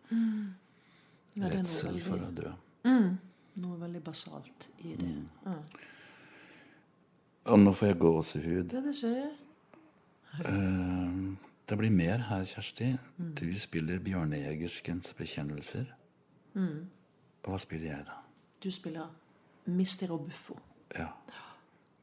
Ja, 1.38 1.48
Redsel 1.48 1.96
veldig... 1.96 2.04
for 2.04 2.26
å 2.26 2.32
dø. 2.36 2.52
noe 3.62 3.78
veldig 3.80 4.02
basalt 4.04 4.68
i 4.84 4.94
det. 4.98 5.14
Ja. 5.46 5.56
Og 7.48 7.58
nå 7.62 7.72
får 7.76 7.86
jeg 7.92 7.98
gåsehud. 8.02 8.72
Ja, 8.74 8.80
det 8.84 8.94
skjer. 8.98 9.14
jeg. 9.18 9.36
Eh, 10.46 11.20
det 11.68 11.78
blir 11.80 11.92
mer 11.92 12.22
her, 12.28 12.44
Kjersti. 12.48 12.90
Du 13.38 13.46
spiller 13.58 13.98
Bjørnejegerskens 14.04 15.14
bekjennelser. 15.18 15.86
Hva 17.44 17.58
spiller 17.62 17.90
jeg, 17.92 18.04
da? 18.08 18.16
Du 18.62 18.70
spiller 18.74 19.08
Mister 19.70 20.10
og 20.12 20.24
Buffo. 20.26 20.56
Ja. 20.96 21.08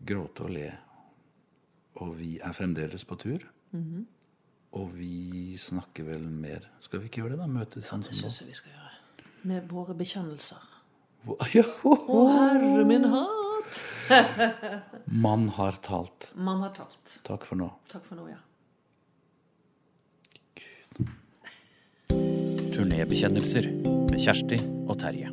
Gråte 0.05 0.45
og 0.45 0.53
le. 0.55 0.69
Og 2.03 2.13
vi 2.19 2.35
er 2.43 2.53
fremdeles 2.55 3.05
på 3.05 3.15
tur. 3.19 3.43
Og 4.75 4.91
vi 4.95 5.55
snakker 5.59 6.03
vel 6.07 6.23
mer 6.31 6.63
Skal 6.83 6.99
vi 6.99 7.07
ikke 7.09 7.21
gjøre 7.23 7.33
det, 7.35 7.39
da? 7.41 7.47
Møtes 7.47 7.85
sånn 7.89 8.03
som 8.03 8.11
nå? 8.13 8.19
syns 8.21 8.39
jeg 8.41 8.47
vi 8.49 8.55
skal 8.59 8.71
gjøre. 8.75 9.29
Med 9.51 9.67
våre 9.71 9.95
bekjennelser. 9.97 10.71
Ja, 11.55 11.63
ho, 11.81 11.95
ho. 12.05 12.19
Å, 12.21 12.25
herre 12.37 12.83
min 12.85 13.03
hatt! 13.65 14.83
Man 15.05 15.49
har 15.49 15.71
talt. 15.71 16.31
Man 16.35 16.61
har 16.61 16.69
talt. 16.69 17.19
Takk 17.23 17.45
for 17.45 17.59
nå. 17.59 17.69
Takk 17.91 18.05
for 18.05 18.19
nå, 18.19 18.27
ja. 18.29 18.39
Gud. 20.59 21.05
Turnébekjennelser 22.75 23.69
med 24.11 24.19
Kjersti 24.21 24.59
og 24.85 24.97
Terje. 25.01 25.31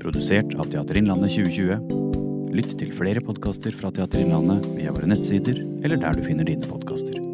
Produsert 0.00 0.54
av 0.56 0.70
Teater 0.72 1.00
Innlandet 1.00 1.34
2020. 1.36 2.54
Lytt 2.56 2.78
til 2.80 2.94
flere 2.96 3.22
podkaster 3.22 3.74
fra 3.76 3.92
Teater 3.94 4.24
Innlandet 4.24 4.66
via 4.74 4.94
våre 4.94 5.10
nettsider 5.10 5.60
eller 5.84 6.00
der 6.00 6.16
du 6.16 6.24
finner 6.26 6.48
dine 6.48 6.66
podkaster. 6.66 7.29